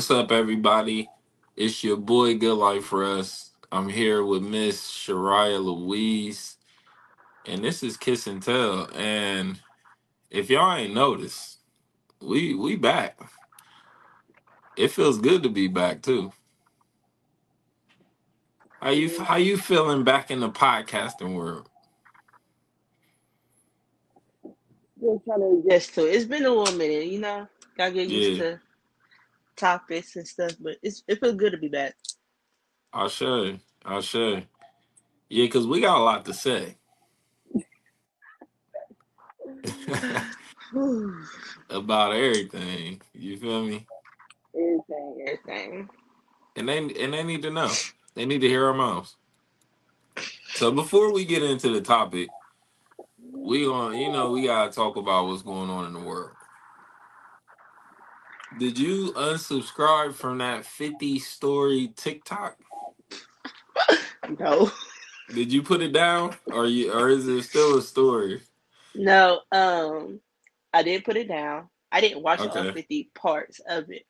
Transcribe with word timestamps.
What's 0.00 0.10
up, 0.12 0.32
everybody? 0.32 1.10
It's 1.58 1.84
your 1.84 1.98
boy, 1.98 2.38
Good 2.38 2.54
Life 2.54 2.86
for 2.86 3.04
Us. 3.04 3.50
I'm 3.70 3.90
here 3.90 4.24
with 4.24 4.42
Miss 4.42 4.90
Sharieah 4.90 5.62
Louise, 5.62 6.56
and 7.44 7.64
this 7.64 7.82
is 7.82 7.98
Kiss 7.98 8.26
and 8.26 8.42
Tell. 8.42 8.88
And 8.94 9.60
if 10.30 10.50
y'all 10.50 10.74
ain't 10.76 10.94
noticed, 10.94 11.58
we 12.22 12.54
we 12.54 12.76
back. 12.76 13.20
It 14.76 14.88
feels 14.92 15.18
good 15.18 15.42
to 15.44 15.50
be 15.50 15.68
back 15.68 16.02
too. 16.02 16.32
How 18.82 18.90
you 18.90 19.20
how 19.22 19.36
you 19.36 19.58
feeling 19.58 20.04
back 20.04 20.30
in 20.30 20.40
the 20.40 20.50
podcasting 20.50 21.34
world? 21.34 21.70
Just 25.00 25.24
trying 25.26 25.40
to 25.40 25.62
adjust 25.66 25.94
to 25.96 26.06
it. 26.08 26.14
It's 26.16 26.26
been 26.26 26.46
a 26.46 26.50
little 26.50 26.76
minute, 26.76 27.06
you 27.08 27.20
know. 27.20 27.48
Gotta 27.76 27.92
get 27.92 28.08
used 28.08 28.34
Yeah, 28.34 28.38
to 28.38 28.60
topics 29.60 30.16
and 30.16 30.26
stuff, 30.26 30.52
but 30.60 30.76
it's 30.82 31.04
it 31.06 31.20
feels 31.20 31.34
good 31.34 31.52
to 31.52 31.58
be 31.58 31.68
back. 31.68 31.94
I'll 32.92 33.08
show 33.08 33.44
you. 33.44 33.60
I'll 33.84 34.02
show 34.02 34.28
you. 34.30 34.42
Yeah, 35.28 35.44
because 35.44 35.66
we 35.66 35.80
got 35.80 35.98
a 35.98 36.02
lot 36.02 36.24
to 36.24 36.34
say 36.34 36.76
about 41.70 42.12
everything. 42.12 43.00
You 43.14 43.36
feel 43.36 43.62
me? 43.64 43.86
everything, 44.54 45.24
everything. 45.26 45.88
And 46.56 46.68
they 46.68 46.78
and 46.78 47.14
they 47.14 47.22
need 47.22 47.42
to 47.42 47.50
know. 47.50 47.70
They 48.14 48.26
need 48.26 48.40
to 48.40 48.48
hear 48.48 48.66
our 48.66 48.74
mouths. 48.74 49.16
So 50.54 50.72
before 50.72 51.12
we 51.12 51.24
get 51.24 51.42
into 51.42 51.70
the 51.72 51.80
topic, 51.80 52.28
we 53.32 53.66
on 53.66 53.96
you 53.96 54.10
know 54.12 54.32
we 54.32 54.46
gotta 54.46 54.72
talk 54.72 54.96
about 54.96 55.26
what's 55.26 55.42
going 55.42 55.70
on 55.70 55.86
in 55.86 55.92
the 55.92 56.00
world. 56.00 56.32
Did 58.56 58.78
you 58.78 59.12
unsubscribe 59.14 60.14
from 60.14 60.38
that 60.38 60.66
50 60.66 61.18
story 61.20 61.92
TikTok? 61.96 62.56
No, 64.28 64.72
Did 65.32 65.52
you 65.52 65.62
put 65.62 65.82
it 65.82 65.92
down? 65.92 66.36
Or 66.50 66.66
you 66.66 66.92
or 66.92 67.08
is 67.10 67.28
it 67.28 67.42
still 67.44 67.78
a 67.78 67.82
story? 67.82 68.42
no. 68.94 69.40
Um, 69.52 70.20
I 70.72 70.82
did 70.82 71.04
put 71.04 71.16
it 71.16 71.28
down. 71.28 71.68
I 71.92 72.00
didn't 72.00 72.22
watch 72.22 72.46
all 72.46 72.66
Okay. 72.66 72.72
fifty 72.72 73.10
parts 73.14 73.60
of 73.68 73.90
it. 73.90 74.04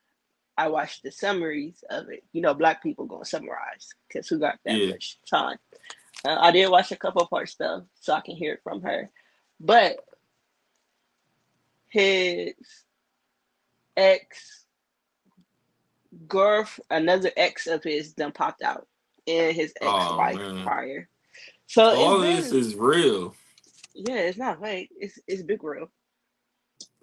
I 0.59 0.69
watched 0.69 1.03
the 1.03 1.13
summaries 1.13 1.85
of 1.91 2.11
it. 2.11 2.25
You 2.33 2.43
know, 2.43 2.55
black 2.55 2.83
people 2.83 3.07
gonna 3.07 3.25
summarize 3.25 3.89
because 4.09 4.29
who 4.29 4.39
got 4.39 4.59
that 4.65 4.77
Yeah. 4.77 4.87
much 4.87 5.19
time? 5.31 5.59
Uh, 6.25 6.37
I 6.41 6.53
did 6.53 6.71
watch 6.71 6.93
a 6.93 6.97
couple 6.97 7.27
parts 7.27 7.57
though, 7.57 7.87
so 8.01 8.15
I 8.15 8.21
can 8.23 8.37
hear 8.37 8.55
it 8.55 8.61
from 8.65 8.83
her. 8.83 9.11
But 9.61 9.99
his 11.89 12.55
ex 14.01 14.67
girl, 16.29 16.69
another 16.91 17.33
ex 17.37 17.67
of 17.69 17.85
his, 17.85 18.15
done 18.15 18.33
popped 18.33 18.63
out, 18.63 18.87
and 19.27 19.57
his 19.57 19.75
ex 19.83 20.09
Oh 20.09 20.17
wife 20.17 20.41
man. 20.41 20.65
prior. 20.65 21.09
So 21.69 21.83
All 21.91 22.21
this 22.21 22.53
is 22.53 22.77
real. 22.77 23.35
yeah, 23.95 24.17
it's 24.17 24.39
not 24.39 24.61
fake. 24.63 24.91
It's 24.99 25.19
it's 25.29 25.43
big 25.43 25.65
real. 25.65 25.91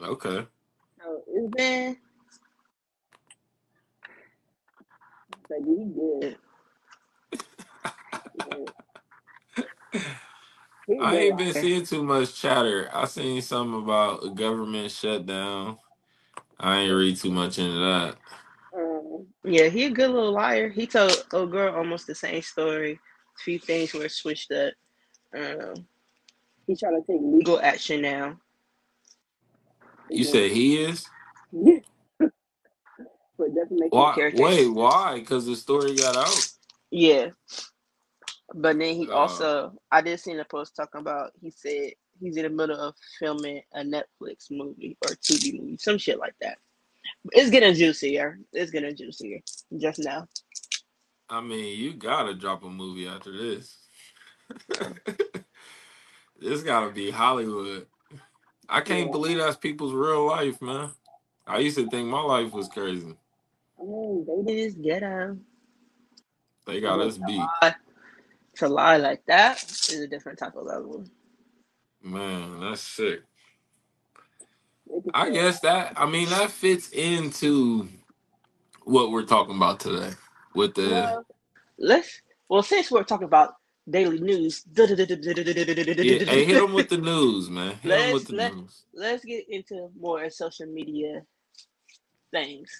Okay. 0.04 0.48
So 1.02 1.23
it's 1.28 1.56
been 1.56 1.98
like 5.50 5.64
good. 5.95 6.38
He's 10.88 10.98
I 11.00 11.17
ain't 11.17 11.38
been 11.38 11.54
seeing 11.54 11.86
too 11.86 12.04
much 12.04 12.36
chatter. 12.36 12.89
I 12.94 13.06
seen 13.06 13.42
something 13.42 13.83
about 13.83 14.26
a 14.26 14.30
government 14.32 14.92
shutdown. 14.92 15.80
I 16.60 16.80
ain't 16.82 16.94
read 16.95 17.18
too 17.18 17.32
much 17.32 17.60
into 17.60 17.80
that. 17.80 18.18
Um, 18.78 19.28
yeah, 19.44 19.70
he 19.70 19.86
a 19.86 19.90
good 19.92 20.12
little 20.12 20.32
liar. 20.34 20.70
He 20.70 20.88
told 20.88 21.26
old 21.34 21.52
girl 21.52 21.76
almost 21.76 22.08
the 22.08 22.16
same 22.16 22.42
story. 22.42 22.94
A 22.94 23.44
few 23.44 23.60
things 23.60 23.94
were 23.94 24.10
switched 24.10 24.52
up. 24.52 24.73
Um, 25.38 25.88
he's 26.67 26.80
trying 26.80 27.02
to 27.02 27.08
take 27.12 27.22
legal 27.22 27.60
action 27.62 28.02
now. 28.02 28.38
You 30.10 30.23
said 30.26 30.52
he 30.52 30.84
is? 30.84 31.06
Yeah, 31.52 31.80
for 33.38 33.50
defamation 33.50 34.04
of 34.04 34.12
Why 34.12 34.14
character. 34.14 34.44
wait, 34.44 34.67
why? 34.67 35.20
Because 35.20 35.46
the 35.46 35.56
story 35.56 35.96
got 35.96 36.17
out? 36.17 36.48
Yeah, 36.92 37.30
but 38.56 38.80
then 38.80 38.96
he 38.96 39.10
Uh 39.10 39.12
also, 39.12 39.73
I 39.92 40.02
did 40.02 40.20
see 40.20 40.34
a 40.38 40.46
post 40.46 40.76
talking 40.76 41.02
about. 41.02 41.32
He 41.42 41.52
said 41.52 41.92
he's 42.20 42.38
in 42.38 42.44
the 42.44 42.50
middle 42.50 42.80
of 42.80 42.95
filming 43.20 43.61
a 43.73 43.82
Netflix 43.82 44.52
movie 44.52 44.98
or 45.04 45.16
TV 45.16 45.60
movie, 45.60 45.78
some 45.78 45.98
shit 45.98 46.20
like 46.20 46.36
that. 46.42 46.58
It's 47.32 47.50
getting 47.50 47.73
juicier. 47.73 48.39
It's 48.54 48.72
getting 48.72 48.95
juicier 48.95 49.39
just 49.78 50.00
now. 50.00 50.28
I 51.30 51.42
mean, 51.42 51.78
you 51.78 51.94
gotta 51.94 52.33
drop 52.33 52.64
a 52.64 52.70
movie 52.70 53.08
after 53.08 53.32
this. 53.32 53.78
this 56.39 56.64
gotta 56.64 56.92
be 56.92 57.11
Hollywood. 57.11 57.88
I 58.70 58.82
can't 58.82 59.11
believe 59.11 59.38
that's 59.38 59.58
people's 59.58 59.94
real 59.94 60.26
life, 60.28 60.61
man. 60.61 60.92
I 61.45 61.60
used 61.60 61.78
to 61.78 61.89
think 61.89 62.08
my 62.08 62.22
life 62.22 62.52
was 62.52 62.67
crazy. 62.67 63.16
I 63.80 63.84
mean, 63.84 64.45
they 64.45 64.66
just 64.66 64.82
get 64.82 65.04
out. 65.04 65.38
They 66.66 66.82
got 66.82 66.99
us 66.99 67.17
beat. 67.17 67.38
to 67.38 67.48
lie, 67.61 67.76
to 68.55 68.70
lie 68.70 68.98
like 68.98 69.26
that 69.28 69.64
is 69.64 69.99
a 70.02 70.08
different 70.08 70.39
type 70.39 70.55
of 70.55 70.66
level. 70.66 71.05
Man, 72.04 72.60
that's 72.62 72.82
sick. 72.82 73.22
I 75.14 75.30
guess 75.30 75.60
that 75.62 75.94
I 75.98 76.06
mean 76.06 76.30
that 76.30 76.52
fits 76.52 76.90
into 76.92 77.90
what 78.84 79.12
we're 79.12 79.26
talking 79.26 79.56
about 79.56 79.80
today. 79.80 80.14
With 80.56 80.76
the 80.76 80.90
Well, 80.90 81.26
let's. 81.78 82.22
Well, 82.50 82.64
since 82.64 82.90
we're 82.90 83.04
talking 83.04 83.26
about 83.28 83.56
daily 83.90 84.20
news, 84.20 84.64
yeah, 84.76 84.86
hey, 86.26 86.46
hit 86.46 86.60
them 86.60 86.74
with 86.74 86.90
the 86.90 86.98
news, 86.98 87.50
man. 87.50 87.76
Hit 87.82 87.90
them 87.90 88.12
with 88.12 88.14
let's 88.14 88.26
the 88.30 88.34
let 88.36 88.56
news. 88.56 88.84
let's 88.94 89.26
get 89.26 89.46
into 89.50 89.90
more 90.00 90.30
social 90.30 90.68
media 90.68 91.24
things. 92.32 92.72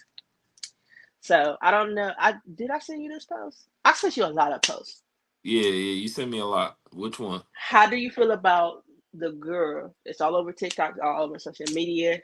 So 1.22 1.58
I 1.62 1.72
don't 1.72 1.94
know. 1.94 2.12
I 2.18 2.36
did 2.56 2.72
I 2.72 2.80
send 2.80 3.04
you 3.04 3.10
this 3.10 3.26
post? 3.26 3.68
I 3.84 3.94
sent 3.94 4.16
you 4.18 4.26
a 4.26 4.28
lot 4.28 4.54
of 4.54 4.62
posts. 4.62 5.04
Yeah, 5.44 5.62
yeah, 5.64 5.94
you 5.94 6.08
sent 6.08 6.32
me 6.32 6.40
a 6.40 6.46
lot. 6.46 6.78
Which 6.92 7.20
one? 7.20 7.42
How 7.54 7.88
do 7.90 7.96
you 7.96 8.10
feel 8.12 8.32
about 8.32 8.84
the 9.18 9.32
girl? 9.34 9.96
It's 10.06 10.22
all 10.22 10.36
over 10.36 10.54
TikTok, 10.54 10.96
all 11.04 11.24
over 11.24 11.40
social 11.40 11.68
media. 11.74 12.20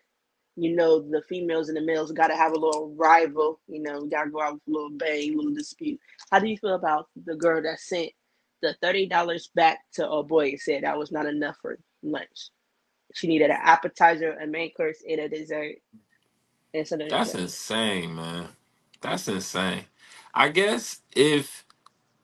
You 0.56 0.76
know, 0.76 1.02
the 1.02 1.24
females 1.30 1.70
and 1.70 1.78
the 1.78 1.82
males 1.82 2.12
got 2.12 2.28
to 2.28 2.36
have 2.38 2.54
a 2.54 2.60
little 2.60 2.96
rival. 2.98 3.60
You 3.68 3.82
know, 3.84 4.06
got 4.08 4.26
to 4.26 4.32
go 4.32 4.42
out 4.42 4.54
with 4.56 4.64
a 4.68 4.72
little 4.72 4.92
bang, 4.92 5.34
a 5.34 5.38
little 5.38 5.54
dispute. 5.54 6.00
How 6.32 6.40
do 6.40 6.48
you 6.48 6.58
feel 6.58 6.76
about 6.76 7.08
the 7.26 7.36
girl 7.36 7.62
that 7.64 7.80
sent 7.80 8.12
the 8.62 8.76
thirty 8.82 9.08
dollars 9.08 9.50
back 9.56 9.80
to 9.96 10.10
a 10.10 10.24
boy 10.24 10.50
and 10.50 10.60
said 10.60 10.84
that 10.84 10.98
was 11.00 11.12
not 11.12 11.28
enough 11.28 11.58
for 11.62 11.80
lunch? 12.04 12.52
She 13.14 13.28
needed 13.28 13.52
an 13.52 13.60
appetizer, 13.62 14.34
a 14.34 14.48
main 14.48 14.74
course, 14.74 15.04
and 15.10 15.22
a 15.22 15.30
dessert, 15.30 15.76
and 16.74 16.88
like 16.92 17.10
That's 17.10 17.34
that. 17.34 17.42
insane, 17.42 18.16
man. 18.16 18.50
That's 19.02 19.28
insane. 19.28 19.86
I 20.34 20.50
guess 20.50 21.02
if 21.16 21.66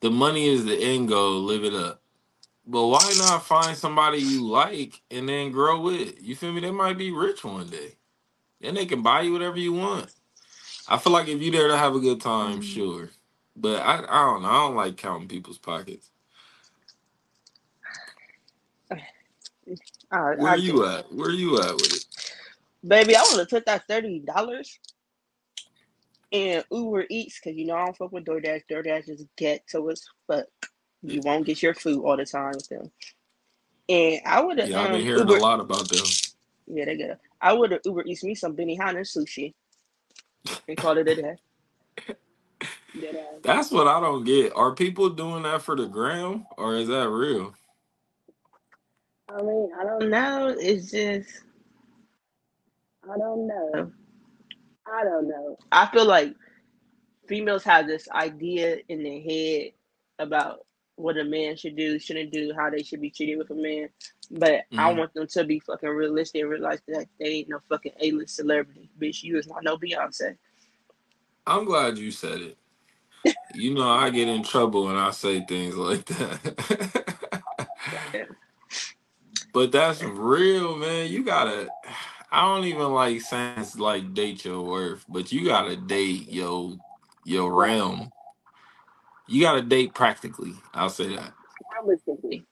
the 0.01 0.11
money 0.11 0.47
is 0.49 0.65
the 0.65 0.77
end 0.77 1.09
goal, 1.09 1.41
live 1.41 1.63
it 1.65 1.73
up. 1.75 2.01
But 2.69 2.85
why 2.85 3.13
not 3.17 3.47
find 3.47 3.75
somebody 3.75 4.19
you 4.19 4.45
like 4.45 5.01
and 5.09 5.27
then 5.27 5.49
grow 5.49 5.81
with? 5.81 6.21
You 6.21 6.35
feel 6.35 6.53
me? 6.53 6.61
They 6.61 6.69
might 6.69 6.99
be 6.99 7.09
rich 7.09 7.43
one 7.43 7.67
day. 7.67 7.95
Then 8.61 8.75
they 8.75 8.85
can 8.85 9.01
buy 9.01 9.21
you 9.21 9.33
whatever 9.33 9.57
you 9.57 9.73
want. 9.73 10.11
I 10.87 10.99
feel 10.99 11.11
like 11.11 11.27
if 11.27 11.41
you 11.41 11.49
there 11.49 11.67
to 11.67 11.77
have 11.77 11.95
a 11.95 11.99
good 11.99 12.21
time, 12.21 12.59
mm-hmm. 12.59 12.61
sure. 12.61 13.09
But 13.55 13.81
I, 13.81 14.03
I 14.07 14.25
don't 14.25 14.43
know. 14.43 14.49
I 14.49 14.67
don't 14.67 14.75
like 14.75 14.97
counting 14.97 15.27
people's 15.27 15.57
pockets. 15.57 16.11
I, 18.91 20.35
Where 20.35 20.51
I 20.51 20.55
you 20.55 20.85
at? 20.85 21.11
Where 21.11 21.29
are 21.29 21.31
you 21.31 21.59
at 21.59 21.73
with 21.73 21.91
it? 21.91 22.05
Baby, 22.87 23.15
I 23.15 23.25
would 23.31 23.39
have 23.39 23.47
took 23.47 23.65
that 23.65 23.87
thirty 23.87 24.19
dollars 24.19 24.77
and 26.31 26.63
Uber 26.71 27.07
Eats 27.09 27.39
because 27.39 27.57
you 27.57 27.65
know 27.65 27.77
I 27.77 27.85
don't 27.85 27.97
fuck 27.97 28.11
with 28.11 28.25
DoorDash. 28.25 28.61
DoorDash 28.69 29.09
is 29.09 29.25
ghetto 29.35 29.87
as 29.89 30.05
fuck. 30.27 30.45
You 31.01 31.21
won't 31.23 31.45
get 31.45 31.61
your 31.63 31.73
food 31.73 32.03
all 32.03 32.17
the 32.17 32.25
time 32.25 32.53
with 32.53 32.67
them. 32.69 32.91
And 33.87 34.21
I 34.25 34.41
would 34.41 34.59
have 34.59 34.69
Yeah, 34.69 34.81
I've 34.81 34.91
been 34.91 35.01
um 35.01 35.01
hearing 35.01 35.27
Uber. 35.27 35.37
a 35.37 35.41
lot 35.41 35.59
about 35.59 35.89
them. 35.89 36.05
Yeah, 36.67 36.85
they 36.85 36.97
get. 36.97 37.19
I 37.41 37.53
would 37.53 37.71
have 37.71 37.81
Uber 37.85 38.03
Eats 38.05 38.23
me 38.23 38.35
some 38.35 38.55
Benihana 38.55 39.01
sushi 39.01 39.53
and 40.67 40.77
call 40.77 40.97
it 40.97 41.07
a 41.07 41.15
day. 41.15 41.35
That's 43.43 43.71
what 43.71 43.87
I 43.87 43.99
don't 43.99 44.23
get. 44.25 44.53
Are 44.55 44.75
people 44.75 45.09
doing 45.09 45.43
that 45.43 45.61
for 45.61 45.75
the 45.75 45.87
gram 45.87 46.45
or 46.57 46.75
is 46.75 46.87
that 46.89 47.09
real? 47.09 47.53
I 49.29 49.41
mean, 49.41 49.69
I 49.79 49.83
don't 49.83 50.09
know. 50.09 50.55
It's 50.59 50.91
just 50.91 51.43
I 53.03 53.17
don't 53.17 53.47
know. 53.47 53.91
I 54.91 55.03
don't 55.03 55.27
know. 55.27 55.57
I 55.71 55.87
feel 55.87 56.05
like 56.05 56.35
females 57.27 57.63
have 57.63 57.87
this 57.87 58.09
idea 58.09 58.77
in 58.89 59.03
their 59.03 59.21
head 59.21 59.71
about 60.19 60.65
what 60.99 61.17
a 61.17 61.23
man 61.25 61.55
should 61.57 61.77
do, 61.77 61.99
shouldn't 61.99 62.31
do, 62.31 62.53
how 62.55 62.69
they 62.69 62.83
should 62.83 63.01
be 63.01 63.11
treated 63.11 63.37
with 63.37 63.51
a 63.51 63.55
man. 63.55 63.89
But 64.31 64.63
I 64.77 64.91
hmm 64.91 64.93
want 64.93 65.13
them 65.13 65.27
to 65.27 65.45
be 65.45 65.59
fucking 65.59 65.89
realistic 65.89 66.41
and 66.41 66.51
realize 66.51 66.81
that 66.89 67.07
they 67.19 67.27
ain't 67.27 67.49
no 67.49 67.59
fucking 67.69 67.93
A 68.01 68.11
list 68.11 68.35
celebrity. 68.35 68.89
Bitch, 69.01 69.23
you 69.23 69.37
is 69.39 69.47
not 69.47 69.63
no 69.63 69.77
Beyonce. 69.77 70.37
I'm 71.47 71.65
glad 71.65 71.97
you 71.97 72.11
said 72.11 72.41
it. 72.41 72.57
You 73.53 73.73
know, 73.75 73.89
I 73.89 74.09
get 74.11 74.27
in 74.29 74.43
trouble 74.43 74.85
when 74.85 74.97
I 74.97 75.11
say 75.11 75.41
things 75.41 75.75
like 75.75 76.05
that. 76.05 77.07
but 79.53 79.71
that's 79.71 80.03
real, 80.03 80.77
man. 80.77 81.09
You 81.11 81.23
gotta. 81.23 81.73
I 82.31 82.41
don't 82.43 82.65
even 82.65 82.93
like 82.93 83.21
saying 83.21 83.65
like 83.77 84.13
date 84.13 84.45
your 84.45 84.61
worth, 84.63 85.05
but 85.09 85.31
you 85.31 85.45
gotta 85.45 85.77
date 85.77 86.29
your 86.29 86.77
your 87.23 87.53
realm. 87.53 88.11
You 89.29 89.43
gotta 89.43 89.61
date 89.61 89.93
practically. 89.93 90.53
I'll 90.73 90.89
say 90.89 91.15
that. 91.15 91.33
Realistically, 91.81 92.45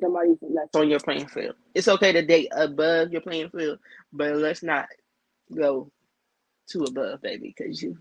somebody 0.00 0.30
that's 0.40 0.74
on 0.74 0.88
your 0.88 0.98
playing 0.98 1.28
field. 1.28 1.54
It's 1.74 1.86
okay 1.86 2.12
to 2.12 2.26
date 2.26 2.48
above 2.52 3.12
your 3.12 3.20
playing 3.20 3.50
field, 3.50 3.78
but 4.12 4.34
let's 4.34 4.62
not 4.62 4.86
go 5.54 5.90
too 6.68 6.82
above, 6.82 7.22
baby, 7.22 7.54
because 7.56 7.80
you. 7.80 7.96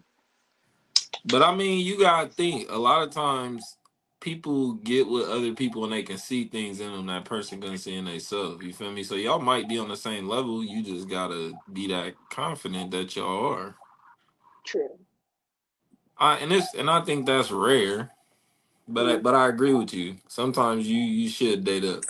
But 1.26 1.44
I 1.44 1.56
mean, 1.56 1.86
you 1.86 2.00
gotta 2.00 2.30
think. 2.30 2.72
A 2.72 2.78
lot 2.78 3.04
of 3.04 3.12
times, 3.12 3.78
people 4.20 4.74
get 4.74 5.08
with 5.08 5.30
other 5.30 5.54
people 5.54 5.84
and 5.84 5.94
they 5.94 6.04
can 6.04 6.18
see 6.18 6.46
things 6.46 6.80
in 6.80 6.92
them 6.92 7.06
that 7.08 7.26
person 7.26 7.62
couldn't 7.62 7.78
see 7.78 7.96
in 7.96 8.06
themselves. 8.06 8.64
You 8.64 8.74
feel 8.74 8.92
me? 8.92 9.04
So 9.04 9.16
y'all 9.16 9.40
might 9.40 9.70
be 9.70 9.78
on 9.78 9.90
the 9.90 9.98
same 9.98 10.28
level. 10.28 10.64
You 10.64 10.82
just 10.82 11.08
gotta 11.08 11.54
be 11.72 11.88
that 11.90 12.16
confident 12.32 12.90
that 12.92 13.16
y'all 13.16 13.54
are. 13.54 13.76
True. 14.66 14.98
I 16.22 16.36
and 16.38 16.54
it's 16.54 16.74
and 16.76 16.90
I 16.90 17.02
think 17.02 17.26
that's 17.26 17.52
rare. 17.52 18.12
But 18.88 19.10
I, 19.10 19.18
but 19.18 19.36
I 19.36 19.48
agree 19.48 19.74
with 19.74 19.94
you. 19.94 20.18
Sometimes 20.28 20.88
you 20.88 20.98
you 20.98 21.30
should 21.30 21.64
date 21.64 21.84
up. 21.86 22.04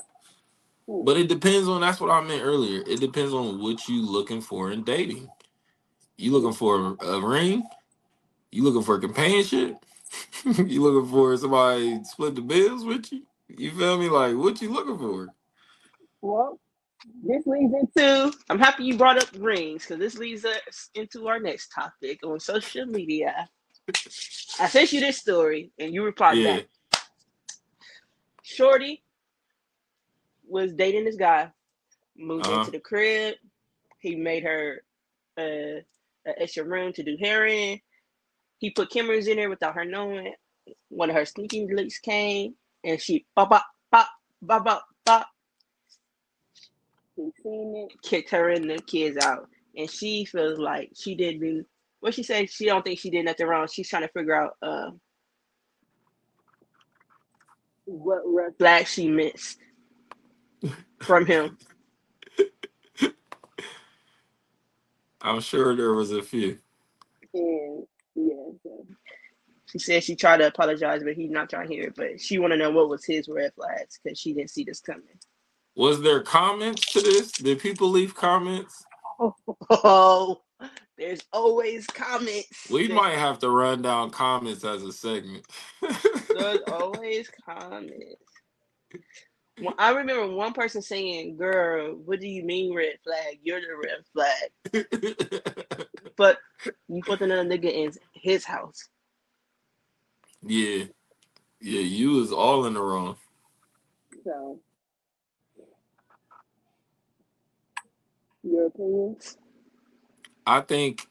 But 0.88 1.18
it 1.18 1.30
depends 1.30 1.68
on 1.70 1.82
that's 1.82 2.02
what 2.02 2.12
I 2.12 2.22
meant 2.22 2.44
earlier. 2.44 2.84
It 2.86 3.00
depends 3.00 3.34
on 3.34 3.62
what 3.62 3.88
you 3.88 4.06
looking 4.06 4.42
for 4.42 4.72
in 4.72 4.84
dating. 4.84 5.30
You 6.18 6.34
looking 6.34 6.54
for 6.54 6.98
a 7.02 7.22
ring? 7.22 7.64
You 8.52 8.64
looking 8.64 8.84
for 8.84 9.00
companionship? 9.00 9.78
you 10.46 10.82
looking 10.82 11.10
for 11.10 11.38
somebody 11.38 12.00
to 12.00 12.06
split 12.06 12.36
the 12.36 12.42
bills 12.42 12.84
with 12.84 13.12
you? 13.14 13.24
You 13.48 13.72
feel 13.72 13.98
me? 13.98 14.10
Like 14.10 14.36
what 14.36 14.62
you 14.62 14.72
looking 14.74 14.98
for? 14.98 15.30
Well, 16.22 16.60
this 17.24 17.48
leads 17.48 17.74
into. 17.74 18.34
I'm 18.50 18.60
happy 18.60 18.84
you 18.84 18.98
brought 18.98 19.22
up 19.22 19.30
rings 19.40 19.84
because 19.84 20.00
this 20.00 20.18
leads 20.18 20.44
us 20.44 20.90
into 20.96 21.28
our 21.30 21.40
next 21.40 21.70
topic 21.70 22.20
on 22.26 22.40
social 22.40 22.86
media. 22.86 23.48
I 24.60 24.68
sent 24.68 24.92
you 24.94 25.00
this 25.00 25.18
story 25.18 25.72
and 25.80 25.94
you 25.94 26.04
replied 26.04 26.38
Yeah. 26.38 26.58
back. 26.58 26.68
Shorty 28.44 29.04
was 30.48 30.74
dating 30.74 31.06
this 31.06 31.16
guy, 31.16 31.52
moved 32.18 32.46
Uh-huh. 32.46 32.60
into 32.60 32.72
the 32.72 32.80
crib. 32.80 33.36
He 34.00 34.16
made 34.16 34.44
her 34.44 34.84
uh, 35.38 35.42
an 36.26 36.36
extra 36.38 36.64
room 36.64 36.92
to 36.94 37.04
do 37.04 37.16
hair 37.20 37.46
in. 37.48 37.80
He 38.60 38.70
put 38.72 38.92
cameras 38.92 39.28
in 39.28 39.38
there 39.38 39.50
without 39.50 39.76
her 39.76 39.86
knowing. 39.86 40.34
One 40.90 41.10
of 41.10 41.16
her 41.16 41.26
sneaking 41.26 41.74
leaks 41.76 42.00
came, 42.00 42.56
and 42.84 43.02
she 43.02 43.26
bop 43.36 43.50
bop 43.50 43.66
bop 43.92 44.08
bop 44.42 44.64
bop 44.66 44.86
bop. 45.06 45.28
He 47.16 47.32
seen 47.42 47.76
it, 47.90 48.02
kicked 48.04 48.30
her 48.32 48.50
and 48.50 48.70
the 48.70 48.78
kids 48.80 49.18
out, 49.18 49.50
and 49.76 49.90
she 49.90 50.26
feels 50.26 50.60
like 50.60 50.92
she 50.96 51.16
didn't. 51.16 51.66
What 52.02 52.14
she 52.16 52.24
said, 52.24 52.50
she 52.50 52.66
don't 52.66 52.84
think 52.84 53.00
she 53.00 53.12
did 53.12 53.26
nothing 53.26 53.48
wrong. 53.48 53.68
She's 53.72 53.88
trying 53.88 54.02
to 54.02 54.10
figure 54.10 54.36
out 54.36 54.58
uh, 54.62 54.90
what 57.86 58.24
red 58.26 58.58
flag 58.58 58.88
she 58.88 59.08
missed 59.08 59.60
from 61.00 61.26
him. 61.28 61.58
I'm 65.22 65.42
sure 65.42 65.76
there 65.76 65.94
was 65.94 66.12
a 66.12 66.24
few. 66.24 66.58
And 67.36 67.86
yeah, 68.16 68.50
so 68.64 68.88
she 69.68 69.78
said 69.78 70.04
she 70.04 70.16
tried 70.16 70.38
to 70.38 70.48
apologize, 70.48 71.04
but 71.04 71.14
he's 71.14 71.30
not 71.30 71.52
trying 71.52 71.68
to 71.68 71.74
hear 71.74 71.84
it. 71.86 71.96
But 71.96 72.20
she 72.20 72.40
want 72.40 72.52
to 72.52 72.58
know 72.58 72.72
what 72.72 72.90
was 72.90 73.06
his 73.06 73.30
red 73.30 73.54
flags 73.54 74.00
because 74.04 74.20
she 74.20 74.34
didn't 74.34 74.50
see 74.50 74.64
this 74.64 74.82
coming. 74.82 75.04
Was 75.76 76.02
there 76.02 76.22
comments 76.22 76.92
to 76.94 77.02
this? 77.02 77.32
Did 77.32 77.60
people 77.60 77.90
leave 77.90 78.16
comments? 78.16 78.84
Oh, 79.70 80.42
there's 80.98 81.22
always 81.34 81.88
comments. 81.88 82.68
We 82.70 82.88
might 82.90 83.18
have 83.18 83.40
to 83.40 83.50
run 83.50 83.82
down 83.82 84.12
comments 84.12 84.64
as 84.64 84.84
a 84.84 84.92
segment. 84.94 85.46
There's 86.38 86.60
always 86.72 87.30
comments. 87.46 88.22
Well, 89.62 89.76
I 89.78 89.92
remember 89.92 90.28
one 90.34 90.54
person 90.54 90.82
saying, 90.82 91.38
"Girl, 91.38 91.94
what 92.06 92.20
do 92.20 92.28
you 92.28 92.44
mean 92.44 92.76
red 92.76 92.98
flag? 93.04 93.40
You're 93.44 93.62
the 93.62 93.76
red 93.84 94.06
flag." 94.14 94.88
But 96.18 96.38
you 96.88 97.02
put 97.04 97.22
another 97.22 97.46
nigga 97.48 97.72
in 97.74 97.92
his 98.14 98.46
house. 98.46 98.90
yeah. 100.46 100.86
Yeah, 101.64 101.82
you 101.82 102.12
was 102.14 102.32
all 102.32 102.66
in 102.66 102.74
the 102.74 102.82
wrong. 102.82 103.18
So, 104.24 104.60
your 108.44 108.68
opinions? 108.68 109.38
I 110.52 110.60
think 110.60 111.08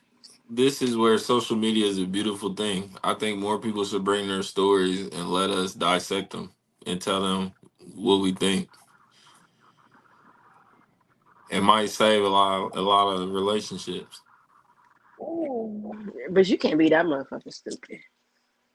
this 0.50 0.82
is 0.82 0.98
where 0.98 1.16
social 1.16 1.56
media 1.56 1.86
is 1.86 1.98
a 1.98 2.04
beautiful 2.04 2.52
thing. 2.52 2.94
I 3.02 3.14
think 3.14 3.38
more 3.38 3.58
people 3.58 3.86
should 3.86 4.04
bring 4.04 4.28
their 4.28 4.42
stories 4.42 5.08
and 5.08 5.30
let 5.30 5.48
us 5.48 5.72
dissect 5.72 6.32
them 6.32 6.52
and 6.86 7.00
tell 7.00 7.22
them 7.22 7.52
what 7.94 8.16
we 8.16 8.32
think. 8.32 8.68
It 11.48 11.62
might 11.62 11.88
save 11.88 12.22
a 12.22 12.28
lot 12.28 12.76
a 12.76 12.82
lot 12.82 13.14
of 13.14 13.30
relationships. 13.30 14.20
Oh, 15.18 15.96
but 16.28 16.46
you 16.46 16.58
can't 16.58 16.76
be 16.76 16.90
that 16.90 17.06
motherfucking 17.06 17.54
stupid. 17.54 18.00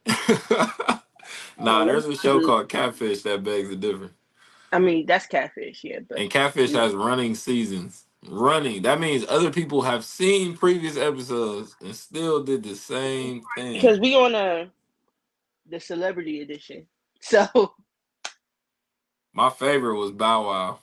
nah, 1.59 1.85
there's 1.85 2.05
a 2.05 2.15
show 2.15 2.39
mm-hmm. 2.39 2.47
called 2.47 2.69
Catfish 2.69 3.21
that 3.21 3.43
begs 3.43 3.69
a 3.69 3.75
different. 3.75 4.13
I 4.71 4.79
mean, 4.79 5.05
that's 5.05 5.27
catfish, 5.27 5.83
yeah, 5.83 5.99
but 6.09 6.17
And 6.17 6.31
Catfish 6.31 6.71
has 6.71 6.95
running 6.95 7.35
seasons. 7.35 8.04
Running. 8.27 8.81
That 8.83 8.99
means 8.99 9.25
other 9.27 9.51
people 9.51 9.81
have 9.83 10.03
seen 10.05 10.55
previous 10.57 10.97
episodes 10.97 11.75
and 11.81 11.95
still 11.95 12.43
did 12.43 12.63
the 12.63 12.75
same 12.75 13.43
thing. 13.55 13.73
because 13.73 13.99
we 13.99 14.15
on 14.15 14.35
a 14.35 14.69
the 15.69 15.79
celebrity 15.79 16.41
edition, 16.41 16.85
so 17.21 17.73
My 19.33 19.49
favorite 19.49 19.97
was 19.97 20.11
Bow 20.11 20.47
Wow. 20.47 20.79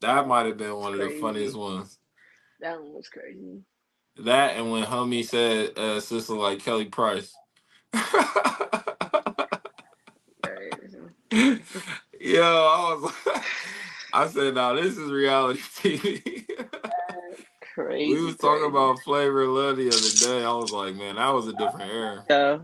That 0.00 0.26
might 0.26 0.46
have 0.46 0.56
been 0.58 0.76
one 0.76 0.94
of 0.94 1.00
the 1.00 1.10
funniest 1.20 1.56
ones. 1.56 1.98
that 2.60 2.80
one 2.82 2.94
was 2.94 3.08
crazy. 3.08 3.62
That 4.18 4.56
and 4.56 4.70
when 4.70 4.84
homie 4.84 5.24
said 5.24 5.78
uh 5.78 6.00
sister 6.00 6.34
like 6.34 6.58
Kelly 6.60 6.86
Price. 6.86 7.34
Yo, 12.20 12.42
I 12.42 12.98
was 13.00 13.12
I 14.12 14.26
said, 14.28 14.54
now 14.54 14.74
this 14.74 14.96
is 14.96 15.10
reality 15.10 15.60
TV. 15.76 16.46
Crazy. 17.74 18.14
we 18.14 18.24
was 18.24 18.36
talking 18.36 18.58
crazy. 18.60 18.66
about 18.68 19.00
Flavor 19.00 19.42
of 19.42 19.48
Love 19.50 19.76
the 19.78 19.88
other 19.88 20.38
day. 20.40 20.44
I 20.44 20.52
was 20.52 20.70
like, 20.70 20.94
man, 20.94 21.16
that 21.16 21.30
was 21.32 21.48
a 21.48 21.54
different 21.54 21.90
era. 21.90 22.24
So 22.28 22.62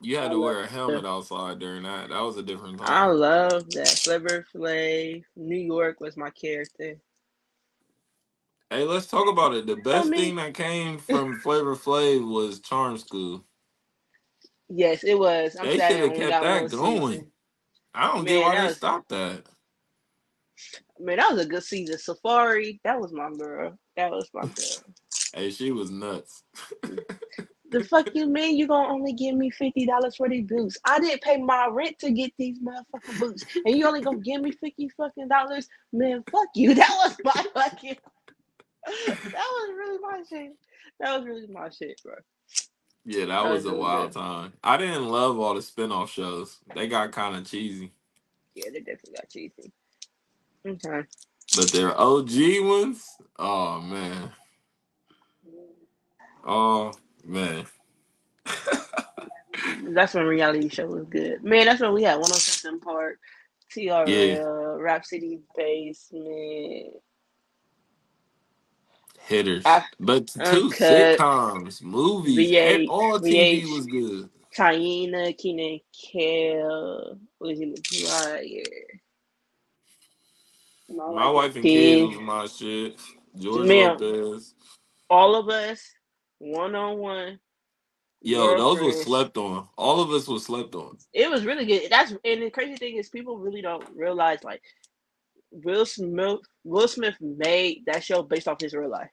You 0.00 0.16
had 0.16 0.26
I 0.30 0.34
to 0.34 0.40
wear 0.40 0.60
a 0.62 0.66
helmet 0.66 1.04
outside 1.04 1.58
during 1.60 1.84
that. 1.84 2.08
That 2.08 2.20
was 2.22 2.36
a 2.36 2.42
different 2.42 2.78
time. 2.78 2.88
I 2.90 3.06
love 3.06 3.70
that 3.70 3.88
Flavor 3.88 4.44
Flav. 4.52 5.22
New 5.36 5.56
York 5.56 6.00
was 6.00 6.16
my 6.16 6.30
character. 6.30 6.96
Hey, 8.70 8.82
let's 8.82 9.06
talk 9.06 9.28
about 9.28 9.54
it. 9.54 9.66
The 9.68 9.76
best 9.76 10.08
mean- 10.08 10.20
thing 10.20 10.36
that 10.36 10.54
came 10.54 10.98
from 10.98 11.38
Flavor 11.38 11.76
Flav 11.76 12.28
was 12.28 12.58
Charm 12.60 12.98
School. 12.98 13.44
Yes, 14.68 15.04
it 15.04 15.16
was. 15.16 15.56
I'm 15.60 15.66
They 15.66 15.78
shoulda 15.78 16.08
kept 16.16 16.30
got 16.30 16.42
that 16.42 16.70
going. 16.72 17.00
season. 17.12 17.30
I 17.96 18.06
don't 18.08 18.24
Man, 18.24 18.26
get 18.26 18.42
why 18.42 18.54
that 18.54 18.60
they 18.60 18.66
was- 18.68 18.76
stopped 18.76 19.08
that. 19.08 19.42
Man, 20.98 21.16
that 21.18 21.32
was 21.32 21.44
a 21.44 21.48
good 21.48 21.62
season. 21.62 21.96
Saaphyri, 21.96 22.78
that 22.84 22.98
was 23.00 23.12
my 23.12 23.30
girl. 23.30 23.76
That 23.96 24.10
was 24.10 24.28
my 24.32 24.42
girl. 24.42 24.94
Hey, 25.34 25.50
she 25.50 25.72
was 25.72 25.90
nuts. 25.90 26.42
The 27.68 27.82
fuck 27.82 28.14
you 28.14 28.26
mean 28.28 28.56
you 28.56 28.68
gonna 28.68 28.92
only 28.94 29.12
give 29.12 29.34
me 29.34 29.50
fifty 29.50 29.86
dollars 29.86 30.14
for 30.14 30.28
these 30.28 30.46
boots? 30.46 30.78
I 30.84 31.00
didn't 31.00 31.20
pay 31.20 31.36
my 31.36 31.66
rent 31.68 31.98
to 31.98 32.12
get 32.12 32.32
these 32.38 32.60
motherfucking 32.60 33.18
boots, 33.18 33.44
and 33.64 33.76
you 33.76 33.84
only 33.88 34.00
gonna 34.02 34.20
give 34.20 34.40
me 34.40 34.52
fifty 34.52 34.88
fucking 34.96 35.26
dollars? 35.26 35.68
Man, 35.92 36.22
fuck 36.30 36.46
you. 36.54 36.74
That 36.76 36.88
was 37.02 37.16
my 37.24 37.44
fucking. 37.54 37.96
that 38.86 39.34
was 39.34 39.70
really 39.76 39.98
my 40.00 40.22
shit. 40.30 40.52
That 41.00 41.18
was 41.18 41.26
really 41.26 41.46
my 41.48 41.68
shit, 41.70 42.00
bro. 42.04 42.14
Yeah, 43.08 43.26
that 43.26 43.48
was 43.48 43.64
a 43.66 43.72
wild 43.72 44.12
time. 44.12 44.52
I 44.64 44.76
didn't 44.76 45.08
love 45.08 45.38
all 45.38 45.54
the 45.54 45.62
spin-off 45.62 46.10
shows. 46.10 46.58
They 46.74 46.88
got 46.88 47.12
kind 47.12 47.36
of 47.36 47.48
cheesy. 47.48 47.92
Yeah, 48.56 48.70
they 48.72 48.80
definitely 48.80 49.14
got 49.14 49.30
cheesy. 49.30 49.72
Okay. 50.66 51.06
But 51.56 51.70
their 51.70 51.98
OG 51.98 52.30
ones, 52.62 53.16
oh 53.38 53.80
man. 53.80 54.32
Oh 56.44 56.94
man. 57.24 57.66
That's 59.84 60.14
when 60.14 60.26
reality 60.26 60.68
show 60.68 60.86
was 60.86 61.04
good. 61.04 61.44
Man, 61.44 61.66
that's 61.66 61.80
when 61.80 61.92
we 61.92 62.02
had 62.02 62.16
107 62.16 62.80
Park, 62.80 63.18
TRL, 63.74 64.82
Rap 64.82 65.04
City 65.04 65.38
Basement. 65.56 66.94
Hitters. 69.26 69.62
I, 69.66 69.84
But 69.98 70.28
two 70.28 70.40
uh, 70.40 70.44
Uncut, 70.44 71.18
sitcoms, 71.18 71.82
movies, 71.82 72.52
and 72.56 72.88
all 72.88 73.18
TV 73.18 73.62
VH, 73.62 73.76
was 73.76 73.86
good. 73.86 74.30
Taina, 74.56 75.36
Kenan, 75.36 75.80
Kel, 75.92 77.18
was 77.40 77.58
he 77.58 77.74
Meyer? 78.04 78.62
My 80.88 81.28
wife 81.28 81.56
and 81.56 81.64
kids 81.64 82.16
was 82.16 82.24
my 82.24 82.46
shit. 82.46 83.00
George 83.36 83.66
Ma'am. 83.66 83.96
Lopez. 83.98 84.54
All 85.10 85.34
of 85.34 85.48
us, 85.48 85.82
one 86.38 86.76
on 86.76 86.98
one. 86.98 87.40
Yo, 88.22 88.56
those 88.56 88.78
Girlfriends. 88.78 89.02
slept 89.02 89.36
on. 89.36 89.68
All 89.76 90.00
of 90.00 90.10
us 90.10 90.26
was 90.28 90.44
slept 90.44 90.74
on. 90.74 90.96
It 91.12 91.28
was 91.28 91.44
really 91.44 91.66
good. 91.66 91.90
That's 91.90 92.12
and 92.12 92.42
the 92.42 92.50
crazy 92.50 92.76
thing 92.76 92.96
is 92.96 93.08
people 93.08 93.38
really 93.38 93.60
don't 93.60 93.84
realize 93.94 94.42
like 94.42 94.62
Will 95.50 95.84
Smith. 95.84 96.40
Will 96.64 96.88
Smith 96.88 97.16
made 97.20 97.82
that 97.86 98.04
show 98.04 98.22
based 98.22 98.48
off 98.48 98.60
his 98.60 98.72
real 98.74 98.90
life. 98.90 99.10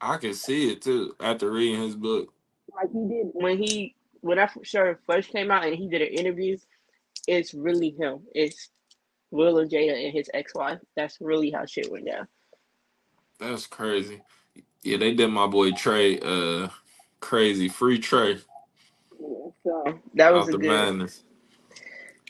I 0.00 0.16
can 0.16 0.34
see 0.34 0.72
it 0.72 0.82
too 0.82 1.14
after 1.20 1.50
reading 1.50 1.82
his 1.82 1.96
book. 1.96 2.32
Like 2.74 2.90
he 2.92 3.08
did 3.08 3.30
when 3.32 3.58
he 3.58 3.94
when 4.20 4.38
I 4.38 4.48
show 4.62 4.94
first 5.06 5.30
came 5.30 5.50
out 5.50 5.64
and 5.64 5.74
he 5.74 5.88
did 5.88 6.02
an 6.02 6.08
interview. 6.08 6.56
It's 7.26 7.54
really 7.54 7.90
him. 7.90 8.20
It's 8.34 8.70
Will 9.30 9.58
and 9.58 9.70
Jada 9.70 10.04
and 10.04 10.12
his 10.12 10.30
ex 10.34 10.54
wife. 10.54 10.78
That's 10.96 11.18
really 11.20 11.50
how 11.50 11.66
shit 11.66 11.90
went 11.90 12.06
down. 12.06 12.28
That's 13.38 13.66
crazy. 13.66 14.22
Yeah, 14.82 14.98
they 14.98 15.14
did 15.14 15.28
my 15.28 15.46
boy 15.46 15.72
Trey 15.72 16.18
uh 16.20 16.68
crazy. 17.20 17.68
Free 17.68 17.98
Trey 17.98 18.38
So 19.62 20.00
that 20.14 20.32
was 20.32 20.48
a 20.48 20.52
the 20.52 20.58
good 20.58 20.68
madness. 20.68 21.24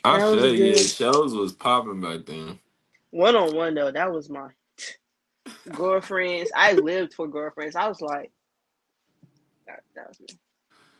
I 0.03 0.25
was 0.25 0.41
said, 0.41 0.57
yeah, 0.57 0.75
shows 0.75 1.33
was 1.33 1.53
popping 1.53 2.01
back 2.01 2.25
then. 2.25 2.59
one 3.11 3.35
on 3.35 3.55
one 3.55 3.75
though. 3.75 3.91
That 3.91 4.11
was 4.11 4.29
my 4.29 4.49
girlfriends. 5.69 6.51
I 6.55 6.73
lived 6.73 7.13
for 7.13 7.27
girlfriends. 7.27 7.75
I 7.75 7.87
was 7.87 8.01
like, 8.01 8.31
that, 9.67 9.83
that 9.95 10.07
was 10.09 10.19
me. 10.19 10.27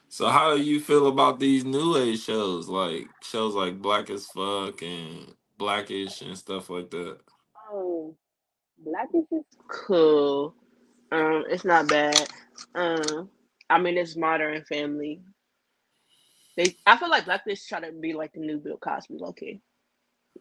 So 0.10 0.28
how 0.28 0.56
do 0.58 0.62
you 0.62 0.80
feel 0.80 1.08
about 1.08 1.40
these 1.40 1.64
new 1.64 1.96
age 1.98 2.22
shows, 2.22 2.68
like 2.68 3.08
shows 3.24 3.56
like 3.56 3.82
Black 3.82 4.10
as 4.10 4.28
Fuck 4.28 4.82
and 4.82 5.34
Blackish 5.58 6.22
and 6.22 6.38
stuff 6.38 6.70
like 6.70 6.90
that? 6.92 7.20
Oh, 7.72 8.16
Blackish 8.78 9.28
is 9.32 9.46
cool. 9.70 10.54
Um, 11.12 11.46
it's 11.50 11.66
not 11.66 11.88
bad. 11.88 12.28
Um, 12.76 13.30
I 13.70 13.80
mean, 13.80 13.98
it's 13.98 14.18
modern 14.18 14.64
family. 14.66 15.22
They, 16.58 16.76
I 16.86 16.98
feel 16.98 17.10
like 17.10 17.26
Blackish 17.26 17.66
try 17.66 17.80
to 17.80 17.92
be 17.94 18.14
like 18.14 18.34
the 18.34 18.40
new 18.42 18.58
Bill 18.58 18.78
Cosby, 18.78 19.18
okay. 19.22 19.62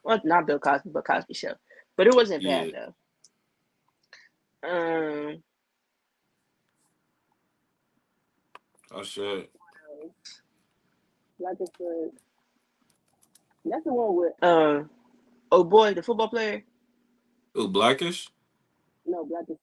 Well, 0.03 0.21
not 0.25 0.47
Bill 0.47 0.59
Cosby, 0.59 0.91
but 0.91 1.07
Cosby 1.07 1.35
Show. 1.35 1.55
But 1.97 2.09
it 2.09 2.15
wasn't 2.15 2.45
bad 2.45 2.71
though. 2.73 2.95
Um, 4.63 5.43
Oh 8.93 9.03
shit. 9.03 9.51
Blackish 11.39 11.69
was. 11.79 12.13
That's 13.65 13.85
the 13.85 13.93
one 13.95 14.17
with. 14.17 14.33
Uh, 14.43 14.85
oh 15.53 15.65
boy, 15.65 15.95
the 15.95 16.03
football 16.03 16.29
player. 16.29 16.65
Ooh, 17.59 17.69
Blackish? 17.69 18.29
No, 19.07 19.25
Blackish. 19.25 19.59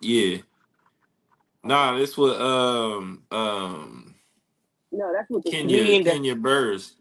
Yeah. 0.00 0.38
Nah, 1.64 1.96
this 1.98 2.16
was 2.16 2.40
um 2.40 3.22
um 3.30 4.14
No, 4.92 5.12
that's 5.14 5.28
what 5.30 5.44
the 5.44 5.50
Kenya 5.50 6.04
that- 6.04 6.12
Kenya 6.12 6.36
Barris. 6.36 6.94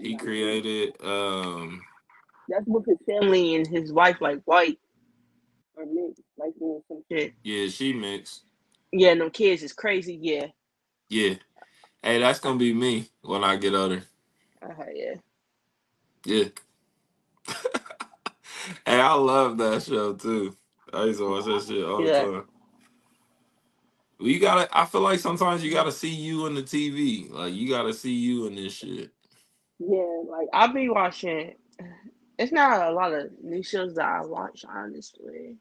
He 0.00 0.16
created 0.16 0.94
um 1.02 1.82
That's 2.48 2.66
with 2.66 2.86
his 2.86 2.98
family 3.08 3.56
and 3.56 3.66
his 3.66 3.92
wife, 3.92 4.18
like 4.20 4.42
white 4.46 4.78
or 5.76 5.86
mixed, 5.86 6.22
like 6.38 6.54
doing 6.58 6.82
some 6.88 7.02
shit. 7.10 7.34
yeah, 7.44 7.68
she 7.68 7.92
mixed. 7.94 8.42
Yeah, 8.92 9.10
and 9.12 9.20
them 9.22 9.30
kids 9.30 9.62
is 9.62 9.72
crazy. 9.74 10.18
Yeah, 10.20 10.46
Yeah. 11.10 11.34
Hey, 12.02 12.20
that's 12.20 12.40
gonna 12.40 12.58
be 12.58 12.74
me 12.74 13.08
when 13.22 13.44
I 13.44 13.56
get 13.56 13.74
older. 13.74 14.04
uh, 14.62 14.68
yeah. 14.94 15.14
Yeah. 16.26 16.44
hey, 18.86 19.00
I 19.00 19.14
love 19.14 19.58
that 19.58 19.82
show 19.84 20.14
too. 20.14 20.56
I 20.92 21.04
used 21.04 21.20
to 21.20 21.30
watch 21.30 21.46
that 21.46 21.64
shit 21.68 21.84
all 21.84 22.02
Yeah. 22.04 22.10
the 22.10 22.32
time. 22.32 22.44
Well, 24.20 24.28
you 24.30 24.40
gotta. 24.40 24.68
I 24.76 24.86
feel 24.86 25.02
like 25.02 25.20
sometimes 25.20 25.64
you 25.64 25.72
gotta 25.72 25.92
see 25.92 26.10
you 26.14 26.46
in 26.46 26.54
the 26.54 26.62
TV. 26.64 27.30
Like 27.30 27.54
you 27.54 27.68
gotta 27.68 27.94
see 27.94 28.14
you 28.14 28.46
in 28.46 28.56
this 28.56 28.74
shit. 28.74 29.12
Yeah, 29.80 30.22
like 30.28 30.48
I'll 30.54 30.72
be 30.74 30.88
watching. 30.90 31.54
It's 32.38 32.52
not 32.52 32.88
a 32.88 32.92
lot 32.92 33.12
of 33.12 33.30
new 33.42 33.62
shows 33.62 33.96
that 33.96 34.06
I 34.06 34.24
watch, 34.24 34.64
honestly. 34.68 35.56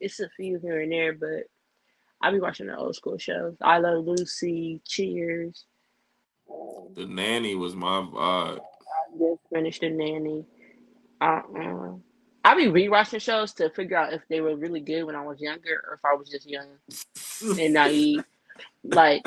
It's 0.00 0.20
a 0.20 0.28
few 0.36 0.58
here 0.58 0.82
and 0.82 0.92
there, 0.92 1.14
but 1.14 1.44
I'll 2.20 2.32
be 2.32 2.40
watching 2.40 2.66
the 2.66 2.76
old 2.76 2.94
school 2.94 3.16
shows. 3.18 3.56
I 3.62 3.78
Love 3.78 4.04
Lucy, 4.04 4.82
Cheers. 4.86 5.64
The 6.94 7.06
nanny 7.06 7.54
was 7.54 7.74
my 7.74 8.00
vibe. 8.02 8.58
I 8.58 9.18
just 9.18 9.40
finished 9.52 9.80
The 9.80 9.90
Nanny. 9.90 10.44
Uh-uh. 11.20 11.92
I'll 12.44 12.56
be 12.56 12.66
rewatching 12.66 13.20
shows 13.20 13.52
to 13.54 13.70
figure 13.70 13.96
out 13.96 14.12
if 14.12 14.22
they 14.28 14.40
were 14.40 14.56
really 14.56 14.80
good 14.80 15.04
when 15.04 15.14
I 15.14 15.24
was 15.24 15.40
younger 15.40 15.82
or 15.88 15.94
if 15.94 16.04
I 16.04 16.14
was 16.14 16.28
just 16.28 16.48
young 16.48 16.68
and 17.58 17.74
naive. 17.74 18.24
Like, 18.84 19.26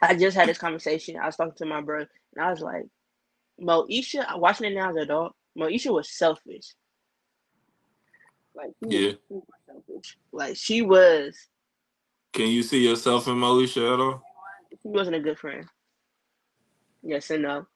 I 0.00 0.14
just 0.14 0.36
had 0.36 0.48
this 0.48 0.56
conversation. 0.58 1.18
I 1.18 1.26
was 1.26 1.36
talking 1.36 1.54
to 1.58 1.66
my 1.66 1.82
bro, 1.82 2.00
and 2.00 2.44
I 2.44 2.50
was 2.50 2.60
like, 2.60 2.86
Moesha, 3.60 4.24
I'm 4.26 4.40
watching 4.40 4.70
it 4.72 4.74
now 4.74 4.90
as 4.90 4.96
an 4.96 5.02
adult. 5.02 5.35
Moesha 5.56 5.92
was 5.92 6.10
selfish. 6.10 6.74
Like, 8.54 8.70
was 8.80 8.92
Yeah. 8.92 9.12
Like, 10.32 10.56
she 10.56 10.82
was, 10.82 11.36
Can 12.32 12.48
you 12.48 12.62
see 12.62 12.86
yourself 12.86 13.26
in 13.28 13.34
Moesha 13.34 13.94
at 13.94 14.00
all? 14.00 14.22
she 14.82 14.88
wasn't 14.88 15.16
a 15.16 15.20
good 15.20 15.38
friend. 15.38 15.66
Yes 17.02 17.30
and 17.30 17.42
no. 17.42 17.66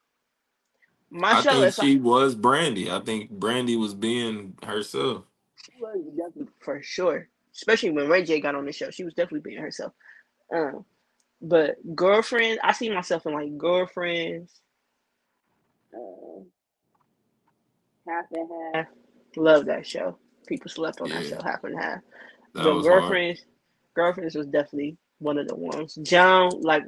My 1.09 1.39
I 1.39 1.41
think 1.41 1.73
she 1.73 1.97
was 1.97 2.35
Brandy. 2.35 2.89
I 2.89 2.99
think 2.99 3.29
Brandy 3.31 3.75
was 3.75 3.93
being 3.93 4.57
herself. 4.63 5.25
She 5.65 5.73
was 5.81 6.01
definitely 6.15 6.53
for 6.59 6.81
sure. 6.81 7.27
Especially 7.53 7.91
when 7.91 8.07
Ray 8.07 8.23
J 8.23 8.39
got 8.39 8.55
on 8.55 8.65
the 8.65 8.71
show, 8.71 8.89
she 8.91 9.03
was 9.03 9.13
definitely 9.13 9.41
being 9.41 9.61
herself. 9.61 9.91
Um, 10.53 10.85
but 11.41 11.75
girlfriends, 11.95 12.59
I 12.63 12.71
see 12.71 12.89
myself 12.89 13.25
in 13.25 13.33
like 13.33 13.57
girlfriends. 13.57 14.61
Uh, 15.93 16.43
half 18.07 18.25
and 18.33 18.49
half. 18.75 18.87
Love 19.37 19.65
that 19.67 19.87
show. 19.87 20.17
People 20.47 20.69
slept 20.71 21.01
on 21.01 21.11
that 21.11 21.25
Yeah. 21.25 21.27
show 21.27 21.41
half 21.43 21.63
and 21.63 21.79
half. 21.79 21.99
That 22.55 22.69
but 22.69 22.75
was 22.75 22.87
hard. 22.87 23.19
girlfriends, 23.19 23.45
girlfriends 23.95 24.35
was 24.35 24.47
definitely 24.47 24.97
one 25.19 25.37
of 25.37 25.47
the 25.47 25.55
ones. 25.55 25.97
Joan, 26.03 26.61
like 26.61 26.83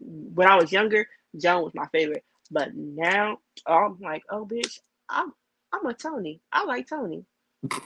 when 0.00 0.48
I 0.48 0.56
was 0.56 0.72
younger, 0.72 1.06
Joan 1.40 1.64
was 1.64 1.74
my 1.74 1.86
favorite. 1.92 2.24
But 2.50 2.70
now 2.74 3.38
I'm 3.66 3.98
like, 4.00 4.22
oh 4.30 4.46
bitch, 4.46 4.78
I'm 5.08 5.32
I'm 5.72 5.86
a 5.86 5.94
Tony. 5.94 6.40
I 6.52 6.64
like 6.64 6.88
Tony. 6.88 7.24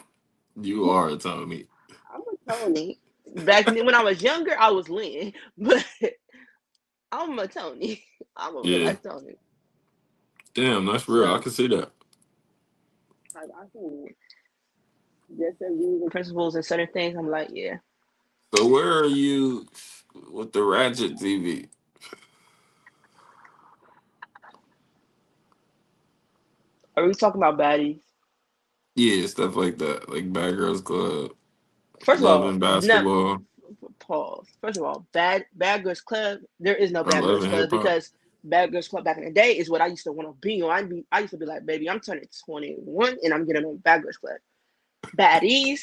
You 0.61 0.91
are 0.91 1.09
a 1.11 1.17
Tony. 1.17 1.67
I'm 2.12 2.23
a 2.23 2.53
Tony. 2.53 3.01
Back 3.37 3.67
then, 3.73 3.87
when 3.87 3.95
I 3.95 4.03
was 4.05 4.23
younger, 4.23 4.57
I 4.59 4.71
was 4.71 4.89
Lynn, 4.91 5.33
but 5.59 5.85
I'm 7.12 7.39
a 7.39 7.49
Tony. 7.49 8.05
I'm 8.37 8.57
a 8.57 8.62
Yeah. 8.62 8.97
Tony. 9.05 9.37
Damn, 10.55 10.87
that's 10.87 11.09
real. 11.09 11.33
I 11.35 11.39
can 11.39 11.53
see 11.53 11.69
that. 11.69 11.93
Like 13.35 13.51
I 13.57 13.67
can 13.73 14.07
just 15.39 15.62
as 15.62 16.11
principles 16.11 16.55
and 16.55 16.65
certain 16.65 16.89
things. 16.93 17.17
I'm 17.17 17.31
like, 17.31 17.49
yeah. 17.53 17.77
So 18.55 18.67
where 18.69 18.99
are 18.99 19.07
you 19.07 19.67
with 20.31 20.53
the 20.53 20.62
Ratchet 20.62 21.17
TV? 21.17 21.69
Are 26.97 27.07
we 27.07 27.15
talking 27.15 27.43
about 27.43 27.59
baddies? 27.59 28.01
Yeah, 28.95 29.27
stuff 29.27 29.57
like 29.57 29.79
that, 29.79 30.11
like 30.11 30.31
Bad 30.31 30.57
Girls 30.57 30.83
Club, 30.83 31.31
First 32.05 32.23
of 32.23 32.27
all, 32.27 32.49
and 32.49 32.61
no, 32.61 32.81
Basketball. 32.81 33.39
pause. 34.01 34.47
First 34.61 34.77
of 34.79 34.85
all, 34.85 35.07
bad 35.12 35.47
Bad 35.55 35.85
Girls 35.85 36.03
Club. 36.03 36.41
There 36.61 36.75
is 36.75 36.93
no 36.93 37.03
Bad 37.03 37.23
Girls 37.23 37.47
Club 37.47 37.71
because 37.71 38.12
Bad 38.45 38.73
Girls 38.73 38.89
Club 38.89 39.05
back 39.05 39.19
in 39.19 39.25
the 39.27 39.33
day 39.33 39.59
is 39.59 39.71
what 39.71 39.81
I 39.83 39.89
used 39.89 40.05
to 40.05 40.13
want 40.13 40.29
to 40.29 40.35
be 40.41 40.63
on. 40.63 40.71
I 40.71 40.83
be 40.85 41.07
I 41.13 41.21
used 41.21 41.33
to 41.33 41.39
be 41.39 41.47
like, 41.47 41.67
baby, 41.67 41.91
I'm 41.91 42.01
turning 42.01 42.27
21 42.47 43.19
and 43.23 43.35
I'm 43.35 43.47
getting 43.47 43.65
on 43.67 43.79
Bad 43.79 44.03
Girls 44.05 44.19
Club. 44.19 44.39
Baddies 45.19 45.81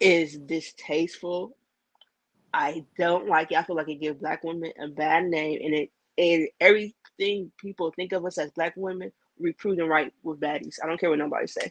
is 0.00 0.38
distasteful. 0.38 1.56
I 2.54 2.84
don't 2.98 3.28
like 3.28 3.52
it. 3.52 3.58
I 3.58 3.62
feel 3.64 3.76
like 3.76 3.88
it 3.88 4.00
gives 4.00 4.18
black 4.20 4.44
women 4.44 4.72
a 4.82 4.88
bad 4.88 5.24
name, 5.26 5.60
and 5.64 5.74
it 5.74 5.90
and 6.18 6.48
everything 6.60 7.52
people 7.58 7.92
think 7.96 8.12
of 8.12 8.24
us 8.26 8.38
as 8.38 8.50
black 8.52 8.74
women, 8.76 9.12
we 9.38 9.52
prove 9.52 9.76
them 9.76 9.88
right 9.88 10.12
with 10.22 10.40
baddies. 10.40 10.76
I 10.82 10.86
don't 10.88 10.98
care 11.00 11.10
what 11.10 11.18
nobody 11.20 11.46
say. 11.46 11.70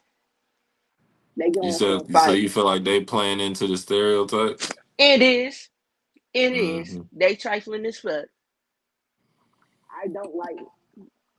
They 1.38 1.51
You 1.62 1.72
said 1.72 2.04
so 2.20 2.34
you 2.34 2.50
feel 2.50 2.66
like 2.66 2.84
they 2.86 3.01
playing 3.04 3.39
into 3.42 3.68
the 3.68 3.77
stereotype? 3.77 4.62
It 4.98 5.22
is. 5.22 5.70
It 6.34 6.54
is. 6.54 6.98
Mhm. 6.98 7.10
They 7.13 7.36
trifling 7.36 7.86
as 7.86 8.00
fuck. 8.00 8.25
I 10.04 10.08
don't 10.08 10.36
like 10.36 10.58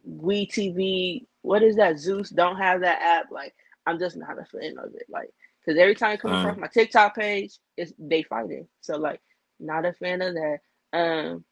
We 0.04 0.46
TV. 0.46 1.26
What 1.42 1.62
is 1.62 1.76
that? 1.76 1.98
Zeus 1.98 2.30
don't 2.30 2.56
have 2.56 2.80
that 2.80 3.00
app. 3.02 3.30
Like 3.30 3.54
I'm 3.86 3.98
just 3.98 4.16
not 4.16 4.38
a 4.38 4.44
fan 4.44 4.76
of 4.78 4.94
it. 4.94 5.06
Like, 5.08 5.30
because 5.64 5.78
every 5.80 5.94
time 5.94 6.12
I 6.12 6.16
come 6.16 6.32
across 6.32 6.56
Uh, 6.56 6.60
my 6.60 6.66
TikTok 6.68 7.14
page, 7.16 7.58
it's 7.76 7.92
they 7.98 8.22
fighting. 8.22 8.66
So 8.80 8.96
like, 8.96 9.20
not 9.60 9.86
a 9.86 9.92
fan 9.92 10.20
of 10.22 10.34
that. 10.34 10.58
Um, 10.92 11.44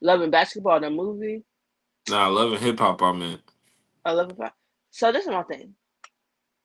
loving 0.00 0.30
basketball, 0.30 0.80
the 0.80 0.90
movie. 0.90 1.44
nah, 2.08 2.28
loving 2.28 2.58
hip 2.58 2.78
hop. 2.78 3.02
I'm 3.02 3.18
meant 3.18 3.40
I 4.04 4.12
love 4.12 4.30
hip 4.30 4.38
hop. 4.40 4.54
So 4.90 5.12
this 5.12 5.24
is 5.24 5.30
my 5.30 5.42
thing. 5.44 5.74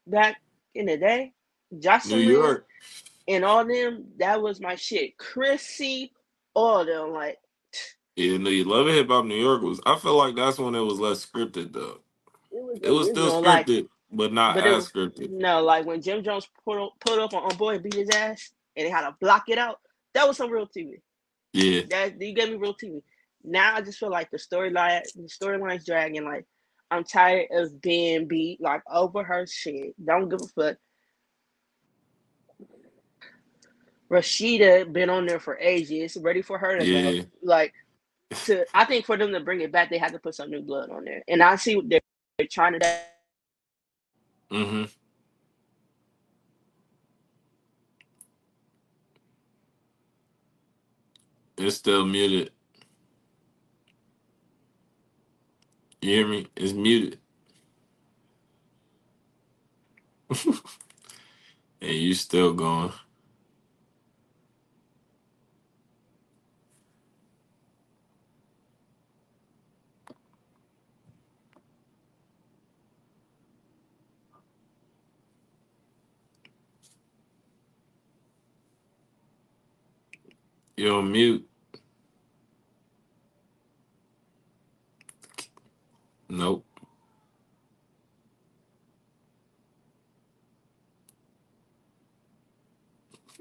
Back 0.08 0.42
in 0.76 0.86
the 0.88 0.98
day, 0.98 1.34
New 1.72 2.18
York. 2.20 2.68
and 3.28 3.46
all 3.46 3.66
them, 3.66 4.06
that 4.18 4.42
was 4.42 4.60
my 4.60 4.76
shit. 4.76 5.18
Chrissy, 5.18 6.12
all 6.54 6.86
them, 6.86 7.12
like 7.14 7.38
Yeah, 8.20 8.38
no, 8.38 8.50
you 8.50 8.66
loving 8.66 8.94
hip 8.96 9.08
hop. 9.08 9.24
New 9.26 9.36
York 9.36 9.62
was. 9.62 9.80
I 9.86 9.96
feel 9.98 10.18
like 10.18 10.36
that's 10.36 10.58
when 10.60 10.76
it 10.76 10.82
was 10.82 11.00
less 11.00 11.26
scripted 11.26 11.72
though. 11.72 12.00
it 12.52 12.62
was 12.62 12.80
It 12.82 12.90
was 12.92 13.08
still 13.10 13.24
original, 13.26 13.42
like 13.42 13.66
scripted, 13.66 13.88
but 14.12 14.34
not 14.34 14.56
but 14.56 14.66
it 14.66 14.74
as 14.74 14.76
was 14.76 14.92
scripted. 14.92 15.30
no, 15.32 15.64
like 15.64 15.86
when 15.86 16.02
Jim 16.02 16.22
Jones 16.22 16.50
put 16.66 16.84
up, 16.84 16.94
put 17.00 17.18
up 17.18 17.34
on, 17.34 17.44
on 17.44 17.56
boy 17.58 17.76
and 17.76 17.84
beat 17.84 17.94
his 17.94 18.10
ass, 18.10 18.52
and 18.76 18.86
they 18.86 18.90
had 18.90 19.02
to 19.08 19.16
block 19.22 19.46
it 19.48 19.58
out. 19.58 19.80
That 20.14 20.28
was 20.28 20.36
some 20.36 20.52
real 20.52 20.68
TV. 20.68 21.00
Yeah, 21.54 21.84
That 21.90 22.22
you 22.22 22.34
gave 22.34 22.50
me 22.50 22.56
real 22.58 22.76
TV. 22.76 23.02
Now 23.44 23.76
I 23.76 23.82
just 23.82 24.00
feel 24.00 24.10
like 24.12 24.30
the 24.32 24.38
storyline, 24.38 25.02
the 25.16 25.30
storyline's 25.30 25.86
dragging. 25.86 26.26
Like 26.26 26.46
I'm 26.92 27.06
tired 27.06 27.48
of 27.52 27.82
being 27.82 28.28
beat 28.28 28.60
like 28.60 28.82
over 28.92 29.24
her 29.24 29.48
shit. 29.48 29.94
Don't 30.04 30.28
give 30.28 30.42
a 30.42 30.48
fuck. 30.48 30.78
Rasheeda 34.12 34.92
been 34.92 35.10
on 35.10 35.26
there 35.26 35.40
for 35.40 35.58
ages, 35.60 36.18
ready 36.20 36.42
for 36.42 36.58
her 36.58 36.80
to 36.80 36.86
go. 36.86 36.92
yeah. 36.92 37.22
Like 37.44 37.74
to, 38.32 38.66
I 38.74 38.86
think 38.86 39.06
for 39.06 39.18
them 39.18 39.32
to 39.34 39.40
bring 39.40 39.62
it 39.62 39.72
back, 39.72 39.90
they 39.90 39.98
had 39.98 40.14
to 40.14 40.20
put 40.20 40.36
some 40.36 40.52
new 40.52 40.62
blood 40.62 40.90
on 40.90 41.06
there. 41.06 41.24
And 41.28 41.42
I 41.42 41.56
see 41.56 41.76
what 41.76 41.90
they're, 41.90 42.02
they're 42.38 42.48
trying 42.48 42.80
to. 42.80 43.00
Mm-hmm. 44.52 44.84
It's 51.58 51.76
still 51.76 52.06
muted. 52.06 52.52
You 56.02 56.10
hear 56.10 56.28
me? 56.28 56.48
It's 56.56 56.72
muted. 56.74 57.20
and 60.46 60.56
you 61.82 62.14
still 62.14 62.54
going. 62.54 62.94
You're 80.80 80.96
on 81.00 81.12
mute. 81.12 81.46
Nope. 86.30 86.66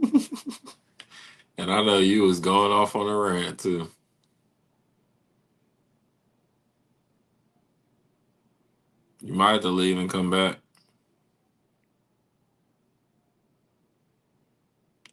And 1.59 1.73
I 1.73 1.83
know 1.85 1.99
you 1.99 2.23
was 2.23 2.41
going 2.41 2.73
off 2.73 2.97
on 2.97 3.09
a 3.09 3.17
rant 3.17 3.61
too. 3.61 3.91
You 9.23 9.35
might 9.35 9.53
have 9.55 9.63
to 9.63 9.71
leave 9.71 9.99
and 9.99 10.11
come 10.11 10.31
back. 10.31 10.59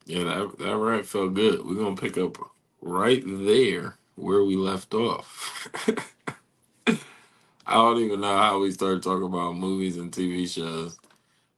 Yeah, 0.06 0.26
that 0.26 0.60
that 0.60 0.78
rant 0.78 1.06
felt 1.06 1.34
good. 1.36 1.66
We're 1.66 1.76
gonna 1.76 1.96
pick 1.96 2.18
up 2.18 2.38
right 2.82 3.24
there 3.26 3.98
where 4.16 4.44
we 4.44 4.58
left 4.58 4.94
off. 4.94 5.70
I 7.68 7.76
don't 7.76 8.00
even 8.00 8.22
know 8.22 8.38
how 8.38 8.60
we 8.60 8.72
started 8.72 9.04
talking 9.04 9.26
about 9.28 9.58
movies 9.58 9.98
and 9.98 10.12
TV 10.12 10.48
shows. 10.50 10.98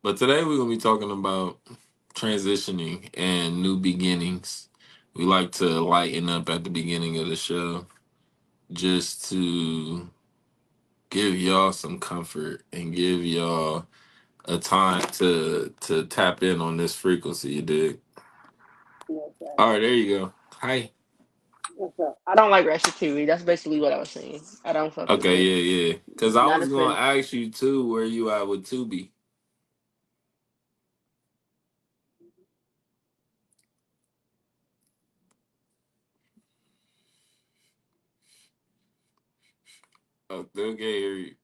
But 0.04 0.18
today 0.18 0.44
we're 0.46 0.58
gonna 0.58 0.70
be 0.70 0.78
talking 0.78 1.12
about 1.12 1.60
transitioning 2.16 3.10
and 3.16 3.62
new 3.64 3.78
beginnings. 3.78 4.70
We 5.16 5.26
like 5.26 5.52
to 5.54 5.66
lighten 5.82 6.30
up 6.30 6.50
at 6.50 6.64
the 6.64 6.70
beginning 6.72 7.20
of 7.20 7.28
the 7.30 7.36
show 7.38 7.88
just 8.74 9.30
to 9.30 10.10
give 11.10 11.36
y'all 11.38 11.74
some 11.74 12.00
comfort 12.00 12.64
and 12.74 12.96
give 12.96 13.26
y'all 13.26 13.88
a 14.46 14.58
time 14.60 15.02
to 15.14 15.74
to 15.82 16.06
tap 16.08 16.44
in 16.44 16.62
on 16.62 16.78
this 16.78 16.96
frequency, 16.96 17.54
you 17.56 17.62
dig? 17.64 18.00
All 19.56 19.72
right, 19.74 19.80
there 19.82 19.94
you 19.94 20.18
go. 20.20 20.34
Hi. 20.62 20.92
I 22.28 22.36
don't 22.36 22.52
like 22.52 22.66
Ratchet 22.68 22.96
TV. 22.96 23.28
That's 23.28 23.44
basically 23.44 23.82
what 23.82 23.94
I 23.94 24.00
was 24.00 24.10
saying. 24.12 24.42
I 24.66 24.74
don't 24.74 24.94
fuck 24.94 25.16
with 25.16 25.28
Okay, 25.28 25.36
it. 25.36 25.44
yeah, 25.44 25.88
yeah. 25.88 25.94
Because 26.10 26.36
I 26.36 26.48
Not 26.48 26.62
was 26.62 26.68
a 26.68 26.70
gonna 26.70 26.94
fan. 26.94 26.96
ask 26.96 27.34
you 27.34 27.52
too, 27.52 27.92
where 27.92 28.06
you 28.06 28.32
at 28.32 28.48
with 28.48 28.66
Tubi? 28.66 29.12
Oh, 40.30 40.46
still 40.54 40.70
can't 40.70 40.80
hear 40.80 41.14
you. 41.16 41.36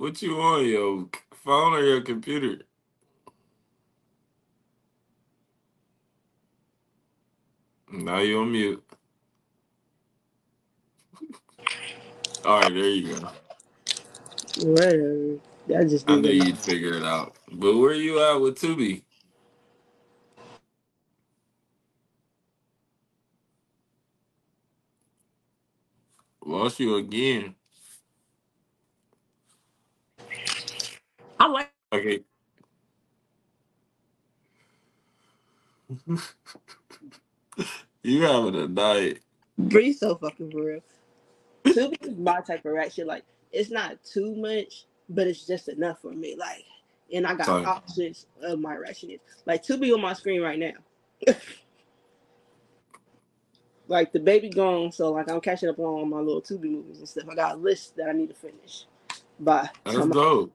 What 0.00 0.22
you 0.22 0.40
on, 0.40 0.66
your 0.66 1.08
phone 1.34 1.74
or 1.74 1.82
your 1.84 2.02
computer? 2.02 2.62
Now 7.92 8.20
you 8.20 8.40
on 8.40 8.52
mute. 8.52 8.84
All 12.44 12.60
right, 12.62 12.74
there 12.74 12.88
you 12.88 13.16
go. 13.16 13.28
Whatever. 14.58 15.38
That 15.68 15.88
just 15.90 16.08
I 16.08 16.16
did 16.16 16.22
knew 16.22 16.30
it. 16.40 16.46
you'd 16.46 16.58
figure 16.58 16.94
it 16.94 17.04
out. 17.04 17.36
But 17.52 17.76
where 17.78 17.94
you 17.94 18.20
at 18.22 18.40
with 18.40 18.60
Tubi? 18.60 19.04
Lost 26.44 26.80
you 26.80 26.96
again. 26.96 27.56
I 31.40 31.48
like 31.48 31.70
Okay. 31.92 32.20
you 38.04 38.22
having 38.22 38.56
a 38.56 38.68
night. 38.68 39.20
Bree 39.58 39.92
so 39.92 40.16
fucking 40.16 40.52
for 40.52 40.64
real. 40.64 40.80
Tubi 41.68 41.96
is 42.02 42.16
my 42.18 42.40
type 42.42 42.64
of 42.66 42.72
ratchet. 42.72 43.06
Like 43.06 43.24
it's 43.52 43.70
not 43.70 44.02
too 44.04 44.34
much, 44.36 44.86
but 45.08 45.26
it's 45.28 45.46
just 45.46 45.68
enough 45.68 46.00
for 46.02 46.12
me. 46.12 46.36
Like, 46.38 46.64
and 47.12 47.26
I 47.26 47.34
got 47.34 47.50
Sorry. 47.50 47.64
options 47.64 48.26
of 48.42 48.60
my 48.60 48.76
ratchetness. 48.76 49.20
Like 49.46 49.64
Tubi 49.64 49.94
on 49.94 50.00
my 50.02 50.14
screen 50.14 50.42
right 50.42 50.58
now. 50.58 51.34
like 53.88 54.12
the 54.12 54.20
baby 54.20 54.50
gone, 54.50 54.92
so 54.92 55.12
like 55.12 55.30
I'm 55.30 55.40
catching 55.40 55.68
up 55.68 55.78
on 55.78 55.86
all 55.86 56.06
my 56.06 56.18
little 56.20 56.42
Tubi 56.42 56.70
movies 56.70 56.98
and 56.98 57.08
stuff. 57.08 57.24
I 57.30 57.34
got 57.36 57.54
a 57.56 57.58
list 57.58 57.96
that 57.96 58.08
I 58.08 58.12
need 58.12 58.28
to 58.30 58.34
finish 58.36 58.84
by 59.40 59.70
That's 59.84 60.06
tomorrow. 60.06 60.08
dope. 60.08 60.54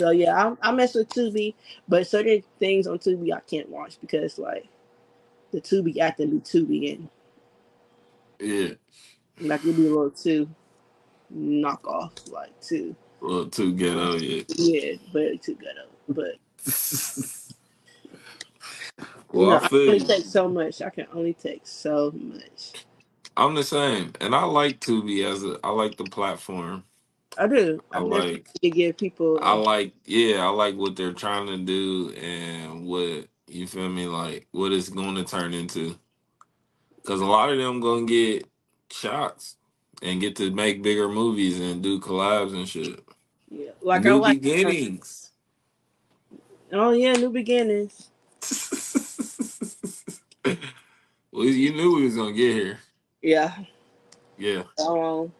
So 0.00 0.12
yeah, 0.12 0.54
I, 0.62 0.70
I 0.70 0.72
mess 0.72 0.96
with 0.96 1.10
Tubi, 1.10 1.54
but 1.88 2.08
certain 2.08 2.44
things 2.60 2.88
on 2.88 3.00
Tubi 3.00 3.34
I 3.34 3.40
can't 3.42 3.70
watch 3.70 4.00
because 4.00 4.38
like 4.38 4.68
the 5.52 5.60
Tubi 5.60 5.98
acting 5.98 6.30
be 6.30 6.38
Tubi 6.40 6.94
and 6.94 7.08
Yeah. 8.40 8.74
like 9.40 9.64
it 9.64 9.76
be 9.76 9.86
a 9.86 9.90
little 9.90 10.10
too 10.10 10.48
knockoff, 11.34 12.12
like 12.32 12.58
too 12.60 12.94
A 13.22 13.26
little 13.26 13.50
too 13.50 13.74
ghetto, 13.74 14.16
yeah. 14.16 14.44
yeah, 14.48 14.94
but 15.12 15.42
too 15.42 15.56
ghetto. 15.56 15.86
But 16.08 16.36
well, 19.32 19.48
know, 19.48 19.52
I 19.52 19.56
I 19.62 19.68
feel 19.68 19.88
only 19.88 20.00
take 20.00 20.26
so 20.26 20.48
much. 20.48 20.82
I 20.82 20.90
can 20.90 21.08
only 21.14 21.34
take 21.34 21.62
so 21.66 22.12
much. 22.16 22.74
I'm 23.36 23.56
the 23.56 23.64
same. 23.64 24.12
And 24.20 24.34
I 24.34 24.44
like 24.44 24.80
Tubi 24.80 25.24
as 25.26 25.44
a 25.44 25.60
I 25.64 25.70
like 25.70 25.98
the 25.98 26.06
platform. 26.06 26.84
I 27.40 27.46
do. 27.46 27.82
I 27.90 27.98
I 27.98 28.00
like 28.00 28.50
to 28.62 28.70
give 28.70 28.98
people 28.98 29.38
I 29.42 29.54
like 29.54 29.94
yeah, 30.04 30.44
I 30.44 30.50
like 30.50 30.76
what 30.76 30.94
they're 30.94 31.14
trying 31.14 31.46
to 31.46 31.56
do 31.56 32.12
and 32.12 32.86
what 32.86 33.26
you 33.48 33.66
feel 33.66 33.88
me 33.88 34.06
like 34.06 34.46
what 34.52 34.72
it's 34.72 34.90
going 34.90 35.14
to 35.14 35.24
turn 35.24 35.54
into. 35.54 35.98
Cuz 37.04 37.20
a 37.20 37.24
lot 37.24 37.50
of 37.50 37.58
them 37.58 37.80
going 37.80 38.06
to 38.06 38.12
get 38.12 38.46
shots 38.92 39.56
and 40.02 40.20
get 40.20 40.36
to 40.36 40.50
make 40.50 40.82
bigger 40.82 41.08
movies 41.08 41.58
and 41.58 41.82
do 41.82 41.98
collabs 41.98 42.54
and 42.54 42.68
shit. 42.68 43.02
yeah, 43.50 43.70
like 43.80 44.04
I 44.04 44.10
New 44.10 44.20
like 44.20 44.42
beginnings. 44.42 45.32
oh 46.72 46.90
yeah, 46.90 47.14
new 47.14 47.30
beginnings. 47.30 48.10
well, 51.32 51.46
you 51.46 51.72
knew 51.72 51.96
we 51.96 52.04
was 52.04 52.16
going 52.16 52.34
to 52.34 52.40
get 52.40 52.54
here. 52.54 52.78
Yeah. 53.22 53.54
Yeah, 54.38 54.62
Um. 54.78 55.32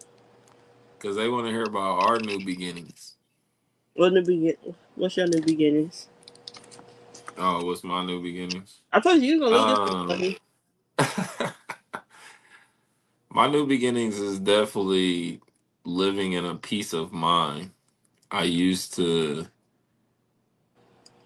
Because 1.01 1.17
they 1.17 1.29
want 1.31 1.47
to 1.47 1.53
hear 1.53 1.67
about 1.67 2.01
our 2.01 2.21
new 2.21 2.41
beginnings. 2.41 3.17
What 3.95 4.15
the 4.15 4.23
begin? 4.23 4.57
What's 4.97 5.17
your 5.17 5.29
new 5.29 5.43
beginnings? 5.43 6.09
Oh, 7.37 7.65
what's 7.67 7.85
my 7.85 8.05
new 8.05 8.23
beginnings? 8.23 8.81
I 8.93 9.01
told 9.01 9.23
you 9.23 9.35
you 9.35 9.41
gonna 9.41 9.53
leave 9.53 9.67
Um, 9.67 9.77
this. 9.85 9.97
Funny. 10.07 10.39
my 13.31 13.49
new 13.49 13.67
beginnings 13.67 14.19
is 14.19 14.41
definitely 14.41 15.41
living 15.85 16.33
in 16.35 16.45
a 16.47 16.57
peace 16.57 16.93
of 16.95 17.13
mind. 17.13 17.73
I 18.31 18.45
used 18.45 18.95
to 18.97 19.49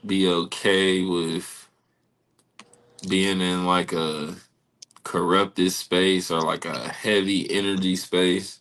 be 0.06 0.28
okay 0.28 1.02
with 1.04 1.68
being 3.08 3.40
in 3.40 3.66
like 3.66 3.92
a 3.92 4.36
corrupted 5.04 5.72
space 5.72 6.30
or 6.30 6.42
like 6.42 6.64
a 6.66 6.88
heavy 6.90 7.50
energy 7.50 7.96
space. 7.96 8.60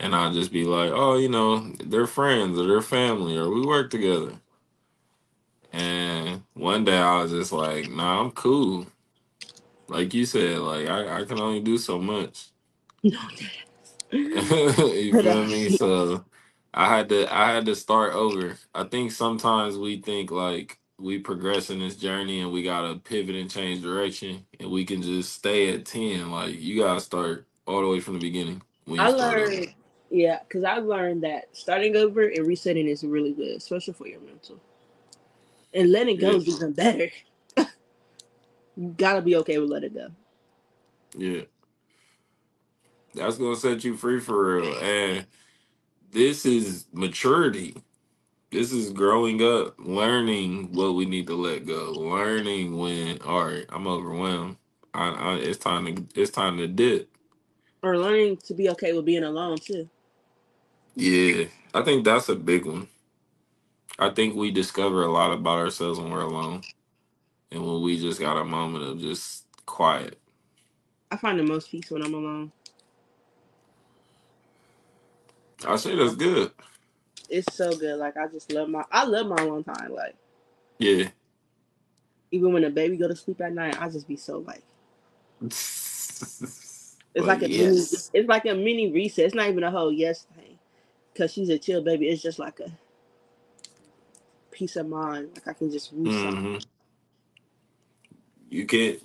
And 0.00 0.14
I'll 0.14 0.32
just 0.32 0.52
be 0.52 0.64
like, 0.64 0.90
oh, 0.92 1.16
you 1.18 1.28
know, 1.28 1.72
they're 1.84 2.06
friends 2.06 2.58
or 2.58 2.66
they're 2.66 2.82
family 2.82 3.36
or 3.36 3.50
we 3.50 3.66
work 3.66 3.90
together. 3.90 4.32
And 5.72 6.42
one 6.54 6.84
day 6.84 6.98
I 6.98 7.22
was 7.22 7.32
just 7.32 7.52
like, 7.52 7.90
nah, 7.90 8.20
I'm 8.22 8.32
cool. 8.32 8.86
Like 9.88 10.14
you 10.14 10.26
said, 10.26 10.58
like 10.60 10.88
I, 10.88 11.20
I 11.20 11.24
can 11.24 11.40
only 11.40 11.60
do 11.60 11.78
so 11.78 11.98
much. 12.00 12.48
No. 13.04 13.18
you 14.12 15.14
feel 15.14 15.46
me? 15.46 15.68
Uh, 15.68 15.70
so 15.70 16.24
I 16.74 16.96
had 16.96 17.08
to 17.10 17.32
I 17.34 17.52
had 17.52 17.66
to 17.66 17.76
start 17.76 18.14
over. 18.14 18.58
I 18.74 18.84
think 18.84 19.12
sometimes 19.12 19.78
we 19.78 20.00
think 20.00 20.30
like 20.30 20.78
we 20.98 21.18
progress 21.18 21.70
in 21.70 21.80
this 21.80 21.96
journey 21.96 22.40
and 22.40 22.52
we 22.52 22.62
gotta 22.62 22.96
pivot 23.00 23.36
and 23.36 23.50
change 23.50 23.82
direction 23.82 24.46
and 24.60 24.70
we 24.70 24.84
can 24.86 25.02
just 25.02 25.34
stay 25.34 25.74
at 25.74 25.86
10. 25.86 26.30
Like 26.30 26.58
you 26.60 26.80
gotta 26.82 27.00
start 27.00 27.46
all 27.66 27.82
the 27.82 27.88
way 27.88 28.00
from 28.00 28.14
the 28.14 28.20
beginning 28.20 28.62
when 28.86 29.00
you 29.02 29.08
I 29.08 29.10
start 29.10 29.38
over. 29.40 29.66
Yeah, 30.10 30.38
because 30.46 30.64
I 30.64 30.78
learned 30.78 31.24
that 31.24 31.48
starting 31.52 31.96
over 31.96 32.22
and 32.28 32.46
resetting 32.46 32.86
is 32.86 33.04
really 33.04 33.32
good, 33.32 33.56
especially 33.56 33.94
for 33.94 34.06
your 34.06 34.20
mental. 34.20 34.60
And 35.74 35.90
letting 35.90 36.18
go 36.18 36.36
is 36.36 36.48
even 36.48 36.72
better. 36.72 37.10
you 37.56 38.94
gotta 38.96 39.20
be 39.22 39.36
okay 39.36 39.58
with 39.58 39.70
letting 39.70 39.94
go. 39.94 40.08
Yeah. 41.16 41.42
That's 43.14 43.38
gonna 43.38 43.56
set 43.56 43.84
you 43.84 43.96
free 43.96 44.20
for 44.20 44.56
real. 44.56 44.78
And 44.78 45.26
this 46.12 46.46
is 46.46 46.86
maturity. 46.92 47.76
This 48.50 48.72
is 48.72 48.90
growing 48.90 49.42
up, 49.42 49.74
learning 49.78 50.72
what 50.72 50.94
we 50.94 51.04
need 51.04 51.26
to 51.26 51.34
let 51.34 51.66
go, 51.66 51.92
learning 51.92 52.76
when 52.76 53.20
all 53.22 53.44
right, 53.44 53.66
I'm 53.70 53.86
overwhelmed. 53.86 54.56
I, 54.94 55.08
I 55.08 55.34
it's 55.36 55.58
time 55.58 55.86
to 55.86 56.20
it's 56.20 56.30
time 56.30 56.58
to 56.58 56.68
dip. 56.68 57.10
Or 57.82 57.98
learning 57.98 58.38
to 58.46 58.54
be 58.54 58.70
okay 58.70 58.92
with 58.92 59.04
being 59.04 59.24
alone 59.24 59.58
too. 59.58 59.88
Yeah. 60.96 61.46
I 61.74 61.82
think 61.82 62.04
that's 62.06 62.30
a 62.30 62.36
big 62.36 62.66
one. 62.66 62.88
I 63.98 64.10
think 64.10 64.36
we 64.36 64.50
discover 64.52 65.04
a 65.04 65.12
lot 65.12 65.32
about 65.32 65.58
ourselves 65.60 66.00
when 66.00 66.10
we're 66.12 66.22
alone. 66.22 66.62
And 67.52 67.66
when 67.66 67.82
we 67.82 68.00
just 68.00 68.20
got 68.20 68.40
a 68.40 68.44
moment 68.44 68.84
of 68.84 69.00
just 69.00 69.44
quiet. 69.66 70.18
I 71.10 71.16
find 71.16 71.38
the 71.38 71.44
most 71.44 71.70
peace 71.70 71.90
when 71.90 72.02
I'm 72.02 72.14
alone. 72.14 72.52
I 75.66 75.76
say 75.76 75.96
that's 75.96 76.16
good. 76.16 76.52
It's 77.30 77.54
so 77.56 77.76
good. 77.76 77.98
Like 77.98 78.16
I 78.16 78.28
just 78.28 78.52
love 78.52 78.68
my 78.68 78.84
I 78.92 79.04
love 79.04 79.26
my 79.28 79.36
alone 79.42 79.64
time. 79.64 79.92
Like 79.94 80.16
Yeah. 80.78 81.08
even 82.32 82.52
when 82.52 82.62
the 82.62 82.70
baby 82.70 82.96
go 82.96 83.08
to 83.08 83.16
sleep 83.16 83.40
at 83.42 83.52
night, 83.54 83.76
I 83.80 83.88
just 83.90 84.08
be 84.08 84.16
so 84.16 84.38
like 84.38 84.62
it's 87.14 87.26
like 87.26 87.42
a 87.42 87.48
mini 87.48 87.86
it's 88.14 88.28
like 88.28 88.46
a 88.46 88.54
mini 88.54 88.92
reset. 88.92 89.26
It's 89.26 89.34
not 89.34 89.48
even 89.48 89.64
a 89.64 89.70
whole 89.70 89.92
yes 89.92 90.26
thing. 91.16 91.28
Cause 91.28 91.34
she's 91.34 91.50
a 91.50 91.58
chill 91.58 91.82
baby. 91.82 92.08
It's 92.08 92.22
just 92.22 92.40
like 92.40 92.60
a 92.60 92.72
peace 94.52 94.76
of 94.76 94.88
mind. 94.88 95.30
Like 95.34 95.48
I 95.48 95.54
can 95.54 95.72
just 95.72 95.92
reset. 95.92 96.36
hmm 96.42 96.58
You 98.50 98.66
can't. 98.66 99.00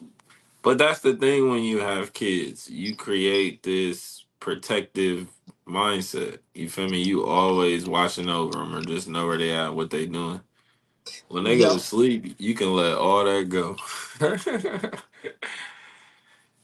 But 0.64 0.78
that's 0.80 1.00
the 1.02 1.16
thing 1.16 1.50
when 1.50 1.64
you 1.64 1.80
have 1.80 2.14
kids, 2.14 2.70
you 2.70 2.96
create 2.96 3.64
this 3.64 4.26
protective 4.40 5.28
mindset. 5.68 6.40
You 6.54 6.70
feel 6.70 6.90
me? 6.90 7.02
You 7.04 7.26
always 7.26 7.86
watching 7.88 8.30
over 8.30 8.60
them 8.60 8.74
or 8.76 8.84
just 8.84 9.08
know 9.10 9.28
where 9.28 9.38
they 9.38 9.52
at, 9.54 9.76
what 9.76 9.90
they 9.92 10.06
doing. 10.08 10.42
When 11.30 11.44
they 11.46 11.58
go 11.58 11.74
to 11.74 11.80
sleep, 11.80 12.36
you 12.40 12.54
can 12.56 12.74
let 12.76 12.98
all 12.98 13.26
that 13.26 13.50
go. 13.50 13.78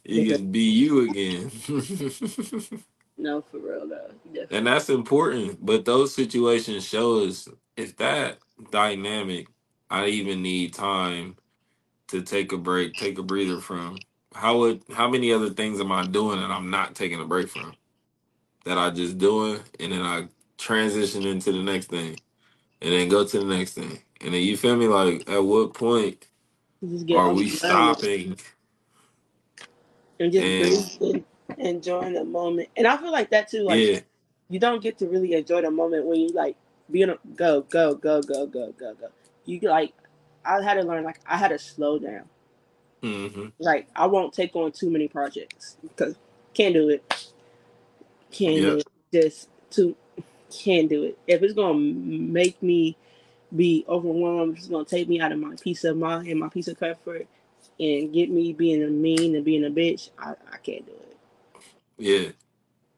you 0.06 0.26
can 0.26 0.52
be 0.52 0.62
you 0.72 1.02
again. 1.02 1.52
No, 3.18 3.42
for 3.42 3.60
real 3.60 3.88
though. 3.88 4.12
Definitely. 4.26 4.58
and 4.58 4.68
that's 4.68 4.90
important. 4.90 5.66
But 5.66 5.86
those 5.86 6.16
situations 6.16 6.86
show 6.86 7.26
us 7.26 7.50
if 7.78 7.98
that 7.98 8.40
dynamic, 8.72 9.48
I 9.90 10.08
even 10.08 10.42
need 10.44 10.74
time 10.74 11.38
to 12.10 12.22
take 12.24 12.54
a 12.54 12.58
break, 12.58 12.98
take 12.98 13.20
a 13.20 13.24
breather 13.24 13.60
from. 13.62 13.98
How 14.36 14.60
would 14.60 14.84
how 14.94 15.10
many 15.10 15.34
other 15.34 15.52
things 15.52 15.80
am 15.82 15.92
I 15.92 16.06
doing 16.06 16.40
that 16.42 16.52
I'm 16.52 16.72
not 16.72 16.96
taking 16.96 17.22
a 17.22 17.26
break 17.26 17.50
from? 17.50 17.74
That 18.66 18.78
I 18.78 18.92
just 18.92 19.18
doing 19.18 19.62
and 19.80 19.94
then 19.94 20.04
I 20.04 20.28
transition 20.58 21.24
into 21.26 21.52
the 21.54 21.64
next 21.64 21.88
thing 21.88 22.18
and 22.82 22.94
then 22.94 23.10
go 23.10 23.26
to 23.26 23.40
the 23.40 23.46
next 23.46 23.74
thing. 23.74 24.00
And 24.22 24.34
then 24.34 24.44
you 24.44 24.58
feel 24.58 24.76
me? 24.78 24.88
Like 24.88 25.30
at 25.30 25.44
what 25.44 25.74
point 25.76 26.28
You 26.82 26.90
just 26.90 27.08
get 27.08 27.18
are 27.18 27.34
we 27.34 27.50
stopping? 27.50 28.38
and 30.20 30.32
just 30.34 31.02
And- 31.02 31.26
enjoying 31.58 32.14
the 32.14 32.24
moment. 32.24 32.70
And 32.76 32.88
I 32.88 32.98
feel 32.98 33.12
like 33.12 33.30
that 33.32 33.50
too. 33.50 33.64
Like 33.64 33.80
yeah. 33.80 34.00
you 34.50 34.60
don't 34.60 34.82
get 34.82 34.98
to 35.00 35.08
really 35.08 35.34
enjoy 35.34 35.62
the 35.62 35.72
moment 35.72 36.06
when 36.06 36.20
you 36.20 36.30
like 36.30 36.56
be 36.90 37.02
in 37.02 37.10
a 37.10 37.18
go 37.36 37.62
go 37.62 37.96
go 37.96 38.22
go 38.22 38.46
go 38.46 38.72
go 38.72 38.94
go. 38.94 39.08
You 39.46 39.60
like 39.62 39.94
I 40.46 40.62
had 40.62 40.76
to 40.76 40.84
learn 40.84 41.04
like 41.04 41.20
I 41.26 41.38
had 41.38 41.50
to 41.50 41.60
slow 41.60 42.00
down. 42.00 42.24
Mm-hmm. 43.04 43.48
Like 43.60 43.88
I 43.96 44.08
won't 44.08 44.34
take 44.34 44.56
on 44.56 44.72
too 44.72 44.90
many 44.90 45.08
projects 45.08 45.78
because 45.82 46.16
can't 46.54 46.74
do 46.74 46.90
it. 46.90 47.32
Can't 48.32 48.58
do 48.58 48.78
it. 48.78 48.88
Just 49.14 49.50
too 49.70 49.96
can't 50.50 50.90
do 50.90 51.04
it. 51.04 51.18
If 51.28 51.44
it's 51.44 51.54
gonna 51.54 51.78
make 51.78 52.62
me 52.62 52.98
be 53.56 53.86
overwhelmed, 53.88 54.58
it's 54.58 54.68
gonna 54.68 54.86
take 54.86 55.08
me 55.08 55.20
out 55.22 55.32
of 55.32 55.40
my 55.40 55.56
peace 55.62 55.84
of 55.84 55.98
mind 55.98 56.28
and 56.28 56.40
my 56.40 56.50
peace 56.50 56.68
of 56.68 56.80
comfort 56.80 57.28
and 57.80 58.14
get 58.14 58.30
me 58.30 58.54
being 58.54 58.84
a 58.84 58.88
mean 58.88 59.36
and 59.36 59.46
being 59.46 59.66
a 59.66 59.70
bitch. 59.70 60.10
I, 60.18 60.32
I 60.52 60.58
can't 60.58 60.86
do 60.86 60.92
it. 60.92 61.07
Yeah. 61.98 62.30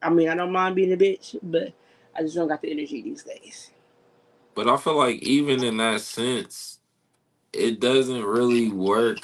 I 0.02 0.10
mean, 0.10 0.30
I 0.30 0.36
don't 0.36 0.52
mind 0.52 0.76
being 0.76 0.94
a 0.94 0.98
bitch, 0.98 1.38
but 1.44 1.74
I 2.16 2.22
just 2.22 2.36
don't 2.36 2.48
got 2.48 2.62
the 2.62 2.72
energy 2.72 3.02
these 3.02 3.24
days. 3.24 3.72
But 4.56 4.70
I 4.70 4.78
feel 4.78 4.98
like 4.98 5.22
even 5.22 5.64
in 5.64 5.78
that 5.78 6.02
sense, 6.02 6.80
it 7.54 7.80
doesn't 7.80 8.24
really 8.24 8.70
work 8.70 9.20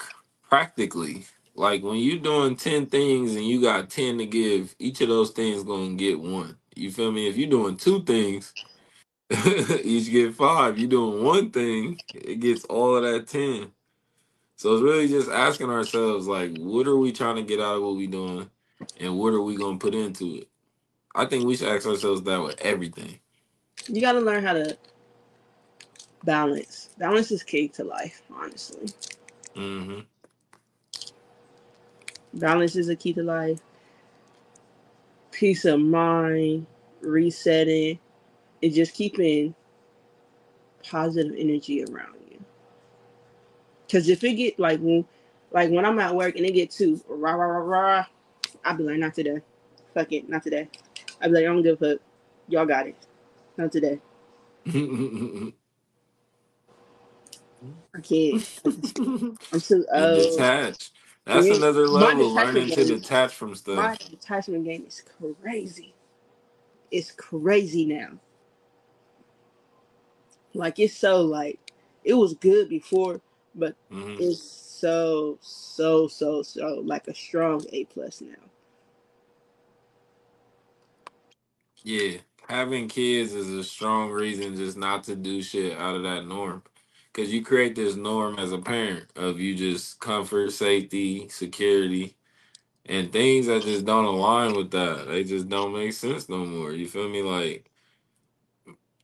practically. 0.49 1.25
Like 1.55 1.83
when 1.83 1.97
you're 1.97 2.19
doing 2.19 2.55
10 2.55 2.87
things 2.87 3.35
and 3.35 3.45
you 3.47 3.61
got 3.61 3.89
10 3.89 4.17
to 4.19 4.25
give, 4.25 4.75
each 4.79 5.01
of 5.01 5.09
those 5.09 5.31
things 5.31 5.63
gonna 5.63 5.95
get 5.95 6.19
one. 6.19 6.57
You 6.75 6.91
feel 6.91 7.11
me? 7.11 7.27
If 7.29 7.37
you're 7.37 7.49
doing 7.49 7.77
two 7.77 8.03
things, 8.03 8.53
each 9.83 10.11
get 10.11 10.35
five. 10.35 10.79
You're 10.79 10.89
doing 10.89 11.23
one 11.23 11.51
thing, 11.51 12.01
it 12.13 12.39
gets 12.41 12.65
all 12.65 12.97
of 12.97 13.03
that 13.03 13.27
10. 13.27 13.71
So 14.57 14.73
it's 14.73 14.83
really 14.83 15.07
just 15.07 15.29
asking 15.29 15.69
ourselves, 15.71 16.27
like, 16.27 16.51
what 16.53 16.87
are 16.87 16.97
we 16.97 17.11
trying 17.11 17.37
to 17.37 17.43
get 17.43 17.61
out 17.61 17.77
of 17.77 17.83
what 17.83 17.97
we 17.97 18.07
doing? 18.07 18.49
And 18.99 19.19
what 19.19 19.33
are 19.33 19.41
we 19.41 19.57
gonna 19.57 19.79
put 19.79 19.95
into 19.95 20.37
it? 20.37 20.49
I 21.15 21.25
think 21.25 21.45
we 21.45 21.57
should 21.57 21.69
ask 21.69 21.87
ourselves 21.87 22.23
that 22.23 22.41
with 22.41 22.59
everything. 22.61 23.19
You 23.87 24.01
got 24.01 24.13
to 24.13 24.21
learn 24.21 24.43
how 24.43 24.53
to 24.53 24.77
balance. 26.23 26.89
Balance 26.99 27.31
is 27.31 27.43
key 27.43 27.69
to 27.69 27.83
life, 27.83 28.21
honestly. 28.35 28.89
hmm 29.55 30.01
Balance 32.33 32.75
is 32.75 32.89
a 32.89 32.95
key 32.95 33.13
to 33.13 33.23
life. 33.23 33.59
Peace 35.31 35.65
of 35.65 35.79
mind, 35.81 36.67
resetting, 37.01 37.99
and 38.63 38.73
just 38.73 38.93
keeping 38.93 39.55
positive 40.89 41.33
energy 41.37 41.83
around 41.85 42.15
you. 42.31 42.39
Because 43.87 44.09
if 44.09 44.23
it 44.23 44.33
get 44.35 44.59
like 44.59 44.79
when, 44.81 45.05
like 45.51 45.71
when 45.71 45.85
I'm 45.85 45.99
at 45.99 46.15
work 46.15 46.35
and 46.37 46.45
it 46.45 46.53
get 46.53 46.71
too 46.71 47.01
rah 47.09 47.33
rah 47.33 47.45
rah 47.45 47.59
rah, 47.59 48.05
I'll 48.65 48.77
be 48.77 48.85
like, 48.85 48.99
not 48.99 49.15
today. 49.15 49.41
Fuck 49.95 50.13
it, 50.13 50.29
not 50.29 50.43
today. 50.43 50.69
I'll 51.21 51.29
be 51.29 51.35
like, 51.35 51.43
I 51.43 51.47
don't 51.47 51.63
give 51.63 51.81
a 51.81 51.93
fuck. 51.95 52.01
Y'all 52.49 52.67
got 52.67 52.87
it. 52.87 52.97
Not 53.57 53.71
today. 53.73 54.01
I 57.95 58.01
can't. 58.01 58.43
I'm 59.51 59.61
too 59.61 59.85
old. 59.93 60.47
detach. 60.47 60.91
That's 61.25 61.49
Yeah, 61.49 61.51
another 61.51 61.87
level, 61.87 62.33
learning 62.33 62.71
to 62.71 62.85
detach 62.85 63.33
from 63.35 63.55
stuff. 63.55 63.93
My 63.93 63.97
detachment 64.09 64.65
game 64.65 64.85
is 64.87 65.03
crazy. 65.41 65.93
It's 66.91 67.11
crazy 67.11 67.85
now. 67.85 68.09
Like 70.55 70.79
it's 70.79 70.97
so 70.97 71.21
like 71.23 71.59
it 72.03 72.15
was 72.15 72.35
good 72.35 72.69
before, 72.69 73.21
but 73.55 73.75
hmm 73.91 74.17
it's 74.17 74.41
so 74.41 75.39
so 75.41 76.07
so 76.09 76.43
so 76.43 76.81
like 76.85 77.07
a 77.07 77.15
strong 77.15 77.63
A 77.73 77.85
plus 77.85 78.21
now. 78.21 78.54
Yeah, 81.85 82.19
having 82.49 82.89
kids 82.89 83.33
is 83.33 83.49
a 83.51 83.65
strong 83.65 84.11
reason 84.11 84.57
just 84.57 84.77
not 84.77 85.05
to 85.05 85.17
do 85.17 85.43
shit 85.43 85.77
out 85.79 85.97
of 85.97 86.03
that 86.03 86.27
norm. 86.27 86.63
Cause 87.13 87.29
you 87.31 87.43
create 87.43 87.75
this 87.75 87.97
norm 87.97 88.39
as 88.39 88.53
a 88.53 88.59
parent 88.59 89.07
of 89.17 89.41
you 89.41 89.55
just 89.55 89.99
comfort, 89.99 90.53
safety, 90.53 91.29
security, 91.29 92.17
and 92.85 93.11
things 93.13 93.47
that 93.47 93.63
just 93.63 93.85
don't 93.85 94.05
align 94.05 94.55
with 94.55 94.71
that. 94.71 95.07
They 95.07 95.23
just 95.23 95.49
don't 95.49 95.73
make 95.73 95.93
sense 95.93 96.29
no 96.29 96.45
more. 96.45 96.73
You 96.73 96.87
feel 96.87 97.09
me? 97.09 97.23
Like 97.23 97.71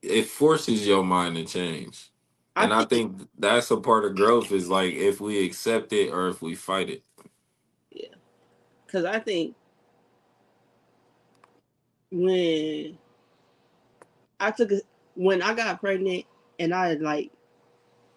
it 0.02 0.26
forces 0.26 0.86
your 0.86 1.04
mind 1.04 1.36
to 1.36 1.44
change. 1.46 2.10
I 2.56 2.68
And 2.68 2.74
I 2.74 2.84
think, 2.86 2.86
think 2.86 3.28
that's 3.38 3.70
a 3.72 3.78
part 3.78 4.04
of 4.06 4.16
growth 4.16 4.52
is 4.52 4.68
like 4.70 4.94
if 4.94 5.20
we 5.20 5.44
accept 5.46 5.92
it 5.92 6.10
or 6.10 6.28
if 6.28 6.42
we 6.42 6.54
fight 6.56 6.90
it. 6.90 7.04
yeah, 7.90 8.08
because 8.86 9.04
I 9.06 9.20
think 9.20 9.56
when 12.12 12.98
I 14.38 14.50
took 14.50 14.70
a, 14.72 14.80
when 15.14 15.42
I 15.42 15.54
got 15.54 15.80
pregnant 15.80 16.26
and 16.58 16.74
I 16.74 16.94
like 16.94 17.30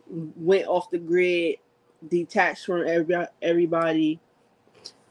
went 0.08 0.68
off 0.68 0.90
the 0.90 1.00
grid, 1.00 1.58
detached 2.08 2.66
from 2.66 2.86
every, 2.88 3.16
everybody, 3.42 4.20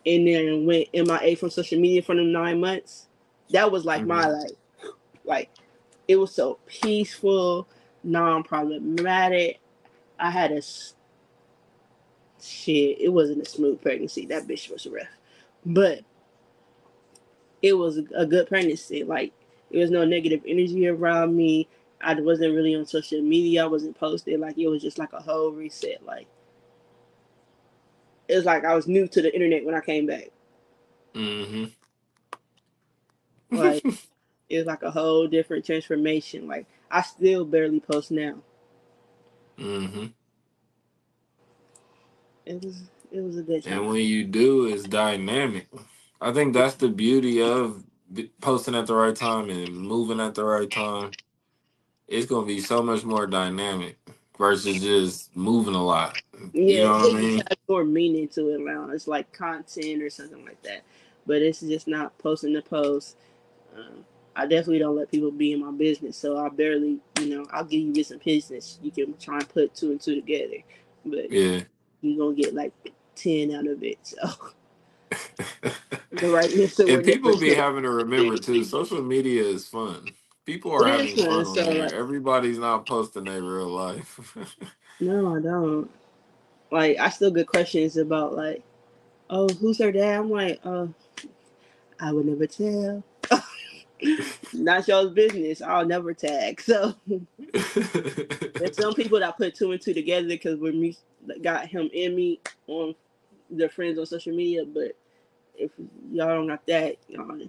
and 0.06 0.26
then 0.26 0.66
went 0.66 0.88
MIA 0.92 1.36
from 1.36 1.50
social 1.50 1.80
media 1.80 2.02
for 2.02 2.14
them 2.14 2.30
nine 2.30 2.60
months. 2.60 3.08
That 3.50 3.72
was 3.72 3.84
like 3.84 4.04
my 4.04 4.24
Mhm. 4.24 4.42
like, 4.42 4.52
like 5.24 5.50
it 6.06 6.16
was 6.16 6.32
so 6.32 6.58
peaceful, 6.66 7.66
non-problematic. 8.02 9.60
I 10.18 10.30
had 10.30 10.52
a 10.52 10.62
shit. 12.42 13.00
It 13.00 13.12
wasn't 13.12 13.42
a 13.42 13.48
smooth 13.48 13.80
pregnancy. 13.80 14.26
That 14.26 14.46
bitch 14.46 14.70
was 14.70 14.86
rough, 14.86 15.06
but 15.64 16.00
it 17.64 17.72
was 17.72 17.96
a, 18.14 18.26
good 18.26 18.46
pregnancy. 18.46 19.04
Like 19.04 19.32
there 19.70 19.80
was 19.80 19.90
no 19.90 20.04
negative 20.04 20.42
energy 20.46 20.86
around 20.86 21.34
me. 21.34 21.66
I 21.98 22.12
wasn't 22.20 22.54
really 22.54 22.74
on 22.74 22.84
social 22.84 23.22
media. 23.22 23.64
I 23.64 23.66
wasn't 23.66 23.98
posted. 23.98 24.38
Like 24.38 24.58
it 24.58 24.68
was 24.68 24.82
just 24.82 24.98
like 24.98 25.14
a 25.14 25.22
whole 25.22 25.50
reset. 25.50 26.04
Like 26.04 26.26
it 28.28 28.36
was 28.36 28.44
like 28.44 28.66
I 28.66 28.74
was 28.74 28.86
new 28.86 29.08
to 29.08 29.22
the 29.22 29.32
internet 29.32 29.64
when 29.64 29.74
I 29.74 29.80
came 29.80 30.04
back. 30.04 30.28
Mm-hmm. 31.14 31.64
Like 33.50 33.82
it 34.50 34.58
was 34.58 34.66
like 34.66 34.82
a 34.82 34.90
whole 34.90 35.26
different 35.26 35.64
transformation. 35.64 36.46
Like 36.46 36.66
I 36.90 37.00
still 37.00 37.46
barely 37.46 37.80
post 37.80 38.10
now. 38.10 38.34
Mm-hmm. 39.58 40.06
It 42.44 42.62
was 42.62 42.82
it 43.10 43.20
was 43.22 43.38
a 43.38 43.42
good 43.42 43.66
And 43.66 43.88
when 43.88 44.04
you 44.04 44.24
do, 44.24 44.66
it's 44.66 44.82
dynamic. 44.82 45.66
I 46.20 46.32
think 46.32 46.54
that's 46.54 46.76
the 46.76 46.88
beauty 46.90 47.42
of 47.42 47.84
posting 48.42 48.74
at 48.76 48.88
the 48.88 48.94
right 48.96 49.16
time 49.16 49.50
and 49.50 49.76
moving 49.76 50.20
at 50.20 50.34
the 50.36 50.44
right 50.44 50.70
time. 50.70 51.12
It's 52.08 52.26
gonna 52.26 52.46
be 52.46 52.60
so 52.60 52.82
much 52.82 53.04
more 53.04 53.26
dynamic 53.26 53.98
versus 54.38 54.82
just 54.82 55.36
moving 55.36 55.74
a 55.74 55.84
lot. 55.84 56.18
You 56.68 56.80
Yeah, 56.80 56.82
know 56.82 56.98
what 56.98 57.10
I 57.10 57.14
mean? 57.14 57.42
more 57.68 57.84
meaning 57.84 58.28
to 58.28 58.50
it 58.54 58.60
now. 58.60 58.90
It's 58.90 59.08
like 59.08 59.32
content 59.32 60.02
or 60.02 60.10
something 60.10 60.44
like 60.44 60.62
that. 60.64 60.82
But 61.26 61.42
it's 61.42 61.60
just 61.60 61.88
not 61.88 62.16
posting 62.18 62.54
the 62.54 62.62
post. 62.62 63.16
Um, 63.76 64.04
I 64.36 64.42
definitely 64.46 64.80
don't 64.80 64.96
let 64.96 65.10
people 65.10 65.32
be 65.32 65.52
in 65.52 65.60
my 65.64 65.72
business, 65.72 66.16
so 66.16 66.38
I 66.38 66.48
barely, 66.50 67.00
you 67.20 67.26
know, 67.26 67.46
I'll 67.52 67.64
give 67.64 67.96
you 67.96 68.04
some 68.04 68.20
business. 68.24 68.78
You 68.82 68.90
can 68.90 69.16
try 69.18 69.38
and 69.38 69.48
put 69.48 69.74
two 69.74 69.92
and 69.92 70.00
two 70.00 70.16
together, 70.16 70.58
but 71.04 71.30
Yeah. 71.30 71.62
you're 72.02 72.18
gonna 72.18 72.36
get 72.36 72.54
like 72.54 72.72
ten 73.16 73.52
out 73.54 73.66
of 73.68 73.82
it. 73.84 73.98
So 74.04 74.18
the 76.12 76.74
of 76.78 76.88
and 76.88 77.04
people 77.04 77.38
be 77.38 77.54
having 77.54 77.82
to 77.82 77.90
remember 77.90 78.36
too, 78.36 78.64
social 78.64 79.02
media 79.02 79.42
is 79.42 79.66
fun. 79.66 80.10
People 80.46 80.72
are 80.72 80.86
having 80.86 81.16
fun. 81.16 81.44
So 81.44 81.60
on 81.60 81.74
there. 81.74 81.82
like, 81.84 81.92
Everybody's 81.92 82.58
not 82.58 82.86
posting 82.86 83.24
their 83.24 83.42
real 83.42 83.68
life. 83.68 84.36
no, 85.00 85.36
I 85.36 85.40
don't. 85.40 85.90
Like, 86.70 86.98
I 86.98 87.08
still 87.10 87.30
get 87.30 87.46
questions 87.46 87.96
about 87.96 88.34
like, 88.34 88.62
oh, 89.30 89.48
who's 89.48 89.78
her 89.78 89.92
dad? 89.92 90.20
I'm 90.20 90.30
like, 90.30 90.60
uh, 90.64 90.86
I 92.00 92.12
would 92.12 92.26
never 92.26 92.46
tell. 92.46 93.02
Not 94.52 94.86
y'all's 94.88 95.12
business. 95.12 95.62
I'll 95.62 95.86
never 95.86 96.12
tag. 96.12 96.60
So 96.60 96.94
there's 97.06 98.76
some 98.76 98.94
people 98.96 99.20
that 99.20 99.36
put 99.36 99.54
two 99.54 99.72
and 99.72 99.80
two 99.80 99.94
together 99.94 100.28
because 100.28 100.58
when 100.58 100.80
we 100.80 100.96
got 101.42 101.66
him 101.66 101.90
and 101.94 102.14
me 102.14 102.40
on 102.66 102.94
their 103.50 103.68
friends 103.68 103.98
on 103.98 104.06
social 104.06 104.34
media, 104.34 104.64
but 104.64 104.96
if 105.56 105.70
y'all 106.10 106.28
don't 106.28 106.48
got 106.48 106.66
that, 106.66 106.96
y'all, 107.08 107.48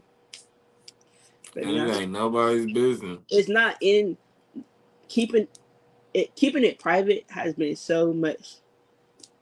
but 1.54 1.64
it 1.64 1.74
not, 1.74 2.02
ain't 2.02 2.12
nobody's 2.12 2.72
business. 2.72 3.20
it's 3.30 3.50
not 3.50 3.78
in 3.82 4.18
keeping 5.08 5.48
it 6.14 6.36
keeping 6.36 6.64
it 6.64 6.80
private 6.80 7.26
has 7.30 7.54
been 7.54 7.76
so 7.76 8.14
much 8.14 8.56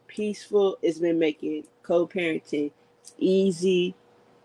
peaceful. 0.07 0.77
It's 0.81 0.99
been 0.99 1.19
making 1.19 1.65
co-parenting 1.81 2.71
easy. 3.17 3.95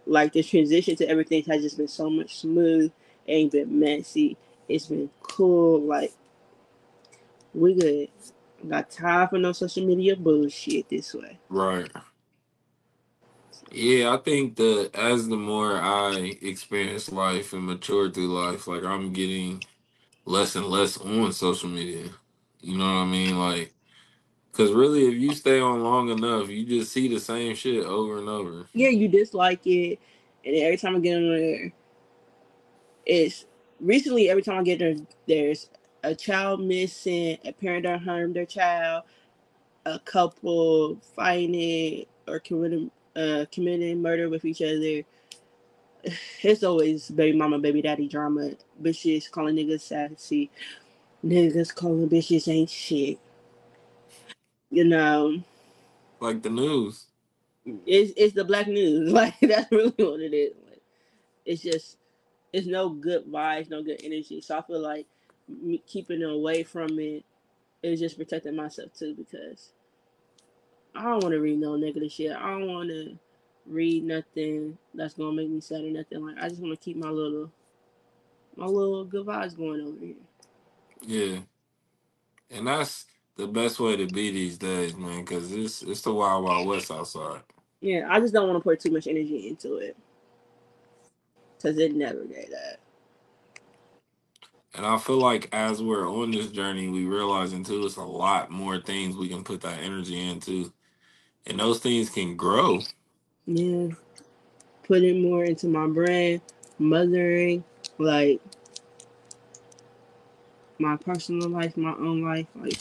Like 0.06 0.32
the 0.32 0.42
transition 0.42 0.96
to 0.96 1.08
everything 1.08 1.44
has 1.44 1.62
just 1.62 1.76
been 1.76 1.88
so 1.88 2.08
much 2.08 2.38
smooth. 2.38 2.90
It 3.26 3.32
ain't 3.32 3.52
been 3.52 3.78
messy. 3.78 4.36
It's 4.68 4.86
been 4.86 5.10
cool. 5.22 5.82
Like 5.82 6.12
we 7.54 7.74
good. 7.74 8.08
Got 8.68 8.90
time 8.90 9.28
for 9.28 9.38
no 9.38 9.52
social 9.52 9.86
media 9.86 10.16
bullshit 10.16 10.88
this 10.88 11.14
way. 11.14 11.38
Right. 11.48 11.90
Yeah, 13.72 14.14
I 14.14 14.18
think 14.18 14.56
that 14.56 14.90
as 14.94 15.28
the 15.28 15.36
more 15.36 15.76
I 15.76 16.38
experience 16.42 17.12
life 17.12 17.52
and 17.52 17.64
mature 17.64 18.10
through 18.10 18.28
life, 18.28 18.66
like 18.66 18.84
I'm 18.84 19.12
getting 19.12 19.62
less 20.24 20.56
and 20.56 20.66
less 20.66 20.98
on 20.98 21.32
social 21.32 21.68
media. 21.68 22.08
You 22.60 22.78
know 22.78 22.84
what 22.84 23.02
I 23.02 23.04
mean? 23.06 23.38
Like, 23.38 23.74
cause 24.52 24.72
really, 24.72 25.06
if 25.08 25.14
you 25.14 25.34
stay 25.34 25.60
on 25.60 25.82
long 25.82 26.10
enough, 26.10 26.48
you 26.48 26.64
just 26.64 26.92
see 26.92 27.08
the 27.08 27.20
same 27.20 27.54
shit 27.54 27.84
over 27.84 28.18
and 28.18 28.28
over. 28.28 28.66
Yeah, 28.74 28.90
you 28.90 29.08
dislike 29.08 29.66
it, 29.66 29.98
and 30.44 30.56
every 30.56 30.78
time 30.78 30.96
I 30.96 31.00
get 31.00 31.16
on 31.16 31.28
there, 31.30 31.72
it's 33.06 33.46
recently 33.80 34.30
every 34.30 34.42
time 34.42 34.60
I 34.60 34.62
get 34.64 34.80
there, 34.80 34.96
there's 35.26 35.70
a 36.04 36.14
child 36.14 36.60
missing, 36.62 37.38
a 37.44 37.52
parent 37.52 37.84
that 37.84 38.02
harmed 38.02 38.36
their 38.36 38.46
child, 38.46 39.04
a 39.86 39.98
couple 39.98 40.96
fighting 41.16 42.06
or 42.26 42.40
committing 42.40 42.90
uh 43.16 43.46
committing 43.52 44.02
murder 44.02 44.28
with 44.30 44.44
each 44.44 44.62
other. 44.62 45.04
It's 46.42 46.64
always 46.64 47.10
baby 47.10 47.36
mama, 47.36 47.58
baby 47.58 47.82
daddy 47.82 48.08
drama. 48.08 48.52
Bitches 48.82 49.30
calling 49.30 49.56
niggas 49.56 49.82
sassy. 49.82 50.50
Niggas 51.24 51.74
calling 51.74 52.08
bitches 52.08 52.48
ain't 52.48 52.70
shit. 52.70 53.18
You 54.70 54.84
know, 54.84 55.42
Like 56.20 56.42
the 56.42 56.50
news. 56.50 57.06
it's 57.86 58.12
it's 58.16 58.34
the 58.34 58.44
black 58.44 58.68
news. 58.68 59.12
Like 59.12 59.36
that's 59.40 59.70
really 59.72 59.94
what 59.98 60.20
it 60.20 60.34
is. 60.34 60.54
Like, 60.68 60.82
it's 61.46 61.62
just 61.62 61.98
it's 62.52 62.66
no 62.68 62.90
good 62.90 63.26
vibes, 63.26 63.70
no 63.70 63.82
good 63.82 64.00
energy. 64.04 64.40
So 64.42 64.58
I 64.58 64.62
feel 64.62 64.80
like 64.80 65.06
me 65.48 65.82
keeping 65.86 66.22
away 66.24 66.64
from 66.64 66.98
it 67.00 67.24
is 67.82 68.00
just 68.00 68.18
protecting 68.18 68.56
myself 68.56 68.92
too 68.98 69.14
because 69.14 69.70
I 70.98 71.04
don't 71.04 71.24
want 71.24 71.34
to 71.34 71.40
read 71.40 71.60
no 71.60 71.76
negative 71.76 72.12
shit. 72.12 72.32
I 72.36 72.50
don't 72.50 72.68
want 72.68 72.90
to 72.90 73.18
read 73.66 74.04
nothing 74.04 74.78
that's 74.94 75.14
gonna 75.14 75.32
make 75.34 75.50
me 75.50 75.60
sad 75.62 75.84
or 75.84 75.90
nothing. 75.90 76.26
Like 76.26 76.38
I 76.40 76.50
just 76.50 76.62
want 76.62 76.78
to 76.78 76.84
keep 76.84 76.98
my 76.98 77.10
little 77.10 77.52
my 78.56 78.66
little 78.66 79.04
good 79.04 79.26
vibes 79.26 79.56
going 79.56 79.82
over 79.82 79.98
here. 80.04 80.14
Yeah, 81.06 81.40
and 82.50 82.66
that's 82.68 83.06
the 83.36 83.48
best 83.48 83.80
way 83.80 83.96
to 83.96 84.06
be 84.06 84.30
these 84.32 84.58
days, 84.58 84.96
man. 84.96 85.24
Cause 85.26 85.52
it's 85.52 85.82
it's 85.82 86.02
the 86.02 86.14
wild 86.14 86.44
wild 86.44 86.68
west 86.68 86.90
outside. 86.90 87.42
Yeah, 87.80 88.08
I 88.10 88.20
just 88.20 88.34
don't 88.34 88.48
want 88.48 88.58
to 88.58 88.64
put 88.64 88.80
too 88.80 88.92
much 88.92 89.06
energy 89.08 89.48
into 89.48 89.76
it 89.76 89.96
because 91.56 91.78
it 91.78 91.94
never 91.94 92.24
did 92.24 92.48
that. 92.52 92.80
And 94.74 94.86
I 94.86 94.98
feel 94.98 95.18
like 95.18 95.48
as 95.52 95.82
we're 95.82 96.08
on 96.08 96.30
this 96.32 96.48
journey, 96.48 96.88
we 96.88 97.04
realizing 97.06 97.64
too, 97.64 97.84
it's 97.86 97.96
a 97.96 98.02
lot 98.04 98.50
more 98.50 98.80
things 98.80 99.16
we 99.16 99.28
can 99.28 99.44
put 99.44 99.62
that 99.62 99.80
energy 99.82 100.18
into, 100.30 100.72
and 101.48 101.60
those 101.60 101.80
things 101.80 102.10
can 102.10 102.36
grow. 102.36 102.80
Yeah, 103.46 103.88
putting 104.84 105.22
more 105.22 105.44
into 105.44 105.68
my 105.68 105.86
brand, 105.88 106.42
mothering, 106.78 107.64
like 107.98 108.40
my 110.78 110.96
personal 110.96 111.48
life, 111.50 111.76
my 111.76 111.92
own 111.94 112.22
life, 112.24 112.46
like 112.56 112.78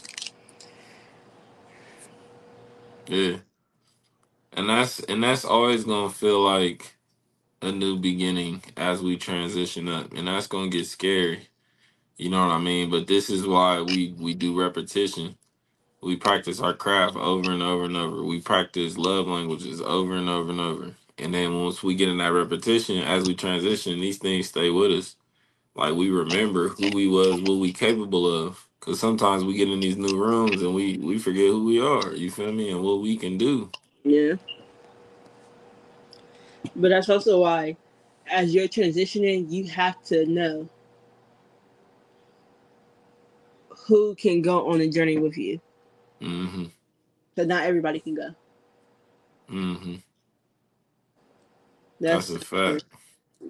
Yeah, 3.07 3.37
and 4.53 4.69
that's 4.69 4.99
and 5.01 5.23
that's 5.23 5.45
always 5.45 5.85
gonna 5.85 6.09
feel 6.11 6.41
like 6.41 6.95
a 7.61 7.71
new 7.71 7.97
beginning 7.97 8.63
as 8.77 9.01
we 9.01 9.17
transition 9.17 9.89
up, 9.89 10.13
and 10.13 10.27
that's 10.27 10.47
gonna 10.47 10.69
get 10.69 10.87
scary. 10.87 11.49
You 12.17 12.29
know 12.31 12.41
what 12.47 12.53
I 12.55 12.59
mean? 12.59 12.89
But 12.91 13.07
this 13.07 13.29
is 13.29 13.47
why 13.47 13.81
we 13.81 14.13
we 14.17 14.35
do 14.35 14.59
repetition. 14.59 15.37
We 16.01 16.17
practice 16.17 16.61
our 16.61 16.73
craft 16.73 17.17
over 17.17 17.51
and 17.51 17.63
over 17.63 17.85
and 17.85 17.97
over. 17.97 18.23
We 18.23 18.41
practice 18.41 18.97
love 18.97 19.27
languages 19.27 19.81
over 19.81 20.15
and 20.15 20.29
over 20.29 20.51
and 20.51 20.61
over. 20.61 20.95
And 21.17 21.33
then 21.33 21.63
once 21.63 21.83
we 21.83 21.95
get 21.95 22.09
in 22.09 22.19
that 22.19 22.33
repetition, 22.33 22.99
as 22.99 23.25
we 23.25 23.35
transition, 23.35 23.99
these 23.99 24.19
things 24.19 24.49
stay 24.49 24.69
with 24.71 24.91
us. 24.91 25.15
like 25.75 25.95
we 25.95 26.09
remember 26.09 26.69
who 26.69 26.89
we 26.89 27.07
was, 27.07 27.41
what 27.41 27.59
we 27.59 27.73
capable 27.73 28.27
of. 28.27 28.67
Cause 28.81 28.99
sometimes 28.99 29.43
we 29.43 29.55
get 29.55 29.69
in 29.69 29.79
these 29.79 29.97
new 29.97 30.17
rooms 30.17 30.61
and 30.61 30.75
we 30.75 30.97
we 30.97 31.19
forget 31.19 31.45
who 31.47 31.65
we 31.65 31.79
are. 31.81 32.13
You 32.13 32.31
feel 32.31 32.51
me? 32.51 32.71
And 32.71 32.83
what 32.83 33.01
we 33.01 33.17
can 33.17 33.37
do. 33.37 33.71
Yeah. 34.03 34.35
But 36.75 36.89
that's 36.89 37.09
also 37.09 37.41
why, 37.41 37.77
as 38.31 38.53
you're 38.55 38.67
transitioning, 38.69 39.51
you 39.51 39.67
have 39.69 40.01
to 40.05 40.25
know 40.27 40.69
who 43.87 44.15
can 44.15 44.41
go 44.41 44.69
on 44.71 44.79
the 44.79 44.89
journey 44.89 45.17
with 45.19 45.37
you. 45.37 45.59
Mm-hmm. 46.21 46.65
But 47.35 47.47
not 47.47 47.63
everybody 47.63 47.99
can 47.99 48.15
go. 48.15 48.29
Mm-hmm. 49.49 49.95
That's, 51.99 52.27
That's 52.27 52.43
a 52.43 52.45
fact. 52.45 52.85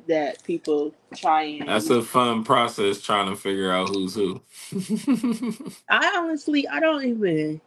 that 0.08 0.44
people 0.44 0.94
try 1.16 1.44
and. 1.44 1.68
That's 1.68 1.90
a 1.90 2.02
fun 2.02 2.44
process 2.44 3.02
trying 3.02 3.30
to 3.30 3.36
figure 3.36 3.72
out 3.72 3.90
who's 3.90 4.16
who. 4.16 4.42
I 5.90 6.16
honestly, 6.18 6.68
I 6.68 6.80
don't 6.80 7.04
even. 7.04 7.62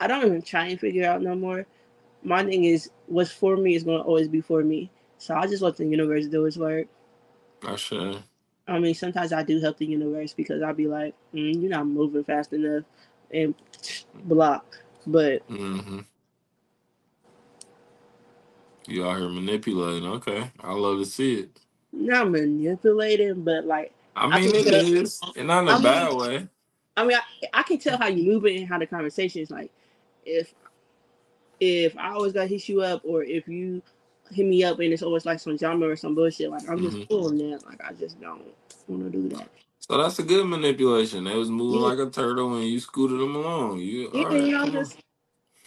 I 0.00 0.06
don't 0.06 0.26
even 0.26 0.42
try 0.42 0.66
and 0.66 0.80
figure 0.80 1.08
out 1.08 1.22
no 1.22 1.34
more. 1.34 1.66
My 2.22 2.44
thing 2.44 2.64
is, 2.64 2.90
what's 3.06 3.30
for 3.30 3.56
me 3.56 3.74
is 3.74 3.82
going 3.82 3.98
to 3.98 4.04
always 4.04 4.28
be 4.28 4.40
for 4.40 4.62
me. 4.62 4.90
So 5.18 5.34
I 5.34 5.46
just 5.46 5.62
let 5.62 5.76
the 5.76 5.86
universe 5.86 6.26
do 6.26 6.44
its 6.44 6.56
work. 6.56 6.86
I 7.66 7.76
should. 7.76 8.22
I 8.68 8.78
mean, 8.78 8.94
sometimes 8.94 9.32
I 9.32 9.42
do 9.42 9.60
help 9.60 9.78
the 9.78 9.86
universe 9.86 10.34
because 10.34 10.60
I'll 10.60 10.74
be 10.74 10.88
like, 10.88 11.14
mm, 11.32 11.60
you're 11.60 11.70
not 11.70 11.86
moving 11.86 12.24
fast 12.24 12.52
enough 12.52 12.84
and 13.32 13.54
block. 14.24 14.78
But 15.06 15.48
Mm-hmm. 15.48 16.00
You 18.88 19.06
out 19.06 19.18
here 19.18 19.28
manipulating. 19.28 20.06
Okay. 20.08 20.50
I 20.60 20.72
love 20.72 20.98
to 20.98 21.04
see 21.06 21.40
it. 21.40 21.60
not 21.92 22.30
manipulating, 22.30 23.42
but 23.42 23.64
like, 23.64 23.92
I 24.14 24.26
I 24.26 24.40
mean, 24.40 24.54
it 24.54 24.64
that- 24.66 24.84
is. 24.84 25.20
And 25.36 25.48
not 25.48 25.62
in 25.64 25.68
a 25.68 25.72
I 25.72 25.74
mean- 25.74 25.82
bad 25.82 26.12
way. 26.14 26.48
I 26.98 27.04
mean, 27.04 27.16
I, 27.18 27.60
I 27.60 27.62
can 27.62 27.78
tell 27.78 27.98
how 27.98 28.06
you 28.06 28.24
move 28.32 28.46
it 28.46 28.56
and 28.56 28.66
how 28.68 28.78
the 28.78 28.86
conversation 28.86 29.42
is 29.42 29.50
like. 29.50 29.70
If 30.24 30.54
if 31.60 31.96
I 31.98 32.10
always 32.10 32.32
gotta 32.32 32.46
hit 32.48 32.68
you 32.68 32.80
up, 32.82 33.02
or 33.04 33.22
if 33.22 33.46
you 33.48 33.82
hit 34.32 34.46
me 34.46 34.64
up 34.64 34.80
and 34.80 34.92
it's 34.92 35.02
always 35.02 35.26
like 35.26 35.38
some 35.38 35.56
drama 35.56 35.86
or 35.88 35.96
some 35.96 36.14
bullshit, 36.14 36.50
like 36.50 36.68
I'm 36.68 36.78
just 36.82 36.96
Mhm. 36.96 37.08
pulling 37.08 37.50
that. 37.50 37.66
Like 37.66 37.80
I 37.84 37.92
just 37.92 38.18
don't 38.20 38.42
want 38.88 39.04
to 39.04 39.10
do 39.10 39.28
that. 39.36 39.48
So 39.88 39.98
that's 39.98 40.18
a 40.20 40.24
good 40.24 40.46
manipulation. 40.46 41.24
They 41.24 41.36
was 41.36 41.50
moving 41.50 41.82
Yeah. 41.82 41.90
like 41.90 41.98
a 41.98 42.10
turtle 42.10 42.54
and 42.56 42.66
you 42.68 42.80
scooted 42.80 43.20
them 43.20 43.36
along. 43.36 43.80
You 43.80 44.10
Yeah, 44.12 44.24
all 44.24 44.28
right, 44.28 44.48
you 44.48 44.52
know, 44.52 44.68
come 44.70 44.72
just 44.72 44.98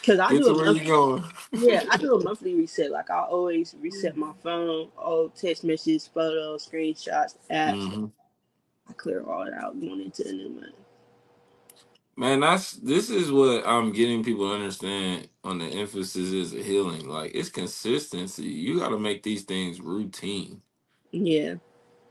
because 0.00 0.20
I 0.20 0.32
Get 0.32 0.34
do 0.34 0.46
to 0.46 0.52
a 0.52 0.56
where 0.56 0.66
monthly, 0.66 0.82
you 0.82 0.86
going. 0.86 1.24
yeah, 1.56 1.84
I 1.90 1.98
do 1.98 2.14
a 2.16 2.20
monthly 2.24 2.54
reset. 2.54 2.90
Like 2.92 3.10
I 3.10 3.20
always 3.20 3.74
reset 3.80 4.16
my 4.16 4.32
phone, 4.42 4.90
all 4.98 5.30
text 5.30 5.64
messages, 5.64 6.08
photos, 6.12 6.68
screenshots, 6.68 7.36
apps. 7.50 7.88
Mhm. 7.88 8.12
I 8.88 8.94
clear 8.94 9.22
all 9.24 9.44
it 9.46 9.54
out 9.54 9.80
going 9.80 10.02
into 10.02 10.24
the 10.24 10.32
new 10.32 10.50
month. 10.50 10.74
Man, 12.16 12.40
that's 12.40 12.72
this 12.74 13.10
is 13.10 13.32
what 13.32 13.66
I'm 13.66 13.92
getting 13.92 14.24
people 14.24 14.48
to 14.48 14.54
understand 14.56 15.28
on 15.44 15.58
the 15.58 15.66
emphasis 15.66 16.32
is 16.32 16.52
healing. 16.52 17.08
Like 17.08 17.32
it's 17.34 17.50
consistency. 17.50 18.44
You 18.44 18.80
got 18.80 18.90
to 18.90 19.00
make 19.00 19.24
these 19.24 19.44
things 19.44 19.80
routine. 19.80 20.62
Yeah, 21.12 21.56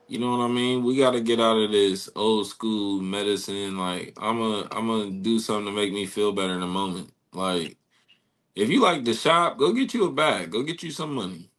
You 0.08 0.20
know 0.20 0.38
what 0.38 0.46
I 0.46 0.50
mean? 0.50 0.84
We 0.84 0.98
got 0.98 1.12
to 1.12 1.22
get 1.22 1.40
out 1.42 1.58
of 1.58 1.72
this 1.72 2.10
old 2.16 2.48
school 2.48 3.02
medicine. 3.02 3.78
Like 3.78 4.14
I'm 4.18 4.42
a 4.42 4.68
I'm 4.72 4.88
gonna 4.88 5.12
do 5.12 5.40
something 5.40 5.66
to 5.68 5.72
make 5.72 5.94
me 5.94 6.06
feel 6.06 6.34
better 6.34 6.54
in 6.54 6.62
the 6.62 6.68
moment. 6.68 7.12
Like 7.34 7.78
if 8.56 8.70
you 8.70 8.82
like 8.82 9.06
to 9.06 9.14
shop, 9.16 9.58
go 9.58 9.74
get 9.74 9.94
you 9.94 10.06
a 10.06 10.12
bag. 10.12 10.52
Go 10.52 10.64
get 10.64 10.84
you 10.84 10.92
some 10.92 11.16
money. 11.16 11.50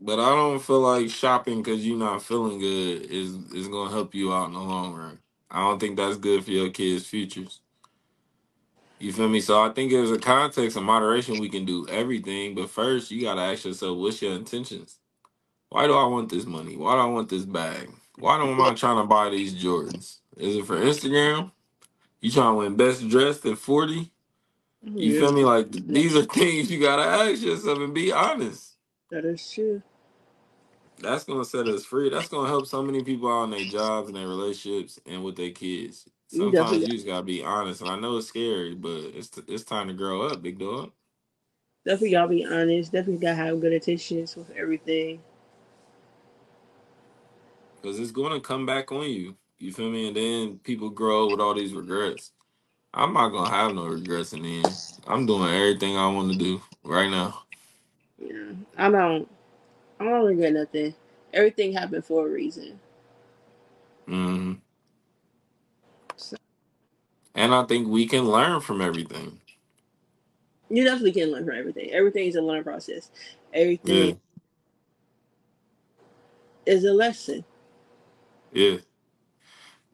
But 0.00 0.20
I 0.20 0.30
don't 0.30 0.60
feel 0.62 0.80
like 0.80 1.10
shopping 1.10 1.62
because 1.62 1.86
you're 1.86 1.98
not 1.98 2.22
feeling 2.22 2.58
good 2.60 3.02
is 3.04 3.34
is 3.52 3.68
gonna 3.68 3.90
help 3.92 4.14
you 4.14 4.32
out 4.32 4.48
in 4.48 4.54
the 4.54 4.60
long 4.60 4.94
run. 4.94 5.18
I 5.50 5.60
don't 5.60 5.80
think 5.80 5.96
that's 5.96 6.18
good 6.18 6.44
for 6.44 6.52
your 6.52 6.70
kids' 6.70 7.06
futures. 7.06 7.60
You 9.00 9.12
feel 9.12 9.28
me? 9.28 9.40
So 9.42 9.62
I 9.62 9.70
think 9.70 9.92
there's 9.92 10.12
a 10.12 10.18
context 10.18 10.76
of 10.78 10.84
moderation 10.84 11.38
we 11.38 11.50
can 11.50 11.66
do 11.66 11.86
everything, 11.88 12.54
but 12.54 12.70
first 12.70 13.10
you 13.12 13.22
gotta 13.22 13.42
ask 13.42 13.66
yourself, 13.66 13.98
what's 13.98 14.22
your 14.22 14.34
intentions? 14.34 14.98
Why 15.72 15.86
do 15.86 15.94
I 15.94 16.04
want 16.04 16.28
this 16.28 16.44
money? 16.44 16.76
Why 16.76 16.96
do 16.96 17.00
I 17.00 17.06
want 17.06 17.30
this 17.30 17.46
bag? 17.46 17.88
Why 18.18 18.36
don't 18.36 18.60
I 18.60 18.74
trying 18.74 18.98
to 18.98 19.06
buy 19.06 19.30
these 19.30 19.54
Jordans? 19.54 20.18
Is 20.36 20.56
it 20.56 20.66
for 20.66 20.76
Instagram? 20.76 21.50
You 22.20 22.30
trying 22.30 22.52
to 22.52 22.58
win 22.58 22.76
best 22.76 23.08
dressed 23.08 23.46
at 23.46 23.56
40? 23.56 24.10
You 24.82 25.14
Yeah, 25.14 25.20
feel 25.20 25.32
me? 25.32 25.46
Like 25.46 25.70
these 25.70 26.14
are 26.14 26.24
things 26.24 26.70
you 26.70 26.78
gotta 26.78 27.04
ask 27.04 27.40
yourself 27.42 27.78
and 27.78 27.94
be 27.94 28.12
honest. 28.12 28.74
That 29.10 29.24
is 29.24 29.50
true. 29.50 29.82
That's 30.98 31.24
gonna 31.24 31.46
set 31.46 31.66
us 31.68 31.86
free. 31.86 32.10
That's 32.10 32.28
gonna 32.28 32.48
help 32.48 32.66
so 32.66 32.82
many 32.82 33.02
people 33.02 33.32
out 33.32 33.44
in 33.44 33.50
their 33.52 33.64
jobs 33.64 34.08
and 34.08 34.16
their 34.18 34.28
relationships 34.28 35.00
and 35.06 35.24
with 35.24 35.36
their 35.36 35.52
kids. 35.52 36.06
Sometimes 36.28 36.52
definitely- 36.52 36.86
you 36.86 36.92
just 36.92 37.06
gotta 37.06 37.22
be 37.24 37.42
honest, 37.42 37.80
and 37.80 37.88
I 37.88 37.98
know 37.98 38.18
it's 38.18 38.26
scary, 38.26 38.74
but 38.74 38.98
it's 39.14 39.30
it's 39.48 39.64
time 39.64 39.88
to 39.88 39.94
grow 39.94 40.20
up, 40.20 40.42
big 40.42 40.58
dog. 40.58 40.92
Definitely 41.86 42.10
gotta 42.10 42.28
be 42.28 42.44
honest. 42.44 42.92
Definitely 42.92 43.22
gotta 43.22 43.36
have 43.36 43.60
good 43.62 43.72
intentions 43.72 44.36
with 44.36 44.50
everything. 44.50 45.22
Because 47.82 48.00
it's 48.00 48.12
gonna 48.12 48.40
come 48.40 48.66
back 48.66 48.92
on 48.92 49.10
you. 49.10 49.36
You 49.60 49.72
feel 49.72 49.90
me? 49.90 50.08
And 50.08 50.16
then 50.16 50.60
people 50.60 50.90
grow 50.90 51.30
with 51.30 51.40
all 51.40 51.54
these 51.54 51.74
regrets. 51.74 52.32
I'm 52.94 53.12
not 53.14 53.30
gonna 53.30 53.50
have 53.54 53.74
no 53.74 53.86
regrets 53.86 54.32
in 54.32 54.42
the 54.42 54.64
end. 54.64 54.78
I'm 55.06 55.26
doing 55.26 55.52
everything 55.54 55.96
I 55.96 56.08
want 56.08 56.30
to 56.30 56.34
do 56.36 56.62
right 56.84 57.10
now. 57.10 57.42
Yeah, 58.20 58.52
I 58.78 58.90
don't. 58.90 59.28
I 60.00 60.04
don't 60.04 60.26
regret 60.26 60.54
nothing. 60.54 60.94
Everything 61.32 61.72
happened 61.72 62.04
for 62.04 62.26
a 62.26 62.30
reason. 62.30 62.80
hmm 64.08 64.54
So, 66.16 66.36
And 67.34 67.54
I 67.54 67.64
think 67.64 67.88
we 67.88 68.06
can 68.06 68.24
learn 68.24 68.60
from 68.62 68.82
everything. 68.82 69.40
you 70.70 70.84
definitely 70.84 71.12
can 71.12 71.32
learn 71.32 71.46
from 71.46 71.56
everything. 71.56 71.92
Everything 71.92 72.28
is 72.28 72.36
a 72.36 72.42
learning 72.42 72.64
process. 72.64 73.10
Everything 73.54 74.12
Yeah. 74.12 74.14
is 76.66 76.84
a 76.84 76.92
lesson. 76.94 77.44
Yeah. 78.52 78.78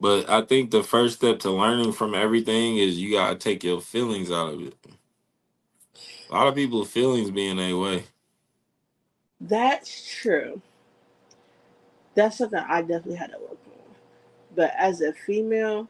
But 0.01 0.29
I 0.29 0.41
think 0.43 0.71
the 0.71 0.83
first 0.83 1.17
step 1.17 1.39
to 1.39 1.51
learning 1.51 1.93
from 1.93 2.15
everything 2.15 2.77
is 2.77 2.99
you 2.99 3.11
gotta 3.11 3.35
take 3.35 3.63
your 3.63 3.81
feelings 3.81 4.31
out 4.31 4.53
of 4.53 4.61
it. 4.61 4.75
A 6.29 6.33
lot 6.33 6.47
of 6.47 6.55
people 6.55 6.85
feelings 6.85 7.31
being 7.31 7.59
a 7.59 7.73
way. 7.73 8.05
That's 9.41 10.09
true. 10.21 10.61
That's 12.15 12.37
something 12.37 12.59
I 12.59 12.81
definitely 12.81 13.15
had 13.15 13.31
to 13.31 13.39
work 13.39 13.59
on. 13.67 13.95
But 14.55 14.73
as 14.77 15.01
a 15.01 15.13
female, 15.13 15.89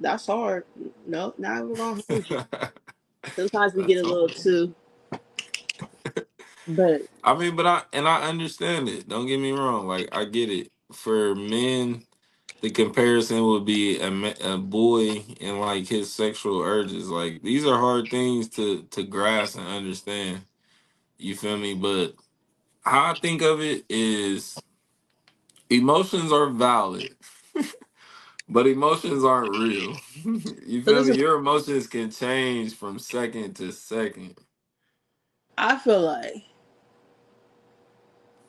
that's 0.00 0.26
hard. 0.26 0.64
No, 1.06 1.34
not 1.38 1.58
even 1.58 1.76
gonna 1.76 2.02
hold 2.08 2.30
you. 2.30 2.44
Sometimes 3.36 3.74
we 3.74 3.84
get 3.84 4.04
a 4.04 4.08
little 4.08 4.30
too. 4.30 4.74
But 6.66 7.02
I 7.24 7.34
mean, 7.36 7.56
but 7.56 7.66
I 7.66 7.82
and 7.92 8.08
I 8.08 8.22
understand 8.28 8.88
it. 8.88 9.08
Don't 9.08 9.26
get 9.28 9.40
me 9.40 9.52
wrong. 9.52 9.86
Like 9.88 10.08
I 10.12 10.24
get 10.24 10.50
it. 10.50 10.71
For 10.92 11.34
men, 11.36 12.04
the 12.62 12.70
comparison 12.70 13.44
would 13.44 13.64
be 13.66 14.00
a, 14.00 14.10
ma- 14.10 14.34
a 14.42 14.58
boy 14.58 15.24
and 15.40 15.60
like 15.60 15.88
his 15.88 16.12
sexual 16.12 16.62
urges. 16.62 17.08
Like 17.10 17.42
these 17.42 17.66
are 17.66 17.78
hard 17.78 18.10
things 18.10 18.48
to 18.50 18.84
to 18.92 19.04
grasp 19.04 19.58
and 19.58 19.68
understand. 19.68 20.42
You 21.18 21.36
feel 21.36 21.58
me? 21.58 21.74
But 21.74 22.14
how 22.84 23.12
I 23.12 23.14
think 23.14 23.42
of 23.42 23.60
it 23.62 23.84
is 23.90 24.62
emotions 25.70 26.32
are 26.32 26.48
valid. 26.48 27.16
But 28.48 28.66
emotions 28.66 29.24
aren't 29.24 29.52
real. 29.52 30.00
you 30.66 30.82
feel 30.84 31.04
me? 31.04 31.16
Your 31.16 31.36
emotions 31.38 31.86
can 31.86 32.10
change 32.10 32.74
from 32.74 32.98
second 32.98 33.54
to 33.56 33.72
second. 33.72 34.38
I 35.58 35.78
feel 35.78 36.02
like 36.02 36.44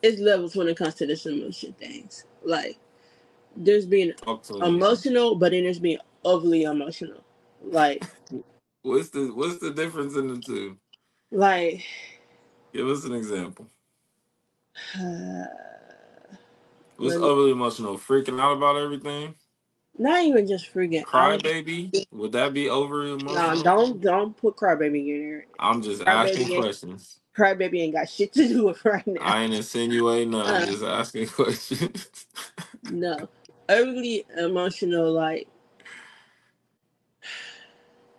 it's 0.04 0.20
levels 0.22 0.56
when 0.56 0.68
it 0.70 0.78
comes 0.78 0.96
to 0.96 1.08
this 1.08 1.26
emotion 1.26 1.74
things. 1.74 2.26
Like 2.46 2.78
there's 3.56 3.86
being 3.86 4.14
emotional, 4.62 5.36
but 5.36 5.52
then 5.52 5.64
there's 5.64 5.80
being 5.80 6.00
overly 6.24 6.64
emotional. 6.64 7.24
Like 7.64 8.04
What's 8.84 9.10
the 9.10 9.32
what's 9.34 9.60
the 9.60 9.72
difference 9.72 10.16
in 10.16 10.28
the 10.28 10.40
two? 10.40 10.78
like 11.32 11.84
Give 12.74 12.88
us 12.90 13.06
an 13.06 13.14
example. 13.14 13.68
uh, 14.96 15.46
What's 16.98 17.16
Like- 17.16 17.24
overly 17.24 17.52
emotional? 17.52 17.98
Freaking 17.98 18.40
out 18.40 18.54
about 18.58 18.78
everything? 18.78 19.36
not 19.98 20.24
even 20.24 20.48
just 20.48 20.74
freaking 20.74 21.04
Cry 21.04 21.38
baby? 21.38 21.92
Would 22.12 22.32
that 22.34 22.54
be 22.54 22.70
over 22.70 23.06
emotional? 23.06 23.36
Nah, 23.36 23.62
don't 23.64 24.02
don't 24.02 24.36
put 24.36 24.56
crybaby 24.56 25.08
in 25.10 25.30
there. 25.30 25.46
I'm 25.60 25.82
just 25.84 26.02
Cry 26.04 26.30
asking 26.30 26.60
questions. 26.62 27.20
Crybaby 27.38 27.82
ain't 27.82 27.96
got 27.96 28.10
shit 28.10 28.34
to 28.34 28.48
do 28.50 28.66
with 28.66 28.84
right 28.86 29.08
now. 29.08 29.22
I 29.22 29.44
ain't 29.44 29.54
insinuating 29.54 30.32
nothing. 30.32 30.52
I'm 30.52 30.64
Uh. 30.64 30.66
just 30.66 30.84
asking 30.84 31.28
questions. 31.30 32.28
No, 32.90 33.30
overly 33.70 34.26
emotional. 34.38 35.12
Like 35.14 35.48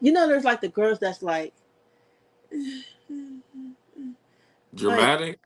you 0.01 0.13
know, 0.13 0.29
there's 0.29 0.45
like 0.45 0.61
the 0.63 0.69
girls 0.69 0.99
that's 1.01 1.23
like 1.23 1.55
Dramatic? 4.75 5.41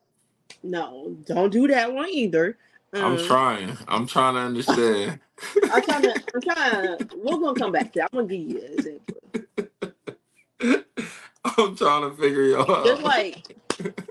No, 0.64 1.16
don't 1.26 1.50
do 1.52 1.68
that 1.68 1.92
one 1.94 2.10
either. 2.10 2.58
I'm 3.00 3.16
Um, 3.16 3.18
trying. 3.18 3.78
I'm 3.88 4.06
trying 4.06 4.34
to 4.34 4.40
understand. 4.40 5.20
I'm 5.70 5.82
trying 5.82 6.02
to. 6.04 6.16
I'm 6.34 6.42
trying. 6.42 6.72
To, 6.82 7.00
we're 7.16 7.38
gonna 7.38 7.56
come 7.56 7.72
back 7.72 7.92
to. 7.94 8.00
that. 8.00 8.10
I'm 8.12 8.20
gonna 8.20 8.28
give 8.28 8.40
you 8.48 8.58
an 8.66 8.74
example. 8.74 9.16
I'm 11.58 11.76
trying 11.76 12.10
to 12.10 12.16
figure 12.16 12.42
y'all 12.42 12.70
out. 12.70 12.84
Just 12.84 13.02
like 13.02 13.56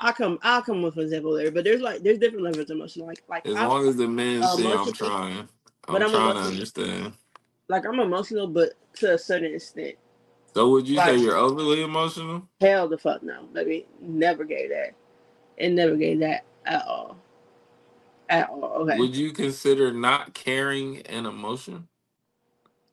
I 0.00 0.12
come, 0.12 0.38
I'll 0.42 0.62
come 0.62 0.80
with 0.82 0.96
an 0.96 1.02
example 1.02 1.34
there. 1.34 1.50
But 1.50 1.64
there's 1.64 1.82
like 1.82 2.02
there's 2.02 2.18
different 2.18 2.44
levels 2.44 2.70
of 2.70 2.76
emotion. 2.76 3.06
Like 3.06 3.22
like 3.28 3.46
as 3.46 3.54
I, 3.54 3.66
long 3.66 3.86
as 3.86 3.96
the 3.96 4.08
men 4.08 4.42
say 4.42 4.72
I'm 4.72 4.92
trying. 4.92 5.38
I'm 5.38 5.48
but 5.86 6.02
I'm 6.02 6.10
trying 6.10 6.34
to 6.34 6.40
understand. 6.40 7.12
like 7.68 7.84
I'm 7.84 8.00
emotional, 8.00 8.46
but 8.46 8.72
to 8.94 9.14
a 9.14 9.18
certain 9.18 9.54
extent. 9.54 9.96
So 10.54 10.70
would 10.70 10.88
you 10.88 10.96
say 10.96 11.16
you're 11.16 11.36
overly 11.36 11.82
emotional? 11.82 12.48
Hell 12.60 12.88
the 12.88 12.98
fuck 12.98 13.22
no, 13.22 13.44
baby. 13.52 13.86
Never 14.00 14.44
gave 14.44 14.70
that. 14.70 14.94
It 15.56 15.70
never 15.70 15.96
gave 15.96 16.20
that 16.20 16.44
at 16.64 16.86
all. 16.86 17.16
At 18.28 18.48
all. 18.48 18.64
Okay. 18.82 18.98
Would 18.98 19.14
you 19.14 19.32
consider 19.32 19.92
not 19.92 20.34
caring 20.34 21.02
an 21.02 21.26
emotion? 21.26 21.88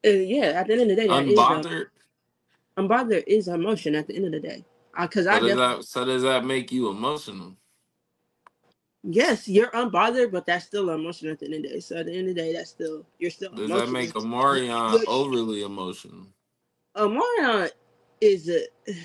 Uh, 0.05 0.09
yeah. 0.09 0.47
At 0.47 0.67
the 0.67 0.73
end 0.73 0.81
of 0.83 0.89
the 0.89 0.95
day, 0.95 1.03
is 1.05 1.87
a- 2.77 2.81
Unbothered? 2.81 3.23
unbothered 3.23 3.23
is 3.27 3.47
emotion. 3.47 3.95
At 3.95 4.07
the 4.07 4.15
end 4.15 4.25
of 4.25 4.31
the 4.33 4.39
day, 4.39 4.65
because 4.99 5.27
I, 5.27 5.39
So 5.39 5.47
does, 5.47 5.57
that, 5.57 5.83
so 5.85 6.05
does 6.05 6.23
that 6.23 6.45
make 6.45 6.71
you 6.71 6.89
emotional? 6.89 7.55
yes, 9.03 9.47
you're 9.47 9.71
unbothered, 9.71 10.31
but 10.31 10.45
that's 10.45 10.65
still 10.65 10.89
emotion 10.91 11.29
at 11.29 11.39
the 11.39 11.45
end 11.45 11.55
of 11.55 11.63
the 11.63 11.69
day. 11.69 11.79
So 11.79 11.97
at 11.97 12.05
the 12.07 12.13
end 12.17 12.29
of 12.29 12.35
the 12.35 12.41
day, 12.41 12.53
that's 12.53 12.69
still 12.71 13.05
you're 13.19 13.31
still. 13.31 13.51
Does 13.51 13.69
emotional. 13.69 13.85
that 13.87 13.91
make 13.91 14.13
Omarion 14.13 14.91
But- 14.93 15.07
overly 15.07 15.63
emotional? 15.63 16.27
Omarion 16.95 17.69
is 18.21 18.49
a. 18.49 18.65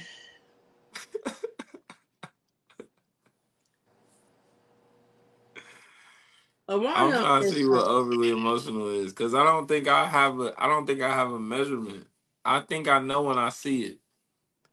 I'm 6.68 6.82
trying 7.12 7.42
to 7.42 7.50
see 7.50 7.66
what 7.66 7.86
overly 7.86 8.30
emotional 8.30 8.88
is 8.88 9.12
because 9.12 9.34
I 9.34 9.44
don't 9.44 9.66
think 9.68 9.88
I 9.88 10.06
have 10.06 10.40
a 10.40 10.54
I 10.58 10.68
don't 10.68 10.86
think 10.86 11.02
I 11.02 11.10
have 11.14 11.32
a 11.32 11.38
measurement. 11.40 12.06
I 12.44 12.60
think 12.60 12.88
I 12.88 12.98
know 13.00 13.22
when 13.22 13.38
I 13.38 13.50
see 13.50 13.82
it, 13.84 13.98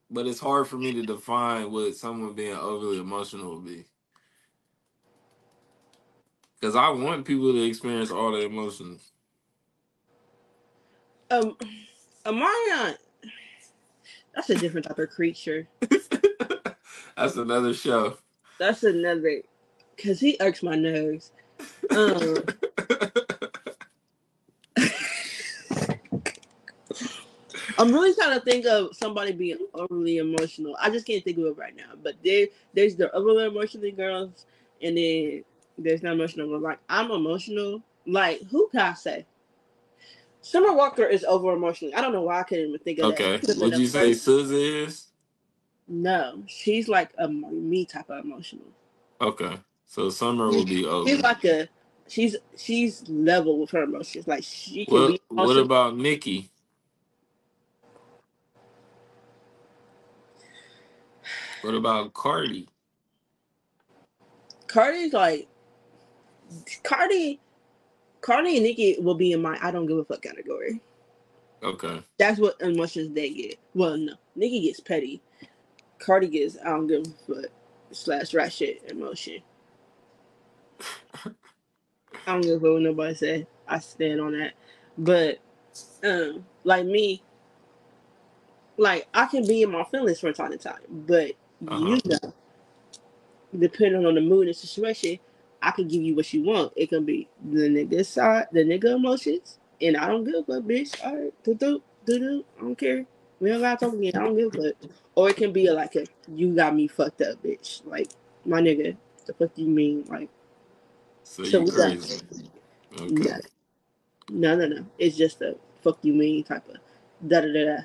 but 0.10 0.28
it's 0.28 0.40
hard 0.40 0.68
for 0.68 0.78
me 0.78 0.94
to 0.94 1.04
define 1.04 1.72
what 1.72 1.96
someone 1.96 2.34
being 2.34 2.56
overly 2.56 3.00
emotional 3.00 3.56
would 3.56 3.66
be. 3.66 3.86
Because 6.60 6.76
I 6.76 6.90
want 6.90 7.26
people 7.26 7.54
to 7.54 7.64
experience 7.64 8.12
all 8.12 8.32
the 8.32 8.42
emotions. 8.42 9.12
um, 11.32 11.58
Omarion. 12.26 12.96
That's 14.36 14.50
a 14.50 14.56
different 14.56 14.88
type 14.88 15.00
of 15.00 15.10
creature. 15.10 15.68
That's 17.18 17.36
another 17.36 17.74
show. 17.74 18.18
That's 18.60 18.84
another, 18.84 19.42
cause 20.04 20.20
he 20.20 20.38
irks 20.42 20.64
my 20.64 20.76
nerves. 20.76 21.32
Um, 21.92 22.38
I'm 27.80 27.94
really 27.94 28.14
trying 28.14 28.38
to 28.38 28.44
think 28.44 28.66
of 28.66 28.96
somebody 28.96 29.32
being 29.32 29.58
overly 29.74 30.18
emotional. 30.18 30.76
I 30.82 30.90
just 30.90 31.08
can't 31.08 31.24
think 31.24 31.38
of 31.38 31.46
it 31.46 31.58
right 31.58 31.76
now. 31.76 31.92
But 32.04 32.16
there, 32.24 32.48
there's 32.74 32.96
the 32.96 33.10
overly 33.14 33.46
emotional 33.46 33.90
girls, 33.92 34.46
and 34.82 34.98
then 34.98 35.44
there's 35.78 36.04
not 36.04 36.14
emotional. 36.14 36.50
But 36.52 36.62
like 36.62 36.80
I'm 36.90 37.10
emotional. 37.12 37.82
Like 38.06 38.42
who 38.52 38.68
can 38.70 38.82
I 38.82 38.94
say? 38.94 39.26
Summer 40.42 40.74
Walker 40.74 41.06
is 41.06 41.24
over 41.24 41.54
emotional. 41.54 41.92
I 41.96 42.02
don't 42.02 42.14
know 42.14 42.22
why 42.22 42.42
I 42.42 42.44
couldn't 42.44 42.68
even 42.70 42.80
think 42.80 43.00
of 43.00 43.14
okay. 43.14 43.32
that. 43.32 43.42
Could've 43.42 43.58
Would 43.62 43.78
you 43.78 43.88
say 43.88 44.14
first- 44.14 44.28
is? 44.52 45.08
no? 45.88 46.44
She's 46.48 46.88
like 46.88 47.12
a 47.18 47.28
me 47.28 47.86
type 47.86 48.10
of 48.10 48.24
emotional. 48.24 48.66
Okay. 49.22 49.58
So 49.86 50.10
Summer 50.10 50.48
will 50.48 50.66
be 50.66 50.86
over. 50.86 51.10
She's 51.10 51.22
like 51.22 51.46
a 51.46 51.68
she's 52.08 52.36
she's 52.58 53.08
level 53.10 53.60
with 53.60 53.72
her 53.72 53.84
emotions. 53.84 54.28
Like 54.28 54.44
she 54.44 54.86
can 54.86 54.94
What, 54.94 55.12
be 55.12 55.22
what 55.30 55.58
about 55.58 55.98
Nicki? 55.98 56.50
What 61.62 61.76
about 61.76 62.14
Cardi? 62.14 62.68
Cardi's 64.68 65.14
like 65.14 65.48
Cardi 66.84 67.40
Cardi 68.22 68.58
and 68.58 68.66
Nicki 68.66 68.98
will 69.00 69.16
be 69.16 69.32
in 69.34 69.42
my 69.42 69.58
I 69.62 69.72
don't 69.72 69.88
give 69.88 69.98
a 69.98 70.06
fuck 70.06 70.22
category. 70.22 70.82
Okay. 71.64 72.04
That's 72.18 72.40
what 72.40 72.62
emotions 72.62 73.14
they 73.16 73.30
get. 73.32 73.60
Well 73.74 73.98
no. 73.98 74.14
Nicki 74.36 74.62
gets 74.62 74.80
petty. 74.80 75.22
Cardi 76.00 76.28
gets 76.28 76.58
I 76.60 76.70
don't 76.70 76.88
give 76.88 77.06
a 77.06 77.34
fuck 77.34 77.52
slash 77.92 78.34
rat 78.34 78.54
shit 78.54 78.84
emotion. 78.90 79.42
I 81.26 82.34
don't 82.34 82.42
give 82.42 82.58
a 82.58 82.60
fuck 82.60 82.74
what 82.74 82.82
nobody 82.82 83.16
say. 83.16 83.48
I 83.68 83.80
stand 83.80 84.22
on 84.22 84.38
that. 84.40 84.54
But 84.98 85.40
um 86.04 86.46
like 86.64 86.86
me, 86.86 87.24
like 88.78 89.08
I 89.14 89.26
can 89.28 89.48
be 89.48 89.64
in 89.64 89.72
my 89.72 89.84
feelings 89.86 90.20
from 90.20 90.34
time 90.34 90.52
to 90.52 90.58
time, 90.58 90.82
but. 90.90 91.34
Uh-huh. 91.68 91.86
you 91.86 92.02
know, 92.06 92.34
depending 93.58 94.06
on 94.06 94.16
the 94.16 94.22
mood 94.22 94.48
and 94.48 94.56
situation, 94.56 95.20
I 95.62 95.72
can 95.72 95.88
give 95.88 96.02
you 96.02 96.16
what 96.16 96.32
you 96.34 96.44
want. 96.44 96.74
It 96.76 96.90
can 96.90 97.06
be 97.06 97.28
the 97.44 97.70
nigga 97.70 98.06
side, 98.06 98.48
the 98.52 98.64
nigga 98.64 98.96
emotions, 98.96 99.60
and 99.82 99.98
I 99.98 100.08
don't 100.08 100.24
give 100.24 100.36
a 100.36 100.44
fuck, 100.44 100.64
bitch. 100.64 101.06
All 101.06 101.16
right, 101.16 101.34
do 101.44 101.54
do 101.54 101.82
do 102.06 102.20
do. 102.20 102.46
I 102.58 102.62
don't 102.62 102.78
care. 102.78 103.06
We 103.40 103.50
don't 103.50 103.62
gotta 103.62 103.86
talk 103.86 103.94
again. 103.96 104.14
I 104.16 104.20
don't 104.20 104.38
give 104.38 104.56
a 104.56 104.74
fuck. 104.74 104.92
Or 105.16 105.30
it 105.30 105.38
can 105.38 105.52
be 105.52 105.70
like 105.70 105.96
a 105.96 106.06
you 106.34 106.56
got 106.56 106.76
me 106.76 106.88
fucked 106.88 107.22
up, 107.22 107.42
bitch. 107.44 107.86
Like 107.86 108.10
my 108.46 108.62
nigga, 108.62 108.96
the 109.26 109.34
fuck 109.34 109.52
you 109.56 109.68
mean? 109.68 110.06
Like 110.10 110.30
So 111.24 111.44
So 111.44 111.66
you 111.66 111.72
crazy. 111.72 112.22
Okay. 113.00 113.24
got. 113.24 113.42
No, 114.32 114.56
no, 114.56 114.68
no. 114.68 114.86
It's 114.98 115.18
just 115.18 115.42
a 115.42 115.56
fuck 115.82 116.00
you 116.04 116.14
mean 116.14 116.44
type 116.44 116.68
of 116.70 116.78
da 117.28 117.42
da 117.42 117.54
da 117.54 117.66
da. 117.66 117.78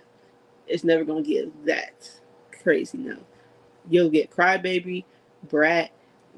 It's 0.66 0.84
never 0.84 1.04
gonna 1.04 1.22
get 1.22 1.66
that 1.66 2.10
crazy. 2.62 2.98
No, 2.98 3.18
you'll 3.88 4.10
get 4.10 4.30
crybaby, 4.30 5.04
brat, 5.48 5.90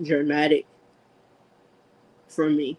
dramatic 0.03 0.66
from 2.28 2.57
me. 2.57 2.78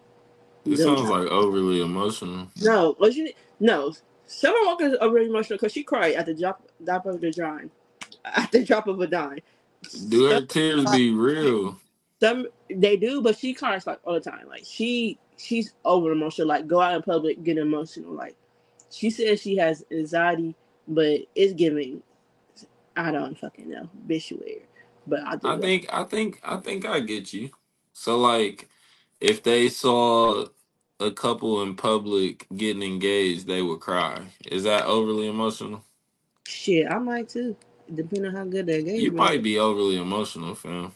This 0.66 0.82
No, 0.82 0.96
sounds 0.96 1.10
like 1.10 1.28
overly 1.30 1.82
emotional. 1.82 2.50
no, 2.58 2.96
what 2.98 3.16
you 3.16 3.32
no. 3.60 3.94
Summer 4.28 4.60
Walker 4.66 4.86
is 4.86 4.98
over 5.02 5.20
emotional 5.20 5.58
because 5.58 5.74
she 5.74 5.84
cried 5.84 6.16
at 6.16 6.26
the 6.28 6.36
drop, 6.36 6.62
drop 6.84 7.06
of 7.06 7.22
the 7.22 7.32
dime, 7.32 7.72
at 8.26 8.52
the 8.52 8.64
drop 8.66 8.88
of 8.88 9.00
a 9.02 9.08
dime. 9.08 9.40
Do 10.10 10.26
her 10.26 10.46
tears 10.46 10.86
be 10.88 11.12
real? 11.12 11.80
Some 12.22 12.48
they 12.70 12.98
do, 12.98 13.22
but 13.22 13.38
she 13.38 13.54
cries 13.54 13.88
like 13.88 14.00
all 14.06 14.16
the 14.16 14.22
time. 14.22 14.48
Like 14.50 14.66
she 14.66 15.20
she's 15.38 15.74
over 15.86 16.12
emotional. 16.14 16.48
Like 16.50 16.68
go 16.68 16.82
out 16.82 16.96
in 16.96 17.04
public, 17.04 17.44
get 17.44 17.60
emotional. 17.60 18.14
Like 18.14 18.36
she 18.92 19.10
says 19.12 19.42
she 19.42 19.58
has 19.58 19.86
anxiety, 19.92 20.56
but 20.88 21.22
it's 21.36 21.54
giving. 21.54 22.04
I 22.98 23.12
don't 23.12 23.40
fucking 23.40 23.70
know, 23.70 23.90
bitch 24.08 24.32
weird. 24.32 24.64
But 25.06 25.22
I. 25.22 25.38
I 25.54 25.58
think 25.60 25.88
I 25.94 26.04
think 26.04 26.42
I 26.44 26.58
think 26.58 26.86
I 26.86 27.00
get 27.00 27.32
you. 27.34 27.52
So 27.94 28.18
like 28.18 28.68
if 29.22 29.44
they 29.44 29.70
saw 29.70 30.46
a 31.00 31.12
couple 31.12 31.62
in 31.62 31.76
public 31.76 32.48
getting 32.56 32.84
engaged, 32.84 33.48
they 33.48 33.62
would 33.62 33.80
cry. 33.80 34.22
Is 34.52 34.64
that 34.64 34.86
overly 34.86 35.28
emotional? 35.28 35.84
shit. 36.48 36.88
I 36.90 36.98
might 36.98 37.30
too, 37.30 37.56
depending 37.94 38.28
on 38.28 38.36
how 38.36 38.44
good 38.46 38.66
that 38.68 38.86
game. 38.86 39.00
You 39.00 39.10
is. 39.10 39.14
might 39.14 39.44
be 39.44 39.60
overly 39.60 39.98
emotional, 39.98 40.56
fam. 40.56 40.92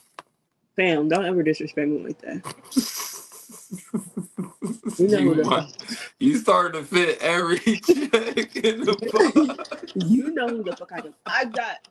Fam, 0.76 1.08
don't 1.10 1.26
ever 1.26 1.43
disrespect 1.43 1.89
me 1.89 2.04
like 2.04 2.20
that. 2.22 2.43
You 4.97 5.07
know 5.07 5.17
you, 5.19 5.34
who 5.36 5.61
you 6.19 6.38
start 6.38 6.73
to 6.73 6.84
fit 6.84 7.19
every 7.21 7.59
check 7.59 8.55
in 8.55 8.82
the 8.84 9.55
box. 9.77 9.93
you 9.95 10.32
know 10.34 10.47
who 10.47 10.63
the 10.63 10.75
fuck 10.75 10.91
I 10.91 10.97
am. 10.99 11.13
I 11.25 11.45
got 11.45 11.88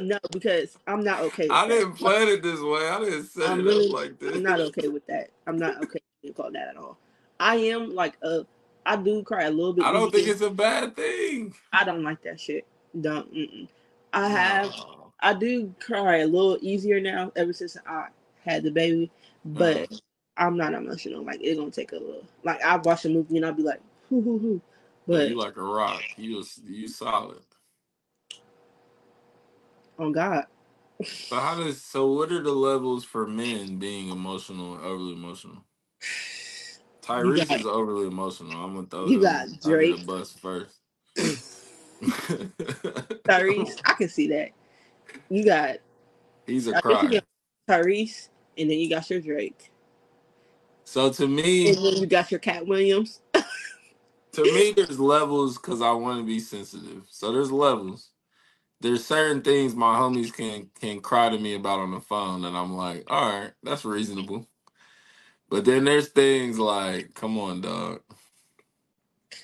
no 0.00 0.18
because 0.32 0.76
I'm 0.86 1.02
not 1.02 1.20
okay. 1.20 1.44
With 1.44 1.52
I 1.52 1.66
that. 1.66 1.74
didn't 1.74 1.92
plan 1.94 2.28
it 2.28 2.42
this 2.42 2.60
way. 2.60 2.88
I 2.88 3.00
didn't 3.00 3.24
set 3.24 3.50
I'm 3.50 3.60
it 3.60 3.64
really- 3.64 3.88
up 3.88 3.94
like 3.94 4.18
this. 4.18 4.36
I'm 4.36 4.42
not 4.42 4.60
okay 4.60 4.88
with 4.88 5.06
that. 5.08 5.30
I'm 5.46 5.58
not 5.58 5.82
okay 5.84 6.00
with 6.22 6.36
call 6.36 6.50
that 6.52 6.68
at 6.68 6.76
all. 6.76 6.96
I 7.40 7.56
am 7.56 7.94
like 7.94 8.16
a. 8.22 8.44
I 8.86 8.96
do 8.96 9.22
cry 9.22 9.44
a 9.44 9.50
little 9.50 9.72
bit. 9.72 9.84
I 9.84 9.92
don't 9.92 10.10
think 10.12 10.28
it's 10.28 10.40
a 10.40 10.50
bad 10.50 10.96
thing. 10.96 11.54
I 11.72 11.84
don't 11.84 12.02
like 12.02 12.22
that 12.22 12.40
shit. 12.40 12.66
Don't. 13.00 13.32
Mm-mm. 13.34 13.68
I 14.12 14.28
have. 14.28 14.72
I 15.20 15.34
do 15.34 15.74
cry 15.80 16.18
a 16.18 16.26
little 16.26 16.56
easier 16.62 17.00
now 17.00 17.32
ever 17.36 17.52
since 17.52 17.76
I 17.86 18.06
had 18.44 18.62
the 18.62 18.70
baby, 18.70 19.10
but 19.44 19.76
Uh-huh. 19.76 19.96
I'm 20.38 20.56
not 20.56 20.72
emotional. 20.74 21.24
Like 21.24 21.40
it's 21.42 21.58
gonna 21.58 21.70
take 21.70 21.92
a 21.92 21.96
little. 21.96 22.24
Like 22.44 22.62
I 22.62 22.76
watch 22.76 23.04
a 23.04 23.08
movie 23.08 23.36
and 23.36 23.46
I'll 23.46 23.52
be 23.52 23.62
like, 23.64 23.80
hoo 24.08 24.22
hoo 24.22 24.38
hoo. 24.38 24.60
But 25.06 25.28
you 25.28 25.36
like 25.38 25.56
a 25.56 25.62
rock. 25.62 26.02
You 26.16 26.44
you 26.66 26.88
solid. 26.88 27.40
on 29.98 30.12
God, 30.12 30.44
So 31.04 31.36
how 31.36 31.56
does 31.56 31.82
so 31.82 32.12
what 32.12 32.30
are 32.30 32.42
the 32.42 32.52
levels 32.52 33.04
for 33.04 33.26
men 33.26 33.76
being 33.78 34.10
emotional 34.10 34.76
and 34.76 34.84
overly 34.84 35.12
emotional? 35.12 35.64
Tyrese 37.02 37.48
got- 37.48 37.60
is 37.60 37.66
overly 37.66 38.06
emotional. 38.06 38.64
I'm 38.64 38.74
gonna 38.74 38.86
throw 38.86 39.08
you 39.08 39.20
got 39.20 39.48
under 39.64 39.76
Drake. 39.76 39.96
the 39.96 40.06
bus 40.06 40.32
first. 40.32 40.76
Tyrese, 43.28 43.80
I 43.84 43.94
can 43.94 44.08
see 44.08 44.28
that. 44.28 44.50
You 45.30 45.44
got 45.44 45.78
He's 46.46 46.66
a 46.68 46.72
guess 46.72 46.82
you 47.02 47.10
crier. 47.10 47.10
got 47.10 47.24
Tyrese, 47.68 48.28
and 48.56 48.70
then 48.70 48.78
you 48.78 48.88
got 48.88 49.08
your 49.10 49.20
Drake, 49.20 49.70
So 50.88 51.10
to 51.10 51.28
me, 51.28 51.68
and 51.68 51.84
then 51.84 51.96
you 51.98 52.06
got 52.06 52.30
your 52.30 52.40
Katt 52.40 52.66
Williams. 52.66 53.20
to 53.34 54.42
me, 54.42 54.72
there's 54.72 54.98
levels 54.98 55.58
because 55.58 55.82
I 55.82 55.92
want 55.92 56.18
to 56.18 56.24
be 56.24 56.40
sensitive. 56.40 57.02
So 57.10 57.30
there's 57.30 57.52
levels. 57.52 58.08
There's 58.80 59.04
certain 59.04 59.42
things 59.42 59.74
my 59.74 59.98
homies 59.98 60.32
can 60.32 60.70
can 60.80 61.00
cry 61.00 61.28
to 61.28 61.38
me 61.38 61.54
about 61.56 61.80
on 61.80 61.90
the 61.90 62.00
phone, 62.00 62.46
and 62.46 62.56
I'm 62.56 62.74
like, 62.74 63.04
all 63.06 63.28
right, 63.28 63.50
that's 63.62 63.84
reasonable. 63.84 64.46
But 65.50 65.66
then 65.66 65.84
there's 65.84 66.08
things 66.08 66.58
like, 66.58 67.12
come 67.12 67.38
on, 67.38 67.60
dog. 67.60 68.00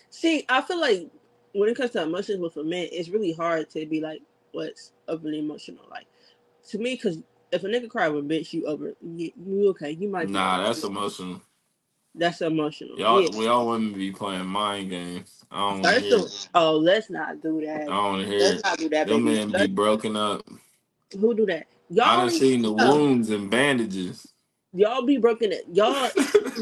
See, 0.09 0.47
I 0.49 0.63
feel 0.63 0.81
like 0.81 1.11
when 1.53 1.69
it 1.69 1.77
comes 1.77 1.91
to 1.91 2.05
emotions 2.05 2.41
with 2.41 2.57
a 2.57 2.65
man, 2.65 2.89
it's 2.91 3.11
really 3.11 3.33
hard 3.33 3.69
to 3.73 3.85
be 3.85 4.01
like, 4.01 4.23
what's 4.53 4.93
overly 5.09 5.41
emotional? 5.41 5.85
Like 5.91 6.07
to 6.71 6.79
me, 6.79 6.95
because 6.95 7.19
if 7.55 7.65
a 7.65 7.69
nigga 7.69 7.89
cry 7.89 8.09
with 8.09 8.29
bitch, 8.29 8.53
you 8.53 8.67
over, 8.67 8.95
you, 9.03 9.31
you 9.47 9.69
okay? 9.71 9.93
You 9.93 10.09
might. 10.09 10.29
Nah, 10.29 10.63
that's 10.65 10.83
emotional. 10.85 11.41
that's 12.15 12.41
emotional. 12.43 12.99
Y'all, 12.99 13.23
yeah. 13.23 13.37
we 13.39 13.47
all 13.47 13.69
women 13.69 13.93
be 13.93 14.11
playing 14.13 14.47
mind 14.47 14.91
games. 14.91 15.45
I 15.51 15.57
don't 15.59 15.83
want 15.83 15.85
to 15.85 15.89
First 15.93 16.05
hear. 16.07 16.17
of, 16.17 16.25
It. 16.25 16.49
oh, 16.55 16.77
let's 16.79 17.11
not 17.11 17.43
do 17.43 17.61
that. 17.65 17.83
I 17.83 17.85
don't 17.85 18.05
want 18.05 18.23
to 18.23 18.29
hear. 18.29 18.39
Let's 18.41 18.59
It. 18.61 18.65
not 18.65 18.79
do 18.79 18.89
that, 18.91 19.07
Them 19.09 19.25
men 19.25 19.51
be 19.53 19.67
broken 19.69 20.17
up. 20.17 20.43
Who 21.19 21.35
do 21.35 21.47
that? 21.47 21.67
Y'all, 21.91 22.05
I 22.07 22.17
done 22.17 22.31
seen 22.31 22.63
the 22.63 22.73
uh, 22.73 22.93
wounds 22.93 23.31
and 23.31 23.51
bandages. 23.51 24.33
y'all 24.73 25.03
be 25.03 25.19
broken. 25.19 25.53
It. 25.53 25.65
Y'all, 25.73 26.11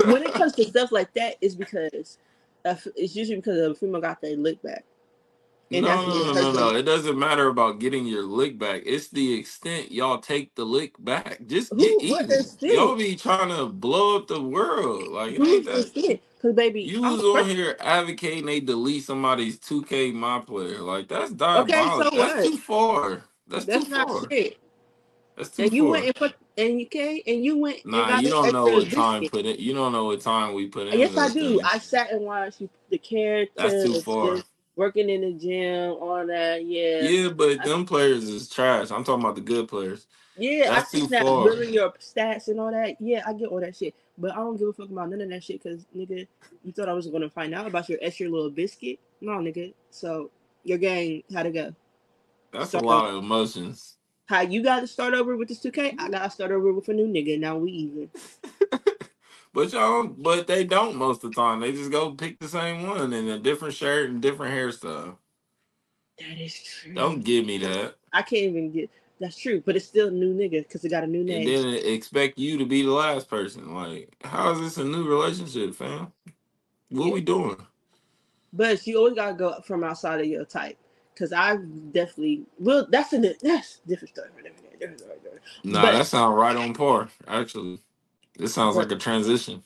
when 0.07 0.23
it 0.23 0.35
comes 0.35 0.53
to 0.55 0.65
stuff 0.69 0.93
like 0.93 1.13
that, 1.15 1.37
it's 1.41 1.55
because 1.55 2.19
uh, 2.65 2.75
it's 2.97 3.17
usually 3.17 3.37
because 3.37 3.59
a 3.59 3.75
female 3.75 4.01
got 4.01 4.21
their 4.21 4.37
lick 4.37 4.63
back. 4.63 4.85
No, 5.81 6.07
no, 6.07 6.33
no, 6.33 6.33
no, 6.33 6.53
no. 6.53 6.77
It 6.77 6.83
doesn't 6.83 7.19
matter 7.19 7.49
about 7.49 7.79
getting 7.79 8.07
your 8.07 8.23
lick 8.25 8.59
back. 8.59 8.83
It's 8.85 9.09
the 9.09 9.33
extent 9.35 9.91
y'all 9.91 10.19
take 10.19 10.55
the 10.55 10.65
lick 10.65 10.95
back. 10.99 11.41
Just 11.47 11.71
Who- 11.73 11.79
get 11.79 12.11
what 12.11 12.25
even. 12.25 12.41
extent? 12.41 12.73
Y'all 12.75 12.97
be 12.97 13.17
trying 13.17 13.49
to 13.57 13.67
blow 13.67 14.17
up 14.17 14.27
the 14.29 14.43
world. 14.43 15.09
Like 15.09 15.33
it 15.33 15.41
ain't 15.41 15.67
Who's 15.69 15.91
that. 15.93 16.21
Because 16.37 16.57
baby, 16.57 16.83
You 16.83 17.05
I'm 17.05 17.13
was 17.13 17.21
the 17.23 17.27
on 17.29 17.37
first- 17.45 17.51
here 17.51 17.77
advocating 17.81 18.47
they 18.47 18.61
delete 18.61 19.05
somebody's 19.05 19.59
2K 19.61 20.13
my 20.13 20.41
player. 20.41 20.81
Like 20.81 21.09
that's 21.09 21.31
diabolical. 21.31 22.11
so 22.11 22.17
that's 22.17 22.35
what? 22.35 22.45
too 22.45 22.57
far. 22.59 23.23
That's, 23.49 23.65
That's 23.65 23.85
too 23.85 23.91
not 23.91 24.09
far. 24.09 24.31
shit. 24.31 24.59
That's 25.37 25.51
too 25.51 25.63
And 25.65 25.73
you 25.73 25.83
far. 25.85 25.91
went 25.93 26.05
and 26.07 26.15
put 26.15 26.35
and 26.59 26.79
you 26.81 26.87
came 26.87 27.21
and 27.27 27.45
you 27.45 27.57
went 27.59 27.83
and 27.85 27.93
nah, 27.93 28.09
got 28.09 28.23
you 28.23 28.29
don't 28.29 28.53
know 28.53 28.67
extra 28.67 28.83
what 28.83 28.91
time 28.93 29.21
biscuit. 29.21 29.33
put 29.45 29.47
it. 29.47 29.59
You 29.59 29.73
don't 29.75 29.93
know 29.93 30.05
what 30.07 30.21
time 30.21 30.53
we 30.55 30.67
put 30.67 30.89
in. 30.89 30.99
Yes, 30.99 31.17
I 31.17 31.29
do. 31.29 31.33
things. 31.57 31.61
I 31.65 31.79
sat 31.79 32.11
and 32.13 32.23
watched 32.23 32.61
you, 32.61 32.69
the 32.91 32.99
characters, 32.99 33.73
That's 33.73 33.85
too 33.85 34.01
far. 34.03 34.37
the- 34.37 34.45
working 34.77 35.09
in 35.09 35.21
the 35.23 35.33
gym, 35.33 35.91
all 36.01 36.27
that. 36.27 36.65
Yeah, 36.65 37.03
Yeah, 37.03 37.29
but 37.31 37.63
them 37.65 37.85
players 37.87 38.25
is 38.29 38.49
trash. 38.49 38.91
I'm 38.91 39.05
talking 39.05 39.23
about 39.23 39.35
the 39.35 39.41
good 39.41 39.69
players. 39.69 40.07
yeah. 40.37 40.65
I 40.71 40.75
That's 40.77 40.91
see 40.91 41.01
too 41.01 41.07
that 41.09 41.23
far. 41.23 41.45
building 41.45 41.73
your 41.75 41.93
stats 41.93 42.49
and 42.49 42.59
all 42.61 42.71
that. 42.71 42.97
Yeah, 43.01 43.23
I 43.27 43.33
get 43.35 43.49
all 43.49 43.61
that 43.61 43.77
shit, 43.77 43.95
but 44.19 44.33
I 44.33 44.37
don't 44.37 44.57
give 44.57 44.69
a 44.69 44.73
fuck 44.73 44.91
about 44.91 45.11
none 45.11 45.21
of 45.21 45.29
that 45.31 45.45
shit. 45.45 45.63
Cause 45.63 45.85
nigga, 45.97 46.27
you 46.65 46.73
thought 46.73 46.89
I 46.89 46.93
was 46.95 47.07
gonna 47.07 47.31
find 47.31 47.55
out 47.55 47.67
about 47.67 47.89
your 47.89 47.99
extra 48.03 48.29
little 48.29 48.51
biscuit? 48.51 48.99
No, 49.21 49.33
nigga. 49.33 49.73
So 49.91 50.31
your 50.65 50.79
game 50.79 51.23
had 51.33 51.45
to 51.45 51.51
go. 51.51 51.75
That's 52.53 52.69
a 52.75 52.79
Sorry. 52.79 52.87
lot 52.87 53.11
of 53.11 53.17
emotions. 53.17 53.97
How 54.27 54.41
you 54.43 54.63
got 54.63 54.81
to 54.81 54.87
start 54.87 55.15
over 55.15 55.37
with 55.37 55.49
this 55.49 55.61
2K? 55.61 55.97
I 55.99 56.09
got 56.09 56.23
to 56.25 56.31
start 56.31 56.53
over 56.53 56.73
with 56.73 56.89
a 56.89 56.93
new 56.93 57.07
nigga. 57.07 57.39
Now 57.39 57.57
we 57.57 57.71
even. 57.73 58.11
But 59.55 59.73
y'all, 59.73 60.07
but 60.07 60.47
they 60.47 60.65
don't 60.65 60.97
most 60.97 61.25
of 61.25 61.31
the 61.33 61.37
time. 61.41 61.61
They 61.61 61.73
just 61.73 61.91
go 61.91 62.13
pick 62.13 62.39
the 62.39 62.49
same 62.49 62.87
one 62.87 63.13
in 63.13 63.29
a 63.29 63.39
different 63.39 63.75
shirt 63.75 64.09
and 64.09 64.23
different 64.23 64.55
hairstyle. 64.55 65.17
That 66.19 66.39
is 66.41 66.55
true. 66.63 66.95
Don't 66.95 67.23
give 67.23 67.45
me 67.45 67.59
that. 67.59 67.97
I 68.13 68.23
can't 68.23 68.43
even 68.45 68.73
get. 68.73 68.91
That's 69.21 69.37
true, 69.37 69.63
but 69.65 69.77
it's 69.77 69.87
still 69.87 70.09
a 70.09 70.11
new 70.11 70.35
nigga 70.35 70.63
because 70.67 70.85
it 70.85 70.89
got 70.89 71.05
a 71.05 71.07
new 71.07 71.23
name. 71.23 71.43
And 71.43 71.47
name. 71.47 71.75
then 71.75 71.95
expect 71.95 72.39
you 72.39 72.59
to 72.59 72.65
be 72.67 72.83
the 72.83 72.91
last 72.91 73.29
person. 73.29 73.73
Like, 73.75 74.13
how 74.25 74.51
is 74.53 74.61
this 74.61 74.79
a 74.79 74.85
new 74.85 75.09
relationship, 75.09 75.75
fam? 75.75 76.13
What 76.89 77.13
we 77.13 77.21
doing? 77.21 77.57
But 78.53 78.85
you 78.87 78.99
always 78.99 79.15
gotta 79.15 79.35
go 79.35 79.61
from 79.63 79.85
outside 79.85 80.21
of 80.21 80.27
your 80.27 80.45
type. 80.45 80.77
Cause 81.17 81.33
I 81.33 81.57
definitely 81.93 82.43
well 82.59 82.87
that's 82.91 83.13
a 83.13 83.19
that's 83.19 83.81
a 83.85 83.89
different 83.89 84.15
story. 84.15 84.29
Different 84.37 84.59
story, 84.59 84.77
different 84.81 85.01
story. 85.01 85.19
Nah, 85.63 85.83
But- 85.83 85.93
that 85.93 86.07
sounds 86.07 86.37
right 86.37 86.57
on 86.57 86.75
par. 86.75 87.09
Actually, 87.29 87.81
this 88.39 88.55
sounds 88.55 88.77
like 88.77 88.93
a 88.93 88.97
transition. 88.97 89.65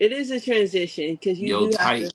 It 0.00 0.12
is 0.12 0.30
a 0.30 0.40
transition 0.40 1.12
because 1.14 1.40
you 1.40 1.50
Yo, 1.50 1.60
do 1.70 1.74
have 1.78 1.80
tight. 1.80 1.98
to, 1.98 2.12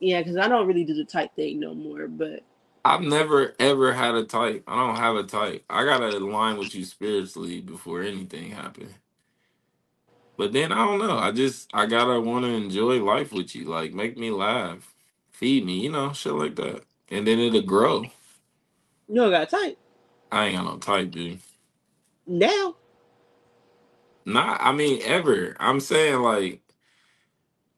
yeah. 0.00 0.20
Because 0.22 0.36
I 0.38 0.48
don't 0.48 0.66
really 0.68 0.84
do 0.84 0.94
the 0.94 1.04
type 1.04 1.34
thing 1.36 1.60
no 1.60 1.74
more. 1.74 2.08
But 2.08 2.42
I've 2.84 3.02
never 3.02 3.54
ever 3.60 3.94
had 3.94 4.16
a 4.16 4.24
type. 4.24 4.64
I 4.68 4.76
don't 4.76 4.96
have 4.96 5.16
a 5.16 5.24
type. 5.24 5.64
I 5.70 5.84
gotta 5.84 6.16
align 6.18 6.58
with 6.58 6.74
you 6.74 6.84
spiritually 6.84 7.60
before 7.62 8.02
anything 8.02 8.52
happen. 8.52 8.94
But 10.38 10.52
then 10.52 10.72
I 10.72 10.86
don't 10.86 11.00
know. 11.00 11.18
I 11.18 11.32
just 11.32 11.70
I 11.74 11.86
gotta 11.86 12.20
want 12.20 12.44
to 12.46 12.50
enjoy 12.52 13.02
life 13.04 13.32
with 13.32 13.54
you. 13.56 13.66
Like 13.66 13.94
make 13.94 14.18
me 14.18 14.30
laugh, 14.32 14.94
feed 15.32 15.66
me, 15.66 15.80
you 15.80 15.92
know, 15.92 16.12
shit 16.14 16.34
like 16.34 16.56
that. 16.56 16.84
And 17.10 17.26
then 17.26 17.38
it'll 17.40 17.62
grow. 17.62 18.06
you 19.08 19.16
don't 19.16 19.30
got 19.30 19.44
a 19.44 19.46
type 19.46 19.78
I 20.32 20.46
ain't 20.48 20.56
got 20.56 20.64
no 20.66 20.78
type, 20.78 21.10
dude. 21.12 21.40
now. 22.26 22.76
Not, 24.26 24.60
I 24.62 24.72
mean, 24.72 25.02
ever. 25.04 25.56
I'm 25.60 25.80
saying 25.80 26.20
like, 26.20 26.62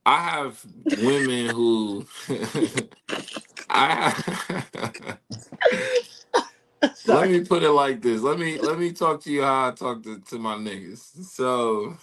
I 0.06 0.20
have 0.22 0.64
women 0.90 1.50
who, 1.50 2.06
I 3.70 4.10
have. 4.10 5.18
let 7.06 7.28
Sorry. 7.28 7.28
me 7.28 7.40
put 7.42 7.62
it 7.62 7.70
like 7.72 8.02
this. 8.02 8.22
Let 8.22 8.38
me 8.38 8.58
let 8.58 8.78
me 8.78 8.92
talk 8.92 9.22
to 9.22 9.32
you 9.32 9.42
how 9.42 9.68
I 9.68 9.72
talk 9.72 10.02
to, 10.04 10.20
to 10.20 10.38
my 10.38 10.56
niggas. 10.56 11.24
So, 11.24 11.96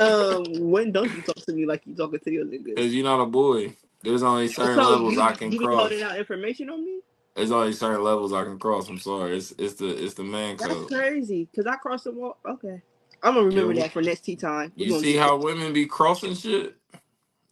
um, 0.00 0.44
when 0.70 0.92
don't 0.92 1.12
you 1.12 1.22
talk 1.22 1.36
to 1.46 1.52
me 1.52 1.66
like 1.66 1.86
you 1.86 1.94
talking 1.94 2.20
to 2.20 2.32
your 2.32 2.46
niggas? 2.46 2.74
because 2.76 2.94
you're 2.94 3.04
not 3.04 3.20
a 3.20 3.26
boy, 3.26 3.76
there's 4.02 4.22
only 4.22 4.48
certain 4.48 4.76
So 4.76 4.90
levels 4.90 5.14
you, 5.14 5.22
I 5.22 5.32
can 5.34 5.52
you 5.52 5.58
be 5.58 5.66
cross. 5.66 5.80
holding 5.82 6.02
out 6.02 6.18
information 6.18 6.70
on 6.70 6.84
me? 6.84 7.00
There's 7.36 7.50
only 7.52 7.72
certain 7.72 8.02
levels 8.02 8.32
I 8.32 8.44
can 8.44 8.58
cross. 8.58 8.88
I'm 8.88 8.98
sorry. 8.98 9.36
It's 9.36 9.52
it's 9.58 9.74
the 9.74 9.88
it's 9.88 10.14
the 10.14 10.24
man 10.24 10.56
That's 10.58 10.68
code. 10.68 10.88
crazy. 10.88 11.48
Cause 11.54 11.66
I 11.66 11.76
crossed 11.76 12.04
the 12.04 12.12
wall. 12.12 12.38
Okay, 12.48 12.82
I'm 13.22 13.34
gonna 13.34 13.46
remember 13.46 13.74
that 13.74 13.92
for 13.92 14.02
next 14.02 14.20
tea 14.20 14.36
time. 14.36 14.72
We 14.76 14.84
You 14.84 14.90
gonna 14.92 15.02
see 15.02 15.16
how 15.16 15.36
women 15.36 15.72
be 15.72 15.86
crossing 15.86 16.34
shit? 16.34 16.76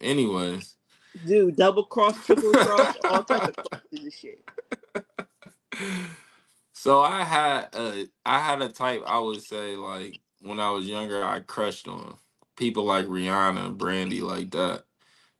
Anyways. 0.01 0.75
do 1.25 1.51
double 1.51 1.85
cross, 1.85 2.25
triple 2.25 2.51
cross, 2.51 2.95
all 3.05 3.23
types 3.23 3.47
of 3.47 3.55
crosses 3.55 4.03
and 4.03 4.13
shit. 4.13 4.45
So 6.73 7.01
I 7.01 7.23
had 7.23 7.69
a 7.73 8.07
I 8.25 8.39
had 8.39 8.61
a 8.61 8.69
type 8.69 9.01
I 9.07 9.19
would 9.19 9.41
say 9.41 9.75
like 9.75 10.19
when 10.41 10.59
I 10.59 10.69
was 10.71 10.85
younger 10.85 11.23
I 11.25 11.39
crushed 11.39 11.87
on 11.87 12.15
people 12.55 12.85
like 12.85 13.05
Rihanna, 13.05 13.77
Brandy 13.77 14.21
like 14.21 14.51
that. 14.51 14.83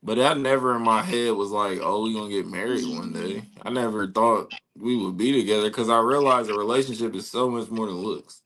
But 0.01 0.17
that 0.17 0.37
never 0.37 0.75
in 0.75 0.83
my 0.83 1.01
head 1.01 1.33
was 1.33 1.49
like, 1.51 1.79
oh, 1.81 2.03
we 2.03 2.13
gonna 2.13 2.29
get 2.29 2.47
married 2.47 2.85
one 2.85 3.13
day. 3.13 3.43
I 3.61 3.69
never 3.69 4.07
thought 4.07 4.53
we 4.77 4.95
would 4.95 5.17
be 5.17 5.31
together 5.31 5.69
because 5.69 5.89
I 5.89 5.99
realized 5.99 6.49
a 6.49 6.53
relationship 6.53 7.15
is 7.15 7.29
so 7.29 7.49
much 7.49 7.69
more 7.69 7.87
than 7.87 7.95
looks, 7.95 8.41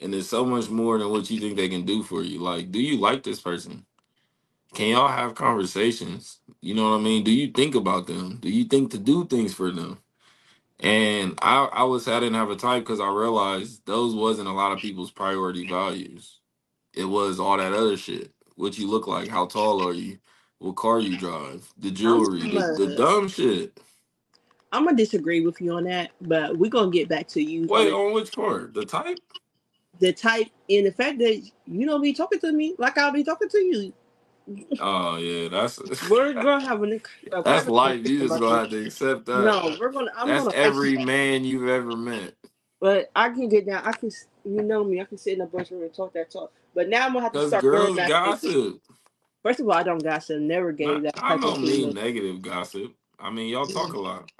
and 0.00 0.14
it's 0.14 0.28
so 0.28 0.44
much 0.44 0.70
more 0.70 0.98
than 0.98 1.10
what 1.10 1.30
you 1.30 1.40
think 1.40 1.56
they 1.56 1.68
can 1.68 1.84
do 1.84 2.02
for 2.02 2.22
you. 2.22 2.40
Like, 2.40 2.72
do 2.72 2.80
you 2.80 2.98
like 2.98 3.22
this 3.22 3.40
person? 3.40 3.84
Can 4.74 4.88
y'all 4.88 5.08
have 5.08 5.34
conversations? 5.34 6.40
You 6.60 6.74
know 6.74 6.90
what 6.90 6.98
I 6.98 7.02
mean? 7.02 7.24
Do 7.24 7.32
you 7.32 7.48
think 7.48 7.74
about 7.74 8.06
them? 8.06 8.38
Do 8.40 8.48
you 8.48 8.64
think 8.64 8.92
to 8.92 8.98
do 8.98 9.26
things 9.26 9.54
for 9.54 9.70
them? 9.70 9.98
And 10.80 11.38
I, 11.42 11.64
I 11.66 11.82
was 11.84 12.08
I 12.08 12.20
didn't 12.20 12.36
have 12.36 12.50
a 12.50 12.56
type 12.56 12.82
because 12.84 13.00
I 13.00 13.08
realized 13.08 13.84
those 13.86 14.14
wasn't 14.14 14.48
a 14.48 14.52
lot 14.52 14.72
of 14.72 14.78
people's 14.78 15.10
priority 15.10 15.66
values. 15.66 16.38
It 16.94 17.04
was 17.04 17.38
all 17.38 17.56
that 17.56 17.72
other 17.72 17.96
shit. 17.96 18.32
What 18.56 18.78
you 18.78 18.88
look 18.88 19.06
like, 19.06 19.28
how 19.28 19.46
tall 19.46 19.86
are 19.86 19.92
you, 19.92 20.18
what 20.58 20.76
car 20.76 21.00
you 21.00 21.18
drive, 21.18 21.72
the 21.78 21.90
jewelry, 21.90 22.40
the, 22.40 22.86
the 22.86 22.94
dumb 22.96 23.28
shit. 23.28 23.78
I'm 24.72 24.84
gonna 24.84 24.96
disagree 24.96 25.40
with 25.40 25.60
you 25.60 25.72
on 25.72 25.84
that, 25.84 26.12
but 26.20 26.56
we're 26.56 26.70
gonna 26.70 26.90
get 26.90 27.08
back 27.08 27.26
to 27.28 27.42
you. 27.42 27.66
Wait, 27.66 27.92
on 27.92 28.08
on 28.08 28.12
which 28.14 28.32
part? 28.32 28.72
The 28.74 28.84
type? 28.84 29.18
The 30.00 30.12
type 30.12 30.48
and 30.68 30.86
the 30.86 30.92
fact 30.92 31.18
that 31.18 31.42
you 31.66 31.86
don't 31.86 32.02
be 32.02 32.12
talking 32.12 32.40
to 32.40 32.52
me 32.52 32.74
like 32.78 32.98
I'll 32.98 33.12
be 33.12 33.24
talking 33.24 33.48
to 33.48 33.58
you. 33.58 33.92
Oh 34.80 35.16
yeah, 35.16 35.48
that's 35.48 35.78
We're 36.10 36.32
gonna 36.32 36.66
have 36.66 36.82
a, 36.82 37.00
a 37.32 37.42
that's 37.42 37.68
life. 37.68 38.08
You 38.08 38.20
just 38.20 38.40
gonna 38.40 38.60
have 38.60 38.70
to 38.70 38.86
accept 38.86 39.26
that. 39.26 39.44
No, 39.44 39.76
we're 39.78 39.92
gonna. 39.92 40.10
I'm 40.16 40.28
that's 40.28 40.44
gonna 40.44 40.56
every 40.56 40.96
man 40.98 41.44
you've 41.44 41.68
ever 41.68 41.96
met. 41.96 42.34
But 42.80 43.10
I 43.14 43.28
can 43.28 43.48
get 43.48 43.66
down. 43.66 43.84
I 43.84 43.92
can. 43.92 44.10
You 44.44 44.62
know 44.62 44.82
me. 44.82 45.00
I 45.00 45.04
can 45.04 45.18
sit 45.18 45.34
in 45.34 45.42
a 45.42 45.46
bunch 45.46 45.70
room 45.70 45.82
and 45.82 45.92
talk 45.94 46.14
that 46.14 46.30
talk. 46.30 46.52
But 46.74 46.88
now 46.88 47.06
I'm 47.06 47.12
gonna 47.12 47.24
have 47.24 47.32
to 47.32 47.46
start 47.46 47.62
girls 47.62 47.96
gossip. 47.96 48.80
First 49.42 49.60
of 49.60 49.66
all, 49.68 49.74
I 49.74 49.82
don't 49.82 50.02
gossip. 50.02 50.40
Never 50.40 50.72
gave 50.72 51.02
that 51.02 51.22
I 51.22 51.36
don't 51.36 51.62
mean 51.62 51.94
negative 51.94 52.42
gossip. 52.42 52.92
I 53.18 53.30
mean 53.30 53.48
y'all 53.48 53.66
talk 53.66 53.92
a 53.92 54.00
lot 54.00 54.30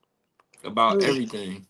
about 0.64 0.98
Mm. 0.98 1.04
everything. 1.04 1.66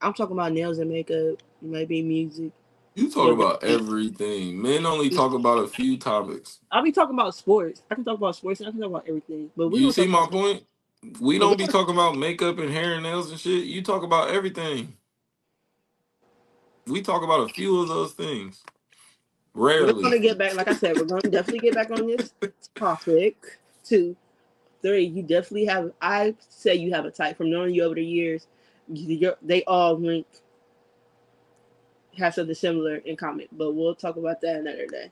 I'm 0.00 0.12
talking 0.12 0.36
about 0.36 0.52
nails 0.52 0.78
and 0.78 0.90
makeup, 0.90 1.38
maybe 1.60 2.02
music. 2.02 2.52
You 2.94 3.10
talk 3.10 3.30
about 3.30 3.62
everything. 3.62 4.60
Men 4.60 4.84
only 4.84 5.08
talk 5.08 5.32
about 5.32 5.58
a 5.58 5.68
few 5.68 5.96
topics. 5.96 6.58
I'll 6.72 6.82
be 6.82 6.90
talking 6.90 7.14
about 7.14 7.34
sports. 7.34 7.82
I 7.90 7.94
can 7.94 8.04
talk 8.04 8.18
about 8.18 8.34
sports. 8.34 8.60
and 8.60 8.68
I 8.68 8.72
can 8.72 8.80
talk 8.80 8.90
about 8.90 9.04
everything. 9.06 9.50
But 9.56 9.68
we 9.68 9.78
You 9.80 9.92
see 9.92 10.08
my 10.08 10.26
point? 10.28 10.64
We 11.20 11.38
don't 11.38 11.56
be 11.56 11.68
talking 11.68 11.94
about 11.94 12.16
makeup 12.16 12.58
and 12.58 12.70
hair 12.70 12.94
and 12.94 13.04
nails 13.04 13.30
and 13.30 13.38
shit. 13.38 13.64
You 13.64 13.82
talk 13.82 14.02
about 14.02 14.30
everything. 14.30 14.94
we 16.88 17.02
talk 17.02 17.22
about 17.22 17.48
a 17.48 17.52
few 17.52 17.80
of 17.80 17.88
those 17.88 18.12
things. 18.14 18.64
Rarely. 19.54 19.92
We're 19.92 20.02
gonna 20.02 20.18
get 20.18 20.38
back, 20.38 20.54
like 20.54 20.68
I 20.68 20.74
said, 20.74 20.96
we're 20.96 21.04
gonna 21.04 21.22
definitely 21.22 21.60
get 21.60 21.74
back 21.74 21.90
on 21.90 22.06
this 22.06 22.32
topic. 22.74 23.36
Two, 23.84 24.16
three, 24.82 25.04
you 25.04 25.22
definitely 25.22 25.66
have. 25.66 25.92
I 26.00 26.34
say 26.48 26.74
you 26.74 26.92
have 26.94 27.04
a 27.04 27.10
type 27.10 27.36
from 27.36 27.50
knowing 27.50 27.74
you 27.74 27.84
over 27.84 27.94
the 27.94 28.04
years. 28.04 28.46
You're, 28.88 29.36
they 29.42 29.64
all 29.64 29.98
link, 29.98 30.26
have 32.16 32.34
something 32.34 32.54
similar 32.54 32.96
in 32.96 33.16
common, 33.16 33.46
but 33.52 33.72
we'll 33.72 33.94
talk 33.94 34.16
about 34.16 34.40
that 34.40 34.56
another 34.56 34.86
day. 34.86 35.10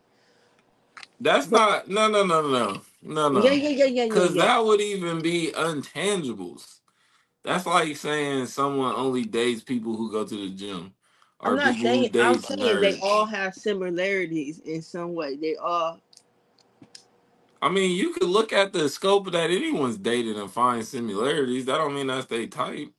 That's 1.20 1.50
not 1.50 1.88
no 1.88 2.08
no 2.08 2.24
no 2.24 2.42
no 2.42 2.80
no 3.02 3.28
no. 3.28 3.42
Yeah, 3.42 3.52
yeah, 3.52 3.68
yeah, 3.68 3.84
yeah, 3.84 4.02
yeah. 4.02 4.04
Because 4.06 4.34
yeah. 4.34 4.42
that 4.42 4.64
would 4.64 4.80
even 4.80 5.22
be 5.22 5.52
untangibles. 5.54 6.80
That's 7.42 7.64
like 7.64 7.96
saying 7.96 8.46
someone 8.46 8.94
only 8.94 9.24
dates 9.24 9.62
people 9.62 9.96
who 9.96 10.10
go 10.10 10.24
to 10.24 10.34
the 10.34 10.50
gym. 10.54 10.92
Or 11.40 11.52
I'm 11.52 11.56
not 11.56 11.74
people 11.74 11.78
who 11.78 11.82
saying. 11.82 12.04
I'm 12.20 12.32
date 12.34 12.44
saying 12.44 12.80
they 12.80 12.98
all 13.00 13.24
have 13.24 13.54
similarities 13.54 14.58
in 14.60 14.82
some 14.82 15.14
way. 15.14 15.36
They 15.36 15.56
all. 15.56 16.00
I 17.62 17.70
mean, 17.70 17.96
you 17.96 18.12
could 18.12 18.28
look 18.28 18.52
at 18.52 18.72
the 18.72 18.88
scope 18.88 19.32
that 19.32 19.50
anyone's 19.50 19.96
dated 19.96 20.36
and 20.36 20.50
find 20.50 20.84
similarities. 20.84 21.64
That 21.64 21.78
don't 21.78 21.94
mean 21.94 22.08
that's 22.08 22.26
they 22.26 22.46
type. 22.46 22.92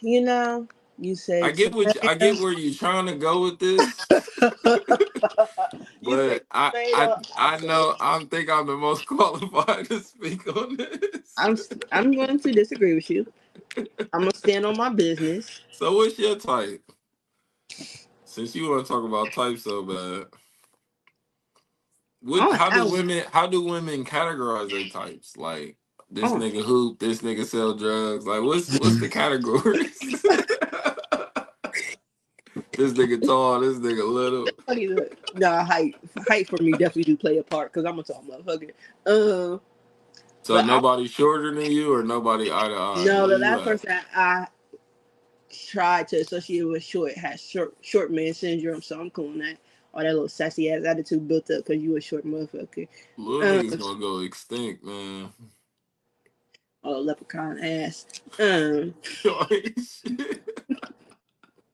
You 0.00 0.22
know, 0.22 0.66
you 0.98 1.16
say. 1.16 1.42
I 1.42 1.52
get 1.52 1.74
what 1.74 1.94
you, 1.94 2.00
I 2.08 2.14
get 2.14 2.38
where 2.38 2.52
you're 2.52 2.74
trying 2.74 3.06
to 3.06 3.14
go 3.14 3.42
with 3.42 3.58
this, 3.58 4.06
but 6.02 6.44
I 6.50 6.72
I, 6.72 7.16
I 7.36 7.58
know 7.60 7.96
I 8.00 8.24
think 8.30 8.50
I'm 8.50 8.66
the 8.66 8.76
most 8.76 9.06
qualified 9.08 9.86
to 9.88 10.00
speak 10.00 10.46
on 10.56 10.76
this. 10.76 11.34
I'm. 11.38 11.58
I'm 11.92 12.12
going 12.12 12.38
to 12.38 12.52
disagree 12.52 12.94
with 12.94 13.10
you. 13.10 13.26
I'm 14.12 14.20
gonna 14.20 14.34
stand 14.34 14.66
on 14.66 14.76
my 14.76 14.90
business. 14.90 15.60
So 15.72 15.96
what's 15.96 16.18
your 16.18 16.36
type? 16.36 16.82
Since 18.24 18.54
you 18.56 18.70
want 18.70 18.86
to 18.86 18.92
talk 18.92 19.04
about 19.04 19.32
type 19.32 19.58
so 19.58 19.82
bad, 19.82 20.26
what, 22.22 22.42
Oh, 22.42 22.52
how 22.52 22.70
do 22.70 22.88
women 22.90 23.24
how 23.32 23.46
do 23.46 23.62
women 23.62 24.04
categorize 24.04 24.70
their 24.70 24.84
types? 24.84 25.36
Like 25.36 25.76
this 26.10 26.32
Oh. 26.32 26.36
nigga 26.36 26.64
hoop, 26.64 26.98
this 27.00 27.22
nigga 27.22 27.44
sell 27.44 27.74
drugs. 27.74 28.26
Like 28.26 28.42
what's 28.42 28.70
what's 28.72 28.98
the 28.98 29.08
categories? 29.20 30.22
This 32.76 32.92
nigga 32.92 33.24
tall, 33.24 33.60
this 33.60 33.78
nigga 33.78 34.06
little. 34.08 34.46
Nah, 35.36 35.64
height. 35.64 35.96
Height 36.28 36.48
for 36.48 36.62
me 36.62 36.72
definitely 36.72 37.02
do 37.04 37.16
play 37.16 37.38
a 37.38 37.42
part 37.42 37.72
because 37.72 37.84
I'm 37.84 37.98
a 37.98 38.02
tall 38.04 38.22
motherfucker. 38.28 38.70
Um, 39.06 39.60
So 40.42 40.54
But 40.54 40.64
I- 40.64 40.68
nobody 40.68 41.08
shorter 41.08 41.52
than 41.54 41.70
you 41.72 41.92
or 41.92 42.02
nobody 42.02 42.50
eye 42.52 42.68
to 42.68 42.74
eye. 42.74 43.04
no, 43.04 43.26
the 43.28 43.38
last 43.38 43.64
person 43.64 43.88
that 43.88 44.06
I 44.14 44.46
tried 45.50 46.08
to 46.08 46.18
associate 46.20 46.62
with 46.64 46.82
short 46.82 47.12
has 47.12 47.40
short 47.40 47.74
short 47.80 48.10
man 48.12 48.34
syndrome, 48.34 48.82
so 48.82 49.00
I'm 49.00 49.10
cool 49.10 49.28
on 49.30 49.38
that. 49.38 49.58
All 49.92 50.02
that 50.02 50.12
little 50.12 50.28
sassy 50.28 50.70
ass 50.72 50.84
attitude 50.84 51.26
built 51.28 51.50
up 51.50 51.64
because 51.64 51.82
you 51.82 51.96
a 51.96 52.00
short 52.00 52.26
motherfucker. 52.26 52.88
Little 53.16 53.58
uh, 53.58 53.62
niggas 53.62 53.78
gonna 53.80 54.00
go 54.00 54.20
extinct, 54.20 54.84
man. 54.84 55.32
Oh, 56.82 57.00
leprechaun 57.00 57.58
ass. 57.60 58.06
Um, 58.38 58.94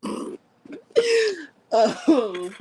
um, 1.73 2.55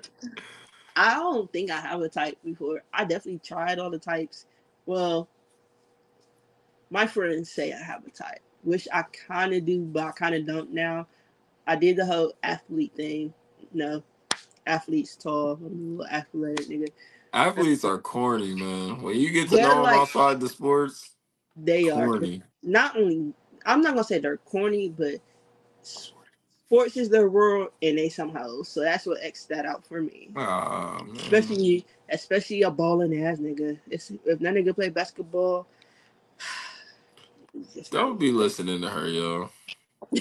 I 0.95 1.13
don't 1.15 1.51
think 1.51 1.71
I 1.71 1.79
have 1.79 2.01
a 2.01 2.09
type 2.09 2.37
before. 2.43 2.83
I 2.93 3.03
definitely 3.05 3.39
tried 3.43 3.79
all 3.79 3.89
the 3.89 3.99
types. 3.99 4.45
Well, 4.85 5.27
my 6.89 7.07
friends 7.07 7.51
say 7.51 7.73
I 7.73 7.77
have 7.81 8.05
a 8.05 8.09
type, 8.11 8.41
which 8.63 8.87
I 8.93 9.03
kind 9.27 9.53
of 9.53 9.65
do, 9.65 9.81
but 9.81 10.03
I 10.05 10.11
kind 10.11 10.35
of 10.35 10.45
don't 10.45 10.71
now. 10.73 11.07
I 11.67 11.75
did 11.75 11.95
the 11.97 12.05
whole 12.05 12.33
athlete 12.43 12.93
thing. 12.95 13.33
No, 13.73 14.01
athlete's 14.65 15.15
tall. 15.15 15.51
I'm 15.53 15.63
a 15.63 15.67
little 15.67 16.05
athletic 16.07 16.67
nigga. 16.67 16.89
Athletes 17.31 17.83
are 17.85 17.99
corny, 17.99 18.55
man. 18.55 19.01
When 19.03 19.15
you 19.15 19.29
get 19.29 19.49
to 19.49 19.55
They're 19.55 19.67
know 19.67 19.75
them 19.75 19.83
like- 19.83 19.99
outside 19.99 20.39
the 20.39 20.49
sports, 20.49 21.11
They 21.55 21.89
are 21.89 22.05
corny. 22.05 22.41
not 22.63 22.97
only. 22.97 23.33
I'm 23.65 23.81
not 23.81 23.91
gonna 23.93 24.03
say 24.03 24.17
they're 24.19 24.37
corny, 24.37 24.89
but 24.89 25.19
sports 26.69 26.97
is 26.97 27.09
their 27.09 27.29
world, 27.29 27.69
and 27.81 27.97
they 27.97 28.09
somehow. 28.09 28.61
So 28.61 28.81
that's 28.81 29.07
what 29.07 29.17
X 29.23 29.45
that 29.45 29.65
out 29.65 29.83
for 29.83 30.01
me. 30.03 30.29
Especially 31.15 31.83
especially 32.09 32.61
a 32.61 32.69
balling 32.69 33.23
ass 33.23 33.39
nigga. 33.39 33.79
It's, 33.89 34.11
if 34.11 34.39
that 34.39 34.53
nigga 34.53 34.75
play 34.75 34.89
basketball, 34.89 35.67
Don't 37.89 38.19
be 38.19 38.31
listening 38.31 38.81
to 38.81 38.89
her, 38.89 39.07
yo. 39.07 39.49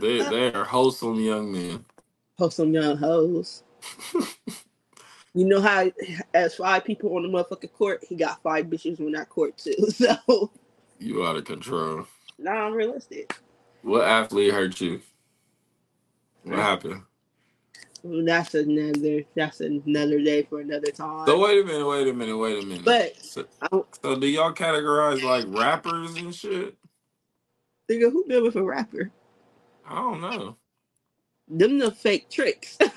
They 0.00 0.18
they 0.22 0.52
are 0.52 0.64
wholesome 0.64 1.20
young 1.20 1.52
men. 1.52 1.84
Wholesome 2.38 2.72
young 2.72 2.96
hoes. 2.96 3.64
you 5.34 5.44
know 5.44 5.60
how 5.60 5.90
as 6.32 6.54
five 6.54 6.84
people 6.84 7.16
on 7.16 7.22
the 7.22 7.28
motherfucking 7.28 7.72
court, 7.72 8.04
he 8.08 8.14
got 8.14 8.42
five 8.42 8.66
bitches 8.66 9.00
on 9.00 9.12
that 9.12 9.28
court 9.28 9.58
too. 9.58 9.74
So 9.90 10.50
You 10.98 11.26
out 11.26 11.36
of 11.36 11.44
control. 11.44 12.06
nah, 12.38 12.66
I'm 12.66 12.74
realistic. 12.74 13.34
What 13.82 14.06
athlete 14.06 14.52
hurt 14.52 14.80
you? 14.80 15.00
What 16.42 16.58
happened? 16.58 17.02
That's 18.04 18.54
another 18.54 19.24
that's 19.34 19.60
another 19.60 20.22
day 20.22 20.42
for 20.42 20.60
another 20.60 20.90
time. 20.90 21.26
So 21.26 21.40
wait 21.40 21.62
a 21.62 21.64
minute, 21.64 21.86
wait 21.86 22.08
a 22.08 22.12
minute, 22.12 22.36
wait 22.36 22.62
a 22.62 22.66
minute. 22.66 22.84
but 22.84 23.16
so, 23.16 23.44
I, 23.60 23.68
so 24.02 24.16
do 24.16 24.26
y'all 24.26 24.52
categorize 24.52 25.22
like 25.22 25.44
rappers 25.48 26.16
and 26.16 26.34
shit? 26.34 26.76
nigga, 27.90 28.12
who 28.12 28.24
been 28.24 28.42
with 28.42 28.56
a 28.56 28.62
rapper? 28.62 29.10
I 29.86 29.94
don't 29.94 30.20
know. 30.20 30.56
Them 31.48 31.78
the 31.78 31.90
fake 31.90 32.30
tricks. 32.30 32.78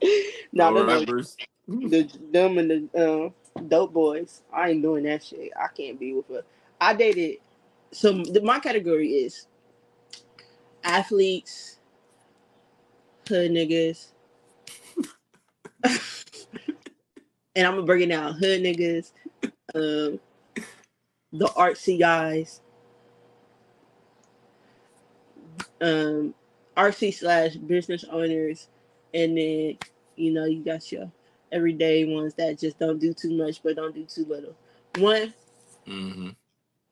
no, 0.52 0.70
no. 0.70 0.84
rappers. 0.84 1.36
the 1.66 2.10
them 2.30 2.58
and 2.58 2.88
the 2.92 3.32
uh, 3.56 3.60
dope 3.68 3.92
boys. 3.92 4.42
I 4.52 4.70
ain't 4.70 4.82
doing 4.82 5.04
that 5.04 5.24
shit. 5.24 5.52
I 5.56 5.68
can't 5.68 5.98
be 5.98 6.12
with 6.14 6.30
a. 6.30 6.44
I 6.80 6.94
dated. 6.94 7.38
So 7.94 8.12
the, 8.12 8.42
my 8.42 8.60
category 8.60 9.10
is 9.10 9.46
athletes, 10.84 11.78
hood 13.28 13.52
niggas, 13.52 14.08
and 17.56 17.66
I'm 17.66 17.74
gonna 17.74 17.84
bring 17.84 18.02
it 18.02 18.08
down. 18.08 18.34
Hood 18.34 18.62
niggas, 18.62 19.12
um, 19.74 20.20
the 21.32 21.46
artsy 21.56 21.98
guys, 21.98 22.62
um, 25.80 26.34
artsy 26.76 27.14
slash 27.14 27.56
business 27.56 28.04
owners, 28.10 28.68
and 29.14 29.38
then 29.38 29.78
you 30.16 30.32
know 30.32 30.46
you 30.46 30.64
got 30.64 30.92
your 30.92 31.10
everyday 31.52 32.04
ones 32.04 32.34
that 32.34 32.58
just 32.58 32.78
don't 32.80 32.98
do 32.98 33.14
too 33.14 33.32
much 33.36 33.62
but 33.62 33.76
don't 33.76 33.94
do 33.94 34.04
too 34.04 34.26
little. 34.26 34.56
One, 34.98 35.34
hmm 35.86 36.30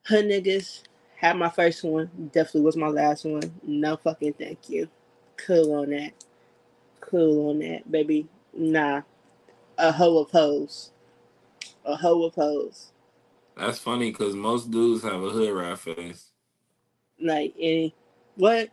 hood 0.06 0.26
niggas 0.26 0.82
had 1.22 1.36
my 1.36 1.48
first 1.48 1.84
one, 1.84 2.10
definitely 2.32 2.62
was 2.62 2.76
my 2.76 2.88
last 2.88 3.24
one. 3.24 3.42
No 3.62 3.96
fucking 3.96 4.34
thank 4.34 4.68
you. 4.68 4.88
Cool 5.36 5.72
on 5.74 5.90
that. 5.90 6.12
Cool 7.00 7.50
on 7.50 7.60
that, 7.60 7.90
baby. 7.90 8.26
Nah. 8.52 9.02
A 9.78 9.92
hoe 9.92 10.18
of 10.18 10.30
hoes. 10.32 10.90
A 11.84 11.94
hoe 11.94 12.24
of 12.24 12.34
hoes. 12.34 12.90
That's 13.56 13.78
funny 13.78 14.10
because 14.10 14.34
most 14.34 14.70
dudes 14.70 15.04
have 15.04 15.22
a 15.22 15.30
hood 15.30 15.54
rat 15.54 15.78
face. 15.78 16.30
Like 17.20 17.54
any 17.58 17.94
what? 18.34 18.70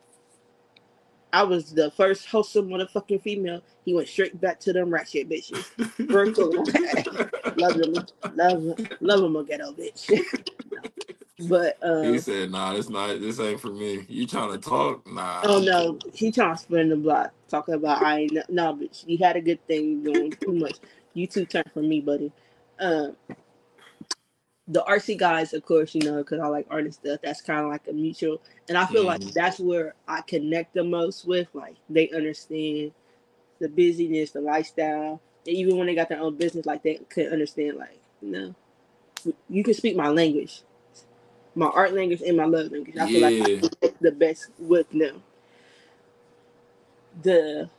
I 1.31 1.43
was 1.43 1.71
the 1.73 1.91
first 1.91 2.25
wholesome 2.25 2.69
motherfucking 2.69 3.21
female. 3.21 3.61
He 3.85 3.93
went 3.93 4.07
straight 4.07 4.41
back 4.41 4.59
to 4.61 4.73
them 4.73 4.89
ratchet 4.89 5.29
bitches. 5.29 5.65
Cool. 6.09 6.65
love 7.57 7.77
them, 7.77 7.93
love 8.35 8.63
them, 8.63 8.87
love 8.99 9.21
them 9.21 9.35
a 9.35 9.43
ghetto 9.43 9.71
bitch. 9.73 10.09
but 11.47 11.77
um, 11.83 12.03
he 12.03 12.19
said, 12.19 12.51
"Nah, 12.51 12.73
this 12.73 12.89
not. 12.89 13.19
This 13.19 13.39
ain't 13.39 13.59
for 13.59 13.71
me. 13.71 14.05
You 14.07 14.27
trying 14.27 14.51
to 14.51 14.57
talk? 14.57 15.05
Nah." 15.11 15.41
oh 15.45 15.59
no, 15.61 15.99
he 16.13 16.31
trying 16.31 16.55
to 16.55 16.61
spin 16.61 16.89
the 16.89 16.95
block, 16.95 17.31
talking 17.49 17.75
about 17.75 18.03
I 18.03 18.21
ain't 18.21 18.49
no, 18.49 18.73
bitch. 18.73 19.05
You 19.07 19.17
had 19.19 19.35
a 19.35 19.41
good 19.41 19.65
thing 19.67 20.03
doing 20.03 20.31
too 20.31 20.53
much. 20.53 20.77
You 21.13 21.27
too 21.27 21.45
turn 21.45 21.63
for 21.73 21.81
me, 21.81 22.01
buddy. 22.01 22.31
Um, 22.79 23.15
the 24.67 24.83
RC 24.87 25.17
guys, 25.17 25.53
of 25.53 25.65
course, 25.65 25.95
you 25.95 26.01
know, 26.03 26.17
because 26.17 26.39
I 26.39 26.47
like 26.47 26.67
artist 26.69 26.99
stuff. 27.01 27.19
That's 27.23 27.41
kind 27.41 27.61
of 27.61 27.67
like 27.71 27.87
a 27.89 27.93
mutual, 27.93 28.41
and 28.69 28.77
I 28.77 28.85
feel 28.85 29.05
like 29.05 29.21
Mhm. 29.21 29.33
that's 29.33 29.59
where 29.59 29.95
I 30.07 30.21
connect 30.21 30.73
the 30.75 30.83
most 30.83 31.25
with. 31.25 31.47
Like 31.53 31.77
they 31.89 32.09
understand 32.11 32.93
the 33.59 33.69
busyness, 33.69 34.31
the 34.31 34.41
lifestyle, 34.41 35.21
and 35.47 35.55
even 35.55 35.77
when 35.77 35.87
they 35.87 35.95
got 35.95 36.09
their 36.09 36.21
own 36.21 36.35
business, 36.37 36.65
like 36.65 36.83
they 36.83 36.95
could 37.09 37.31
understand. 37.33 37.77
Like 37.77 37.99
you 38.21 38.31
know, 38.31 38.55
you 39.49 39.63
can 39.63 39.73
speak 39.73 39.95
my 39.97 40.09
language, 40.09 40.63
my 41.55 41.67
art 41.67 41.93
language, 41.93 42.21
and 42.21 42.37
my 42.37 42.45
love 42.45 42.71
language. 42.71 42.97
I 42.97 43.07
feel 43.07 43.21
like 43.21 43.33
I 43.33 43.61
Yeah. 43.81 43.89
the 44.01 44.11
best 44.11 44.49
with 44.59 44.89
them. 44.91 45.23
The 47.23 47.69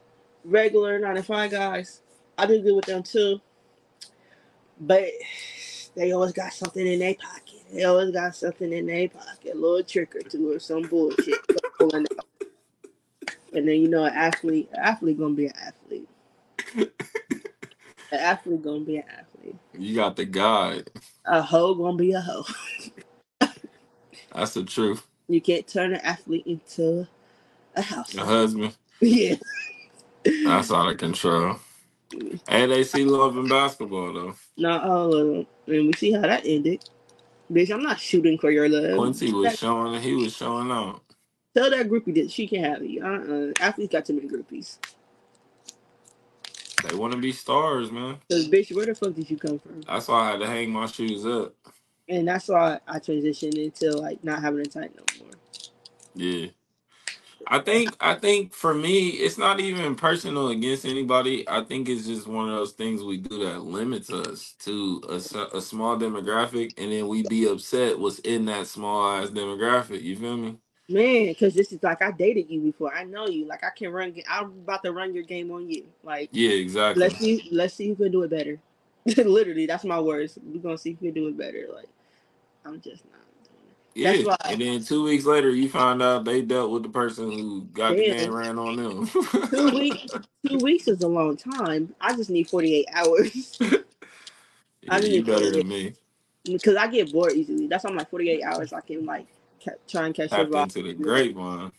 regular 0.45 0.99
nine 0.99 1.17
to 1.17 1.23
five 1.23 1.51
guys, 1.51 2.03
I 2.37 2.47
do 2.47 2.61
good 2.61 2.75
with 2.77 2.87
them 2.87 3.03
too, 3.03 3.41
but 4.81 5.09
they 5.95 6.13
always 6.13 6.33
got 6.33 6.53
something 6.53 6.87
in 6.87 6.99
their 6.99 7.15
pocket. 7.15 7.61
They 7.73 7.85
always 7.85 8.11
got 8.11 8.35
something 8.35 8.73
in 8.73 8.87
their 8.87 9.09
pocket, 9.09 9.55
a 9.55 9.59
little 9.59 9.83
trick 9.83 10.15
or 10.17 10.21
two 10.23 10.53
or 10.53 10.59
some 10.59 10.83
bullshit. 10.83 11.39
pulling 11.79 12.07
out. 12.19 12.27
And 13.53 13.67
then 13.67 13.81
you 13.81 13.89
know, 13.89 14.05
an 14.05 14.15
athlete, 14.15 14.69
an 14.73 14.81
athlete 14.81 15.19
gonna 15.19 15.35
be 15.35 15.47
an 15.47 15.53
athlete. 15.57 16.09
An 18.13 18.19
athlete 18.19 18.63
gonna 18.63 18.81
be 18.81 18.99
an 18.99 19.05
athlete. 19.09 19.57
You 19.79 19.95
got 19.95 20.17
the 20.17 20.25
guy. 20.25 20.83
A 21.25 21.43
hoe 21.43 21.75
gonna 21.75 21.97
be 21.97 22.13
a 22.13 22.21
hoe. 22.21 22.45
That's 24.35 24.55
the 24.55 24.65
truth. 24.65 25.07
You 25.29 25.41
can't 25.41 25.67
turn 25.67 25.95
an 25.95 26.01
athlete 26.01 26.47
into 26.47 27.07
a 27.77 27.83
house. 27.83 28.15
A 28.15 28.25
husband. 28.25 28.77
Yeah. 29.03 29.37
That's 30.25 30.71
out 30.71 30.91
of 30.91 30.99
control. 30.99 31.57
Hey, 32.47 32.67
they 32.67 32.85
see 32.85 33.07
love 33.07 33.35
in 33.39 33.49
basketball 33.49 34.13
though. 34.13 34.35
Not 34.59 34.85
all 34.85 35.15
of 35.15 35.27
them. 35.27 35.47
And 35.67 35.87
we 35.87 35.93
see 35.95 36.13
how 36.13 36.21
that 36.21 36.43
ended. 36.45 36.85
Bitch, 37.51 37.73
I'm 37.73 37.83
not 37.83 37.99
shooting 37.99 38.37
for 38.37 38.51
your 38.51 38.69
love. 38.69 38.99
Quincy 38.99 39.33
was 39.33 39.59
showing. 39.59 40.03
He 40.03 40.15
was 40.15 40.37
showing 40.37 40.71
out. 40.71 41.03
Tell 41.57 41.71
that 41.71 41.89
groupie 41.89 42.15
that 42.17 42.31
she 42.31 42.47
can 42.47 42.63
have 42.63 42.85
you. 42.85 43.03
Uh-uh. 43.03 43.53
Athletes 43.59 43.93
got 43.93 44.05
too 44.05 44.13
many 44.13 44.29
groupies. 44.29 44.77
They 46.87 46.95
want 46.95 47.13
to 47.15 47.19
be 47.19 47.33
stars, 47.33 47.91
man. 47.91 48.19
Cause 48.31 48.49
bitch, 48.49 48.75
where 48.75 48.87
the 48.87 48.95
fuck 48.95 49.15
did 49.15 49.31
you 49.31 49.39
come 49.39 49.59
from? 49.59 49.81
That's 49.83 50.09
why 50.09 50.29
I 50.29 50.31
had 50.33 50.41
to 50.41 50.47
hang 50.47 50.71
my 50.71 50.87
shoes 50.87 51.27
up. 51.27 51.55
And 52.11 52.27
that's 52.27 52.49
why 52.49 52.81
I 52.87 52.99
transitioned 52.99 53.55
into 53.55 53.93
like 53.97 54.23
not 54.25 54.43
having 54.43 54.61
a 54.61 54.65
tight 54.65 54.93
no 54.97 55.25
more. 55.25 55.35
Yeah. 56.15 56.49
I 57.47 57.59
think 57.59 57.97
I 58.01 58.15
think 58.15 58.53
for 58.53 58.75
me, 58.75 59.09
it's 59.09 59.39
not 59.39 59.61
even 59.61 59.95
personal 59.95 60.49
against 60.49 60.85
anybody. 60.85 61.49
I 61.49 61.65
think 61.65 61.89
it's 61.89 62.07
just 62.07 62.27
one 62.27 62.49
of 62.49 62.55
those 62.55 62.73
things 62.73 63.03
we 63.03 63.17
do 63.17 63.45
that 63.45 63.63
limits 63.63 64.13
us 64.13 64.55
to 64.61 65.03
a, 65.09 65.57
a 65.57 65.61
small 65.61 65.97
demographic, 65.97 66.75
and 66.77 66.93
then 66.93 67.09
we 67.09 67.23
be 67.23 67.47
upset 67.49 67.99
what's 67.99 68.19
in 68.21 68.45
that 68.47 68.67
small 68.67 69.11
ass 69.17 69.31
demographic. 69.31 70.03
You 70.03 70.17
feel 70.17 70.37
me? 70.37 70.59
Man, 70.89 71.29
because 71.29 71.55
this 71.55 71.73
is 71.73 71.83
like 71.83 72.03
I 72.03 72.11
dated 72.11 72.51
you 72.51 72.61
before. 72.61 72.95
I 72.95 73.05
know 73.05 73.27
you. 73.27 73.47
Like 73.47 73.65
I 73.65 73.71
can 73.71 73.91
run. 73.91 74.15
I'm 74.29 74.47
about 74.47 74.83
to 74.85 74.93
run 74.93 75.15
your 75.15 75.25
game 75.25 75.51
on 75.51 75.71
you. 75.71 75.87
Like 76.03 76.31
Yeah, 76.33 76.51
exactly. 76.51 77.03
let's 77.03 77.19
see. 77.19 77.49
Let's 77.51 77.75
see 77.75 77.89
who 77.89 77.97
can 77.97 78.13
do 78.13 78.23
it 78.23 78.31
better. 78.31 78.59
Literally, 79.17 79.67
that's 79.67 79.85
my 79.85 80.01
words. 80.01 80.39
We're 80.43 80.61
gonna 80.61 80.79
see 80.79 80.93
who 80.93 81.07
can 81.07 81.15
do 81.15 81.29
it 81.29 81.39
better. 81.39 81.67
Like 81.75 81.89
I'm 82.65 82.81
just 82.81 83.05
not 83.07 83.21
doing 83.45 83.67
it. 83.69 83.77
Yeah, 83.95 84.13
That's 84.13 84.25
why- 84.25 84.53
and 84.53 84.61
then 84.61 84.85
two 84.85 85.05
weeks 85.05 85.25
later, 85.25 85.51
you 85.51 85.69
find 85.69 86.03
out 86.03 86.25
they 86.25 86.43
dealt 86.43 86.71
with 86.71 86.83
the 86.83 86.89
person 86.89 87.31
who 87.31 87.63
got 87.73 87.97
the 87.97 88.03
Damn. 88.05 88.17
game 88.17 88.33
ran 88.33 88.59
on 88.59 88.77
them. 88.77 89.07
Two 89.51 89.71
weeks. 89.71 90.07
Two 90.49 90.59
weeks 90.59 90.89
is 90.89 91.03
a 91.03 91.09
long 91.09 91.37
time. 91.37 91.95
I 92.01 92.15
just 92.17 92.31
need 92.31 92.49
48 92.49 92.87
hours 92.95 93.59
Yeah, 93.61 93.79
I 94.89 94.99
you 95.01 95.09
need 95.09 95.27
better 95.27 95.51
than 95.51 95.69
me. 95.69 95.95
because 96.45 96.77
I 96.77 96.87
get 96.87 97.13
bored 97.13 97.35
easily. 97.35 97.67
That's 97.67 97.85
why 97.85 97.91
I'm 97.91 97.97
like 97.97 98.11
48 98.11 98.43
hours. 98.43 98.73
I 98.73 98.81
can 98.81 99.05
like 99.05 99.27
ca- 99.63 99.73
try 99.87 100.07
and 100.07 100.15
catch 100.15 100.31
Tap 100.31 100.49
the 100.49 100.57
vibe. 100.57 100.63
into 100.63 100.83
the 100.83 100.95
grapevine. 100.95 101.73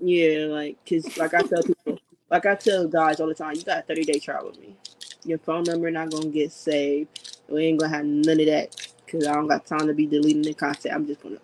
Yeah, 0.00 0.46
like 0.46 0.76
because 0.84 1.16
like 1.16 1.34
I 1.34 1.42
tell 1.42 1.62
people, 1.62 1.98
like 2.30 2.46
I 2.46 2.54
tell 2.56 2.88
guys 2.88 3.20
all 3.20 3.28
the 3.28 3.34
time, 3.34 3.54
you 3.54 3.62
got 3.62 3.78
a 3.78 3.82
30 3.82 4.04
day 4.04 4.18
trial 4.18 4.46
with 4.46 4.58
me. 4.58 4.76
Your 5.24 5.38
phone 5.38 5.64
number 5.64 5.90
not 5.90 6.10
gonna 6.10 6.28
get 6.28 6.50
saved. 6.52 7.38
We 7.48 7.66
ain't 7.66 7.78
gonna 7.80 7.94
have 7.94 8.04
none 8.04 8.40
of 8.40 8.46
that 8.46 8.87
because 9.10 9.26
I 9.26 9.34
don't 9.34 9.48
got 9.48 9.66
time 9.66 9.86
to 9.86 9.94
be 9.94 10.06
deleting 10.06 10.42
the 10.42 10.54
content. 10.54 10.94
I'm 10.94 11.06
just 11.06 11.22
gonna 11.22 11.38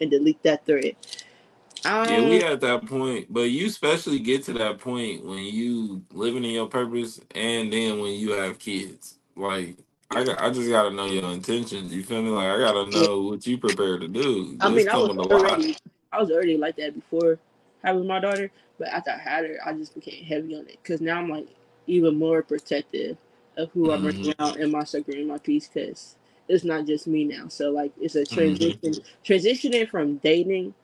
and 0.00 0.10
delete 0.10 0.42
that 0.42 0.64
thread. 0.64 0.96
Um, 1.84 2.08
Yeah, 2.08 2.28
we 2.28 2.42
at 2.42 2.60
that 2.60 2.86
point, 2.86 3.32
but 3.32 3.42
you 3.42 3.66
especially 3.66 4.18
get 4.18 4.44
to 4.44 4.52
that 4.54 4.78
point 4.78 5.24
when 5.24 5.44
you 5.44 6.02
living 6.12 6.44
in 6.44 6.50
your 6.50 6.68
purpose, 6.68 7.20
and 7.34 7.72
then 7.72 8.00
when 8.00 8.14
you 8.14 8.32
have 8.32 8.58
kids. 8.58 9.18
Like 9.36 9.76
I, 10.10 10.24
got, 10.24 10.40
I 10.40 10.50
just 10.50 10.68
gotta 10.68 10.90
know 10.90 11.06
your 11.06 11.30
intentions. 11.30 11.94
You 11.94 12.02
feel 12.02 12.22
me? 12.22 12.30
Like 12.30 12.48
I 12.48 12.58
gotta 12.58 12.90
know 12.90 13.22
what 13.22 13.46
you 13.46 13.58
prepared 13.58 14.00
to 14.00 14.08
do. 14.08 14.56
I 14.60 14.68
mean, 14.68 14.88
I 14.88 14.96
was 14.96 15.08
come 15.08 15.16
with 15.16 15.30
a 15.30 15.34
lot. 15.34 15.50
already, 15.50 15.76
I 16.12 16.20
was 16.20 16.30
already 16.30 16.56
like 16.56 16.76
that 16.76 16.94
before 16.94 17.38
having 17.84 18.06
my 18.06 18.18
daughter, 18.18 18.50
but 18.78 18.88
after 18.88 19.10
I 19.10 19.18
had 19.18 19.44
her, 19.44 19.58
I 19.64 19.72
just 19.74 19.94
became 19.94 20.24
heavy 20.24 20.54
on 20.56 20.66
it 20.68 20.78
because 20.82 21.00
now 21.00 21.18
I'm 21.18 21.28
like 21.28 21.48
even 21.86 22.18
more 22.18 22.42
protective 22.42 23.16
of 23.56 23.70
who 23.72 23.90
I'm 23.90 24.02
bringing 24.02 24.34
out 24.38 24.56
in 24.56 24.70
my 24.70 24.84
circle 24.84 25.14
and 25.14 25.28
my 25.28 25.38
peace 25.38 25.68
because 25.72 26.16
it's 26.48 26.64
not 26.64 26.86
just 26.86 27.06
me 27.06 27.24
now. 27.24 27.48
So 27.48 27.70
like, 27.70 27.92
it's 28.00 28.14
a 28.14 28.22
mm-hmm. 28.22 28.34
transition, 28.34 29.04
transitioning 29.24 29.88
from 29.88 30.16
dating 30.18 30.74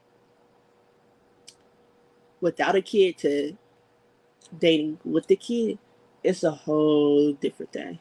without 2.40 2.74
a 2.74 2.82
kid 2.82 3.18
to 3.18 3.56
dating 4.58 4.98
with 5.04 5.26
the 5.26 5.36
kid. 5.36 5.78
It's 6.22 6.44
a 6.44 6.50
whole 6.50 7.32
different 7.34 7.72
thing. 7.72 7.98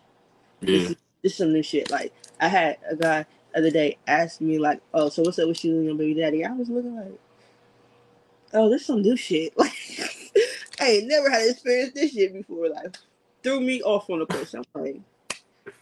Yeah, 0.62 0.90
This 1.24 1.34
is 1.34 1.38
some 1.38 1.54
new 1.54 1.64
shit. 1.64 1.90
Like 1.90 2.14
I 2.40 2.48
had 2.48 2.78
a 2.90 2.96
guy 2.96 3.26
the 3.54 3.60
other 3.60 3.72
day 3.72 3.98
ask 4.08 4.42
me 4.42 4.60
like, 4.60 4.82
"Oh, 4.94 5.10
so 5.10 5.24
what's 5.24 5.40
up 5.40 5.48
with 5.48 5.64
you 5.64 5.76
and 5.76 5.86
your 5.86 5.96
baby 5.96 6.20
daddy?" 6.20 6.46
I 6.46 6.52
was 6.52 6.70
looking 6.70 6.96
like, 6.96 7.20
"Oh, 8.54 8.70
this 8.70 8.86
some 8.86 9.02
new 9.02 9.16
shit." 9.16 9.54
Like 10.82 10.88
I 10.88 10.94
ain't 10.94 11.08
never 11.08 11.30
had 11.30 11.48
experienced 11.48 11.94
this 11.94 12.12
shit 12.12 12.34
before. 12.34 12.70
Like 12.70 12.96
threw 13.44 13.60
me 13.60 13.82
off 13.84 14.10
on 14.10 14.20
the 14.20 14.26
person. 14.26 14.64
I'm 14.76 14.82
like, 14.82 15.02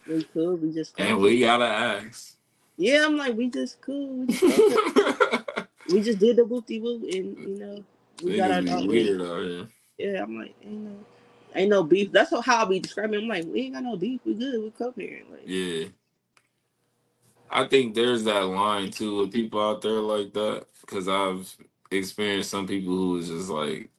we 0.08 0.24
cool. 0.24 0.56
We 0.56 0.72
just 0.72 0.96
cool. 0.96 1.06
and 1.06 1.18
we 1.18 1.40
gotta 1.40 1.64
ask. 1.66 2.36
yeah. 2.76 3.04
I'm 3.06 3.16
like, 3.16 3.36
we 3.36 3.48
just 3.48 3.80
cool. 3.80 4.26
We 4.26 4.26
just, 4.26 4.42
we 5.92 6.02
just 6.02 6.18
did 6.18 6.36
the 6.36 6.42
whoopty 6.42 6.80
whoop, 6.80 7.02
and 7.02 7.38
you 7.38 7.58
know, 7.58 7.84
we 8.22 8.36
got 8.36 8.50
our 8.50 8.62
dog. 8.62 8.86
weird 8.86 9.20
here. 9.20 9.68
Yeah, 9.98 10.22
I'm 10.22 10.36
like, 10.38 10.54
ain't 10.62 10.72
no, 10.80 10.96
ain't 11.54 11.70
no 11.70 11.82
beef. 11.82 12.10
That's 12.12 12.30
how 12.44 12.62
I 12.62 12.64
be 12.64 12.80
describing. 12.80 13.20
I'm 13.20 13.28
like, 13.28 13.44
we 13.44 13.62
ain't 13.62 13.74
got 13.74 13.82
no 13.82 13.96
beef. 13.96 14.20
We 14.24 14.34
good. 14.34 14.62
We 14.62 14.70
co-parent. 14.70 15.30
Like, 15.30 15.42
Yeah. 15.44 15.88
I 17.50 17.64
think 17.66 17.94
there's 17.94 18.24
that 18.24 18.46
line 18.46 18.90
too 18.92 19.18
with 19.18 19.32
people 19.32 19.60
out 19.60 19.82
there 19.82 20.00
like 20.00 20.32
that 20.34 20.66
because 20.82 21.08
I've 21.08 21.52
experienced 21.90 22.50
some 22.50 22.66
people 22.66 22.94
who 22.94 23.16
is 23.18 23.28
just 23.28 23.48
like 23.48 23.90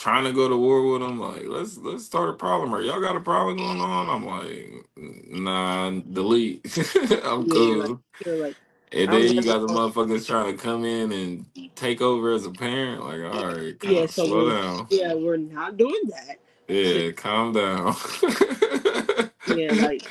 trying 0.00 0.24
to 0.24 0.32
go 0.34 0.48
to 0.48 0.58
war 0.58 0.90
with 0.92 1.02
them. 1.02 1.20
Like, 1.20 1.44
let's 1.46 1.78
let's 1.78 2.06
start 2.06 2.30
a 2.30 2.34
problem. 2.34 2.74
Or 2.74 2.82
y'all 2.82 3.02
got 3.02 3.16
a 3.16 3.20
problem 3.22 3.58
going 3.58 3.80
on? 3.80 4.10
I'm 4.10 4.26
like, 4.26 4.86
nah, 5.30 5.90
delete. 5.92 6.66
I'm 7.24 7.46
Yeah, 7.46 7.48
cool. 7.48 7.82
like, 7.84 7.98
like 8.26 8.56
and 8.92 9.12
then 9.12 9.28
you 9.28 9.44
got 9.44 9.60
the 9.60 9.68
motherfuckers 9.68 10.26
trying 10.26 10.56
to 10.56 10.62
come 10.62 10.84
in 10.84 11.12
and 11.12 11.46
take 11.76 12.02
over 12.02 12.32
as 12.32 12.46
a 12.46 12.52
parent. 12.52 13.04
Like, 13.04 13.22
all 13.22 13.46
right, 13.56 13.78
calm, 13.80 13.94
Yeah, 13.94 14.06
so 14.08 14.26
slow 14.26 14.50
down. 14.50 14.88
yeah, 14.90 15.14
we're 15.14 15.38
not 15.38 15.76
doing 15.78 16.02
that. 16.10 16.38
Yeah, 16.68 17.12
calm 17.12 17.52
down. 17.54 17.96
Yeah, 19.46 19.74
like 19.74 20.04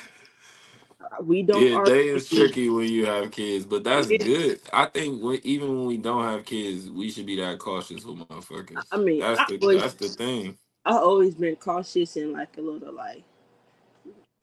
we 1.22 1.44
don't. 1.44 1.64
yeah, 1.64 1.76
argue 1.76 1.94
day 1.94 2.08
is 2.10 2.30
tricky 2.30 2.70
when 2.70 2.88
you 2.88 3.06
have 3.06 3.32
kids, 3.32 3.66
but 3.66 3.84
that's 3.84 4.08
good. 4.08 4.60
I 4.74 4.86
think 4.86 5.22
when, 5.22 5.40
even 5.44 5.70
when 5.78 5.86
we 5.86 5.98
don't 5.98 6.24
have 6.24 6.46
kids, 6.46 6.90
we 6.90 7.12
should 7.12 7.26
be 7.26 7.36
that 7.38 7.60
cautious 7.60 8.04
with 8.06 8.18
motherfuckers. 8.18 8.86
I 8.92 8.98
mean, 8.98 9.20
that's 9.20 9.40
I 9.40 9.46
the 9.46 9.60
always- 9.60 9.82
that's 9.82 9.94
the 9.96 10.10
thing. 10.10 10.58
I 10.86 10.94
always 10.94 11.36
been 11.36 11.56
cautious 11.58 12.16
and 12.16 12.34
like 12.34 12.58
a 12.58 12.62
little 12.62 12.94
like, 12.94 13.24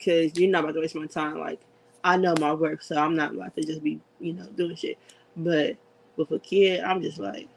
cause 0.04 0.32
you're 0.38 0.50
not 0.50 0.64
about 0.64 0.74
to 0.74 0.80
waste 0.80 0.94
my 0.94 1.06
time. 1.06 1.38
Like, 1.40 1.60
I 2.04 2.16
know 2.16 2.34
my 2.38 2.52
work, 2.52 2.82
so 2.82 2.96
I'm 2.96 3.16
not 3.16 3.34
about 3.34 3.56
to 3.56 3.62
just 3.62 3.82
be, 3.82 4.00
you 4.20 4.34
know, 4.34 4.46
doing 4.54 4.76
shit. 4.76 4.98
But 5.36 5.76
with 6.16 6.30
a 6.30 6.38
kid, 6.38 6.84
I'm 6.84 7.02
just 7.02 7.18
like, 7.18 7.48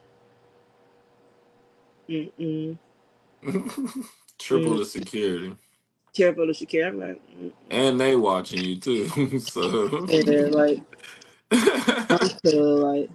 mm 2.08 2.32
mm, 2.38 2.78
Triple 4.38 4.72
Mm. 4.74 4.78
the 4.78 4.84
security, 4.84 5.56
terrible 6.12 6.46
to 6.46 6.54
secure. 6.54 6.88
I'm 6.88 7.00
like, 7.00 7.20
mm 7.36 7.52
and 7.70 8.00
they 8.00 8.16
watching 8.16 8.62
you 8.62 8.76
too. 8.76 9.08
so 9.40 10.06
yeah, 10.06 10.46
like 10.46 10.80
I'm 11.52 12.26
still 12.28 12.76
like, 12.78 13.10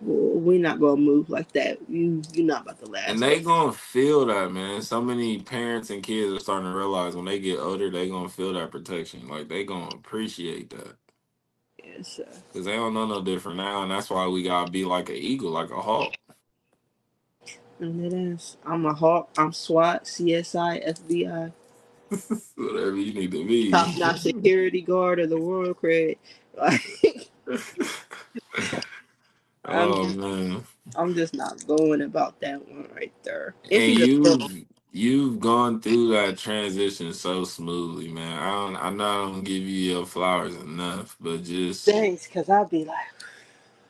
well, 0.00 0.40
we 0.40 0.58
not 0.58 0.80
gonna 0.80 1.00
move 1.00 1.30
like 1.30 1.52
that. 1.52 1.78
You 1.88 2.22
you're 2.32 2.46
not 2.46 2.62
about 2.62 2.82
to 2.84 2.90
last. 2.90 3.08
and 3.08 3.20
they 3.20 3.40
gonna 3.40 3.72
feel 3.72 4.26
that, 4.26 4.52
man. 4.52 4.82
So 4.82 5.00
many 5.00 5.38
parents 5.40 5.90
and 5.90 6.02
kids 6.02 6.32
are 6.32 6.40
starting 6.40 6.70
to 6.70 6.76
realize 6.76 7.14
when 7.14 7.24
they 7.24 7.38
get 7.38 7.58
older, 7.58 7.90
they 7.90 8.08
gonna 8.08 8.28
feel 8.28 8.52
that 8.54 8.70
protection. 8.70 9.28
Like 9.28 9.48
they 9.48 9.64
gonna 9.64 9.94
appreciate 9.94 10.70
that. 10.70 10.96
Yeah, 11.84 12.02
so. 12.02 12.24
Cause 12.52 12.64
they 12.64 12.76
don't 12.76 12.94
know 12.94 13.06
no 13.06 13.22
different 13.22 13.56
now, 13.56 13.82
and 13.82 13.90
that's 13.90 14.10
why 14.10 14.26
we 14.26 14.42
gotta 14.42 14.70
be 14.70 14.84
like 14.84 15.08
an 15.08 15.16
eagle, 15.16 15.50
like 15.50 15.70
a 15.70 15.80
hawk. 15.80 16.14
And 17.78 18.04
it 18.04 18.12
is. 18.12 18.58
I'm 18.64 18.84
a 18.84 18.92
hawk. 18.92 19.30
I'm 19.38 19.52
SWAT, 19.52 20.04
CSI, 20.04 20.86
FBI, 20.86 21.52
Whatever 22.56 22.96
you 22.96 23.14
need 23.14 23.32
to 23.32 23.46
be. 23.46 23.72
top 23.72 23.96
notch 23.98 24.20
security 24.22 24.82
guard 24.82 25.20
of 25.20 25.30
the 25.30 25.38
world 25.40 25.76
credit. 25.78 26.18
Like, 26.58 26.82
oh 29.66 30.04
I'm- 30.04 30.20
man. 30.20 30.64
I'm 30.96 31.14
just 31.14 31.34
not 31.34 31.66
going 31.66 32.02
about 32.02 32.40
that 32.40 32.68
one 32.68 32.88
right 32.96 33.12
there. 33.24 33.54
And 33.70 33.82
If 33.82 33.84
he's 33.84 34.00
a 34.26 34.38
you 34.46 34.66
you've 34.92 35.40
gone 35.40 35.80
through 35.80 36.08
that 36.10 36.38
transition 36.38 37.12
so 37.14 37.44
smoothly, 37.44 38.08
man. 38.08 38.38
I 38.38 38.50
don't 38.50 38.76
I 38.76 38.90
know 38.90 39.04
I 39.04 39.26
don't 39.32 39.44
give 39.44 39.62
you 39.62 39.92
your 39.94 40.06
flowers 40.06 40.56
enough, 40.56 41.16
but 41.20 41.44
just 41.44 41.86
thanks, 41.86 42.26
because 42.26 42.48
I'd 42.50 42.70
be 42.70 42.84
like, 42.84 42.98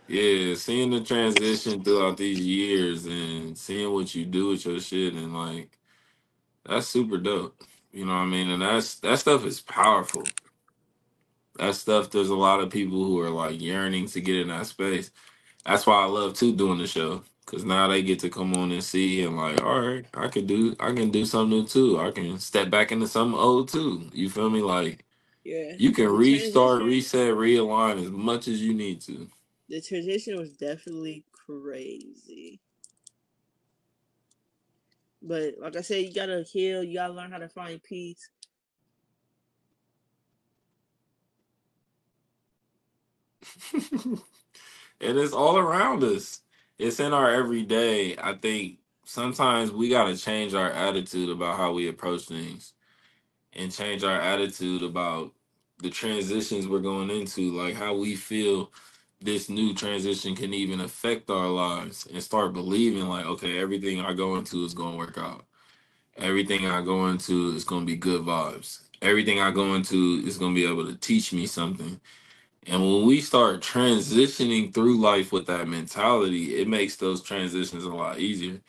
yeah, 0.08 0.54
seeing 0.56 0.90
the 0.90 1.02
transition 1.02 1.82
throughout 1.84 2.18
these 2.18 2.40
years 2.40 3.06
and 3.06 3.56
seeing 3.58 3.92
what 3.92 4.14
you 4.14 4.26
do 4.26 4.48
with 4.48 4.66
your 4.66 4.80
shit 4.80 5.14
and 5.14 5.34
like 5.36 5.78
that's 6.66 6.88
super 6.88 7.18
dope. 7.18 7.56
You 7.92 8.06
know 8.06 8.12
what 8.14 8.20
I 8.20 8.26
mean? 8.26 8.50
And 8.50 8.62
that's 8.62 8.96
that 9.00 9.18
stuff 9.20 9.44
is 9.46 9.60
powerful. 9.60 10.24
That 11.58 11.74
stuff 11.76 12.10
there's 12.10 12.30
a 12.30 12.34
lot 12.36 12.60
of 12.60 12.70
people 12.70 13.04
who 13.04 13.20
are 13.20 13.30
like 13.30 13.60
yearning 13.60 14.06
to 14.08 14.20
get 14.20 14.36
in 14.38 14.48
that 14.48 14.66
space. 14.66 15.10
That's 15.66 15.86
why 15.86 16.02
I 16.02 16.06
love 16.06 16.34
too 16.34 16.54
doing 16.56 16.78
the 16.78 16.86
show. 16.88 17.24
Cause 17.46 17.64
now 17.64 17.88
they 17.88 18.02
get 18.02 18.20
to 18.20 18.30
come 18.30 18.54
on 18.54 18.72
and 18.72 18.84
see 18.84 19.22
and 19.24 19.36
like, 19.36 19.62
all 19.62 19.80
right, 19.80 20.06
I 20.14 20.28
can 20.28 20.46
do 20.46 20.76
I 20.80 20.92
can 20.92 21.10
do 21.10 21.24
something 21.26 21.58
new 21.60 21.66
too. 21.66 22.00
I 22.00 22.10
can 22.12 22.38
step 22.40 22.70
back 22.70 22.92
into 22.92 23.08
something 23.08 23.38
old 23.38 23.68
too. 23.70 24.08
You 24.14 24.30
feel 24.30 24.50
me? 24.50 24.62
Like 24.62 25.04
Yeah, 25.44 25.74
you 25.78 25.92
can 25.92 26.08
the 26.08 26.16
restart, 26.18 26.82
reset, 26.82 27.34
realign 27.34 28.02
as 28.02 28.10
much 28.10 28.48
as 28.48 28.62
you 28.62 28.74
need 28.74 29.00
to. 29.02 29.28
the 29.68 29.80
transition 29.80 30.38
was 30.38 30.52
definitely 30.56 31.24
crazy. 31.32 32.60
But 35.22 35.54
like 35.60 35.76
I 35.76 35.82
said, 35.82 36.04
you 36.04 36.14
gotta 36.14 36.42
heal. 36.42 36.82
You 36.82 36.94
gotta 36.94 37.12
learn 37.12 37.32
how 37.32 37.38
to 37.38 37.48
find 37.48 37.82
peace. 37.82 38.30
and 43.72 44.20
it's 45.00 45.32
all 45.32 45.58
around 45.58 46.04
us. 46.04 46.40
It's 46.78 47.00
in 47.00 47.12
our 47.12 47.30
everyday. 47.30 48.16
I 48.16 48.34
think 48.34 48.78
sometimes 49.04 49.70
we 49.70 49.88
got 49.88 50.04
to 50.04 50.16
change 50.16 50.54
our 50.54 50.70
attitude 50.70 51.30
about 51.30 51.56
how 51.56 51.72
we 51.72 51.88
approach 51.88 52.22
things 52.22 52.72
and 53.52 53.72
change 53.72 54.04
our 54.04 54.20
attitude 54.20 54.82
about 54.82 55.32
the 55.78 55.90
transitions 55.90 56.66
we're 56.66 56.80
going 56.80 57.10
into, 57.10 57.52
like 57.56 57.74
how 57.74 57.94
we 57.96 58.14
feel 58.14 58.72
this 59.20 59.50
new 59.50 59.74
transition 59.74 60.36
can 60.36 60.54
even 60.54 60.80
affect 60.80 61.30
our 61.30 61.48
lives 61.48 62.06
and 62.12 62.22
start 62.22 62.54
believing 62.54 63.06
like, 63.08 63.26
okay, 63.26 63.58
everything 63.58 64.00
I 64.00 64.14
go 64.14 64.36
into 64.36 64.64
is 64.64 64.74
going 64.74 64.92
to 64.92 64.98
work 64.98 65.18
out. 65.18 65.44
Everything 66.18 66.66
I 66.66 66.82
go 66.82 67.08
into 67.08 67.54
is 67.56 67.64
going 67.64 67.82
to 67.82 67.86
be 67.92 67.96
good 67.96 68.22
vibes. 68.22 68.80
Everything 69.02 69.40
I 69.40 69.50
go 69.50 69.74
into 69.74 70.22
is 70.26 70.38
going 70.38 70.54
to 70.54 70.60
be 70.60 70.68
able 70.70 70.86
to 70.86 70.96
teach 70.96 71.32
me 71.32 71.46
something 71.46 71.92
and 72.66 72.80
when 72.82 73.06
we 73.06 73.20
start 73.20 73.60
transitioning 73.60 74.72
through 74.72 75.00
life 75.00 75.32
with 75.32 75.46
that 75.46 75.68
mentality, 75.68 76.56
it 76.60 76.68
makes 76.68 76.96
those 76.96 77.22
transitions 77.22 77.84
a 77.84 77.90
lot 77.90 78.20
easier. 78.20 78.60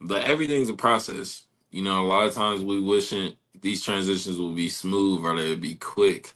But 0.00 0.24
everything's 0.24 0.70
a 0.70 0.74
process. 0.74 1.44
You 1.70 1.82
know, 1.82 2.04
a 2.04 2.08
lot 2.08 2.26
of 2.26 2.34
times 2.34 2.62
we 2.62 2.80
wishing 2.80 3.34
these 3.60 3.82
transitions 3.84 4.38
will 4.38 4.52
be 4.54 4.68
smooth 4.68 5.24
or 5.24 5.36
they 5.36 5.50
would 5.50 5.60
be 5.62 5.76
quick. 5.76 6.34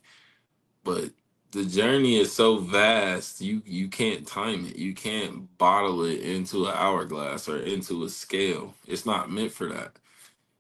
But 0.85 1.11
the 1.57 1.65
journey 1.65 2.19
is 2.19 2.33
so 2.33 2.59
vast, 2.59 3.41
you 3.41 3.63
you 3.67 3.89
can't 3.89 4.27
time 4.27 4.67
it. 4.67 4.77
You 4.77 4.95
can't 4.95 5.57
bottle 5.59 6.05
it 6.05 6.21
into 6.21 6.67
an 6.67 6.75
hourglass 6.77 7.49
or 7.49 7.59
into 7.59 8.05
a 8.05 8.11
scale. 8.11 8.75
It's 8.87 9.07
not 9.07 9.33
meant 9.33 9.53
for 9.53 9.69
that. 9.69 9.93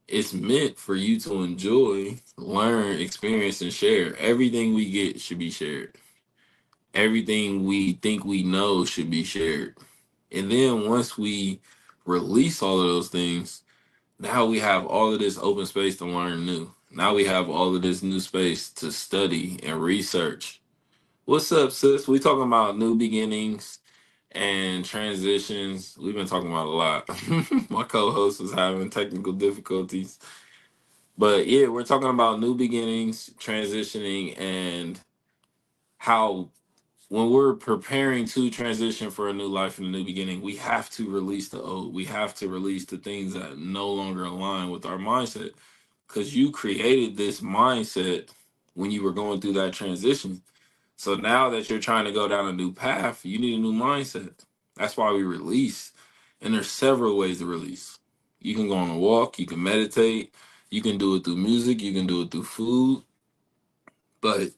It's 0.09 0.35
meant 0.35 0.79
for 0.79 0.97
you 0.97 1.21
to 1.21 1.43
enjoy, 1.45 2.21
learn, 2.39 3.01
experience, 3.01 3.63
and 3.63 3.73
share. 3.73 4.17
Everything 4.19 4.75
we 4.75 4.91
get 4.91 5.21
should 5.21 5.39
be 5.39 5.51
shared 5.51 5.95
everything 6.97 7.65
we 7.65 7.95
think 7.95 8.25
we 8.25 8.43
know 8.43 8.85
should 8.85 9.11
be 9.11 9.25
shared. 9.25 9.77
And 10.33 10.51
then 10.51 10.89
once 10.89 11.19
we 11.19 11.61
release 12.07 12.63
all 12.63 12.81
of 12.81 12.89
those 12.89 13.11
things, 13.11 13.63
now 14.19 14.47
we 14.47 14.61
have 14.61 14.87
all 14.87 15.13
of 15.13 15.21
this 15.21 15.39
open 15.39 15.67
space 15.67 15.99
to 15.99 16.07
learn 16.07 16.47
new. 16.47 16.75
Now 16.91 17.15
we 17.15 17.27
have 17.27 17.51
all 17.51 17.77
of 17.77 17.83
this 17.83 18.03
new 18.03 18.21
space 18.21 18.71
to 18.75 18.93
study 18.93 19.61
and 19.63 19.81
research. 19.83 20.61
What's 21.27 21.55
up, 21.55 21.73
sis? 21.73 22.07
We 22.07 22.21
talking 22.21 22.45
about 22.45 22.79
new 22.79 22.97
beginnings 22.97 23.81
and 24.33 24.85
transitions. 24.85 25.97
We've 25.99 26.15
been 26.15 26.27
talking 26.29 26.51
about 26.51 26.67
a 26.67 26.71
lot. 26.71 27.09
My 27.71 27.85
co-host 27.85 28.41
was 28.41 28.53
having 28.53 28.91
technical 28.91 29.33
difficulties. 29.33 30.19
But 31.19 31.47
yeah, 31.49 31.69
we're 31.69 31.85
talking 31.85 32.11
about 32.11 32.41
new 32.41 32.55
beginnings, 32.57 33.31
transitioning, 33.41 34.41
and 34.41 35.01
how 35.99 36.51
when 37.09 37.31
we're 37.31 37.55
preparing 37.55 38.27
to 38.27 38.51
transition 38.51 39.11
for 39.11 39.29
a 39.29 39.35
new 39.35 39.49
life 39.49 39.79
and 39.79 39.89
a 39.89 39.91
new 39.91 40.05
beginning, 40.05 40.43
we 40.43 40.57
have 40.57 40.91
to 40.91 41.11
release 41.11 41.49
the 41.51 41.63
old. 41.63 41.95
We 41.95 42.05
have 42.07 42.35
to 42.37 42.49
release 42.49 42.87
the 42.87 42.99
things 42.99 43.35
that 43.35 43.59
no 43.59 43.89
longer 43.93 44.25
align 44.25 44.71
with 44.71 44.87
our 44.87 44.99
mindset. 44.99 45.53
Because 46.09 46.37
you 46.37 46.51
created 46.53 47.17
this 47.17 47.41
mindset 47.43 48.31
when 48.75 48.91
you 48.93 49.03
were 49.05 49.13
going 49.13 49.41
through 49.41 49.55
that 49.55 49.73
transition. 49.75 50.43
So 50.97 51.17
now 51.17 51.51
that 51.51 51.71
you're 51.71 51.81
trying 51.81 52.07
to 52.07 52.13
go 52.13 52.29
down 52.29 52.49
a 52.49 52.53
new 52.53 52.73
path, 52.73 53.25
you 53.27 53.39
need 53.39 53.59
a 53.59 53.63
new 53.63 53.75
mindset. 53.75 54.33
That's 54.77 54.97
why 54.97 55.13
we 55.13 55.25
release. 55.25 55.93
And 56.43 56.55
there's 56.55 56.71
several 56.71 57.19
ways 57.19 57.41
to 57.41 57.47
release. 57.47 57.99
You 58.41 58.55
can 58.55 58.69
go 58.69 58.77
on 58.77 58.91
a 58.91 58.99
walk, 58.99 59.39
you 59.39 59.47
can 59.47 59.63
meditate, 59.63 60.35
you 60.71 60.83
can 60.83 60.99
do 60.99 61.17
it 61.17 61.25
through 61.25 61.37
music, 61.37 61.83
you 61.83 61.93
can 61.95 62.07
do 62.07 62.23
it 62.23 62.31
through 62.33 62.45
food. 62.45 63.05
But 64.21 64.53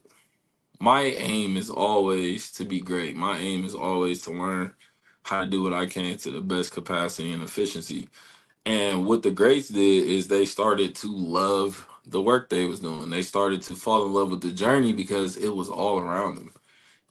my 0.79 1.03
aim 1.03 1.57
is 1.57 1.69
always 1.71 2.51
to 2.53 2.65
be 2.65 2.81
great. 2.81 3.15
My 3.17 3.39
aim 3.39 3.65
is 3.65 3.75
always 3.75 4.21
to 4.23 4.31
learn 4.31 4.73
how 5.23 5.41
to 5.43 5.47
do 5.49 5.63
what 5.63 5.73
I 5.73 5.87
can 5.87 6.17
to 6.19 6.31
the 6.31 6.41
best 6.41 6.73
capacity 6.73 7.33
and 7.33 7.43
efficiency. 7.43 8.09
And 8.65 9.07
what 9.07 9.23
the 9.23 9.31
greats 9.31 9.69
did 9.69 10.07
is 10.07 10.27
they 10.29 10.45
started 10.47 10.95
to 10.97 11.09
love 11.15 11.87
the 12.09 12.21
work 12.21 12.49
they 12.49 12.65
was 12.65 12.79
doing. 12.81 13.09
They 13.09 13.23
started 13.23 13.61
to 13.63 13.75
fall 13.75 14.05
in 14.05 14.13
love 14.13 14.31
with 14.31 14.41
the 14.41 14.51
journey 14.51 14.93
because 14.93 15.37
it 15.37 15.49
was 15.49 15.69
all 15.69 15.99
around 15.99 16.37
them. 16.37 16.53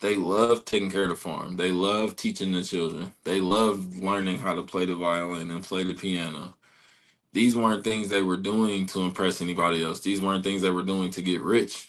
They 0.00 0.16
loved 0.16 0.66
taking 0.66 0.90
care 0.90 1.04
of 1.04 1.10
the 1.10 1.16
farm. 1.16 1.56
They 1.56 1.72
loved 1.72 2.18
teaching 2.18 2.52
the 2.52 2.62
children. 2.62 3.12
They 3.24 3.40
loved 3.40 4.02
learning 4.02 4.38
how 4.38 4.54
to 4.54 4.62
play 4.62 4.86
the 4.86 4.94
violin 4.94 5.50
and 5.50 5.64
play 5.64 5.84
the 5.84 5.94
piano. 5.94 6.54
These 7.32 7.56
weren't 7.56 7.84
things 7.84 8.08
they 8.08 8.22
were 8.22 8.36
doing 8.36 8.86
to 8.88 9.02
impress 9.02 9.42
anybody 9.42 9.84
else. 9.84 10.00
These 10.00 10.20
weren't 10.22 10.44
things 10.44 10.62
they 10.62 10.70
were 10.70 10.84
doing 10.84 11.10
to 11.12 11.22
get 11.22 11.42
rich 11.42 11.88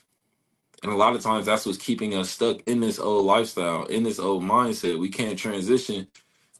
and 0.84 0.92
a 0.92 0.96
lot 0.96 1.16
of 1.16 1.22
times 1.22 1.46
that's 1.46 1.66
what's 1.66 1.78
keeping 1.78 2.16
us 2.16 2.30
stuck 2.30 2.62
in 2.68 2.80
this 2.80 3.00
old 3.00 3.26
lifestyle, 3.26 3.86
in 3.86 4.04
this 4.04 4.20
old 4.20 4.44
mindset. 4.44 5.00
We 5.00 5.10
can't 5.10 5.38
transition 5.38 6.08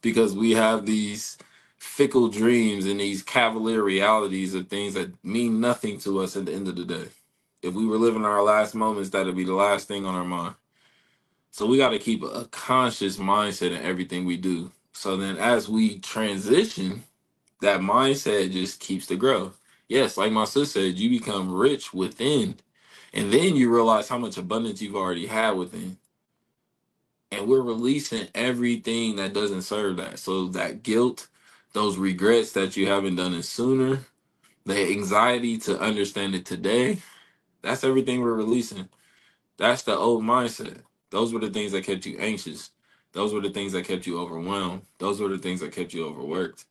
because 0.02 0.34
we 0.34 0.52
have 0.52 0.84
these 0.84 1.38
fickle 1.80 2.28
dreams 2.28 2.86
and 2.86 3.00
these 3.00 3.24
cavalier 3.24 3.84
realities 3.84 4.54
of 4.54 4.68
things 4.68 4.94
that 4.94 5.12
mean 5.24 5.60
nothing 5.60 5.98
to 6.00 6.20
us 6.20 6.36
at 6.36 6.46
the 6.46 6.54
end 6.54 6.68
of 6.68 6.76
the 6.76 6.86
day. 6.86 7.08
If 7.62 7.74
we 7.74 7.86
were 7.86 7.98
living 7.98 8.26
our 8.26 8.42
last 8.44 8.74
moments, 8.76 9.10
that'd 9.10 9.36
be 9.36 9.44
the 9.44 9.54
last 9.54 9.88
thing 9.88 10.06
on 10.06 10.16
our 10.16 10.24
mind. 10.24 10.56
So 11.52 11.66
we 11.66 11.78
got 11.78 11.90
to 11.90 12.00
keep 12.00 12.22
a 12.24 12.46
conscious 12.50 13.18
mindset 13.18 13.72
in 13.72 13.82
everything 13.82 14.26
we 14.26 14.36
do. 14.38 14.72
So 14.94 15.16
then 15.16 15.38
as 15.38 15.68
we 15.68 16.00
transition, 16.00 17.04
that 17.62 17.80
mindset 17.80 18.52
just 18.52 18.80
keeps 18.80 19.06
to 19.08 19.16
grow. 19.16 19.52
Yes, 19.88 20.16
like 20.18 20.32
my 20.32 20.46
sister 20.46 20.80
said, 20.82 20.98
you 20.98 21.10
become 21.10 21.52
rich 21.52 21.94
within 21.94 22.56
and 23.12 23.32
then 23.32 23.56
you 23.56 23.72
realize 23.74 24.08
how 24.08 24.18
much 24.18 24.38
abundance 24.38 24.82
you've 24.82 24.96
already 24.96 25.26
had 25.26 25.52
within. 25.52 25.98
And 27.32 27.48
we're 27.48 27.62
releasing 27.62 28.28
everything 28.34 29.16
that 29.16 29.34
doesn't 29.34 29.62
serve 29.62 29.98
that. 29.98 30.18
So 30.20 30.48
that 30.48 30.84
guilt, 30.84 31.28
those 31.72 31.98
regrets 31.98 32.52
that 32.52 32.76
you 32.76 32.86
haven't 32.86 33.16
done 33.16 33.34
it 33.34 33.44
sooner, 33.44 34.00
the 34.64 34.90
anxiety 34.90 35.58
to 35.58 35.78
understand 35.80 36.34
it 36.34 36.44
today, 36.44 36.98
that's 37.62 37.84
everything 37.84 38.20
we're 38.20 38.34
releasing. 38.34 38.88
That's 39.56 39.82
the 39.82 39.96
old 39.96 40.24
mindset. 40.24 40.82
Those 41.10 41.32
were 41.32 41.40
the 41.40 41.50
things 41.50 41.72
that 41.72 41.84
kept 41.84 42.06
you 42.06 42.18
anxious. 42.18 42.70
Those 43.12 43.34
were 43.34 43.40
the 43.40 43.50
things 43.50 43.72
that 43.72 43.84
kept 43.84 44.06
you 44.06 44.20
overwhelmed. 44.20 44.82
Those 44.98 45.20
were 45.20 45.28
the 45.28 45.38
things 45.38 45.60
that 45.60 45.72
kept 45.72 45.92
you 45.92 46.06
overworked. 46.06 46.64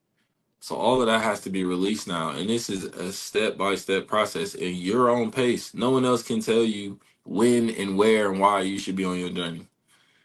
So 0.61 0.75
all 0.75 1.01
of 1.01 1.07
that 1.07 1.21
has 1.21 1.41
to 1.41 1.49
be 1.49 1.63
released 1.63 2.07
now. 2.07 2.29
And 2.31 2.49
this 2.49 2.69
is 2.69 2.85
a 2.85 3.13
step 3.13 3.57
by 3.57 3.75
step 3.75 4.07
process 4.07 4.55
in 4.55 4.75
your 4.75 5.09
own 5.09 5.31
pace. 5.31 5.73
No 5.73 5.91
one 5.91 6.05
else 6.05 6.23
can 6.23 6.41
tell 6.41 6.63
you 6.63 6.99
when 7.23 7.69
and 7.69 7.97
where 7.97 8.31
and 8.31 8.39
why 8.39 8.61
you 8.61 8.79
should 8.79 8.95
be 8.95 9.05
on 9.05 9.19
your 9.19 9.29
journey. 9.29 9.67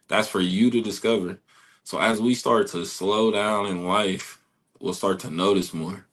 That's 0.09 0.29
for 0.29 0.41
you 0.41 0.71
to 0.71 0.81
discover. 0.81 1.39
So 1.85 2.01
as 2.01 2.21
we 2.21 2.35
start 2.35 2.69
to 2.69 2.85
slow 2.85 3.31
down 3.31 3.67
in 3.67 3.85
life, 3.85 4.41
we'll 4.81 4.95
start 4.95 5.21
to 5.21 5.31
notice 5.31 5.75
more. 5.75 6.07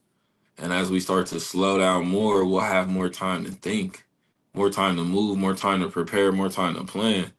And 0.58 0.74
as 0.74 0.92
we 0.92 1.00
start 1.02 1.28
to 1.28 1.40
slow 1.42 1.80
down 1.80 2.08
more, 2.08 2.46
we'll 2.46 2.62
have 2.62 2.90
more 2.90 3.10
time 3.10 3.46
to 3.46 3.52
think, 3.52 4.06
more 4.54 4.70
time 4.70 4.98
to 4.98 5.04
move, 5.04 5.38
more 5.38 5.56
time 5.56 5.82
to 5.82 5.90
prepare, 5.90 6.32
more 6.32 6.50
time 6.50 6.76
to 6.76 6.84
plan. 6.86 7.34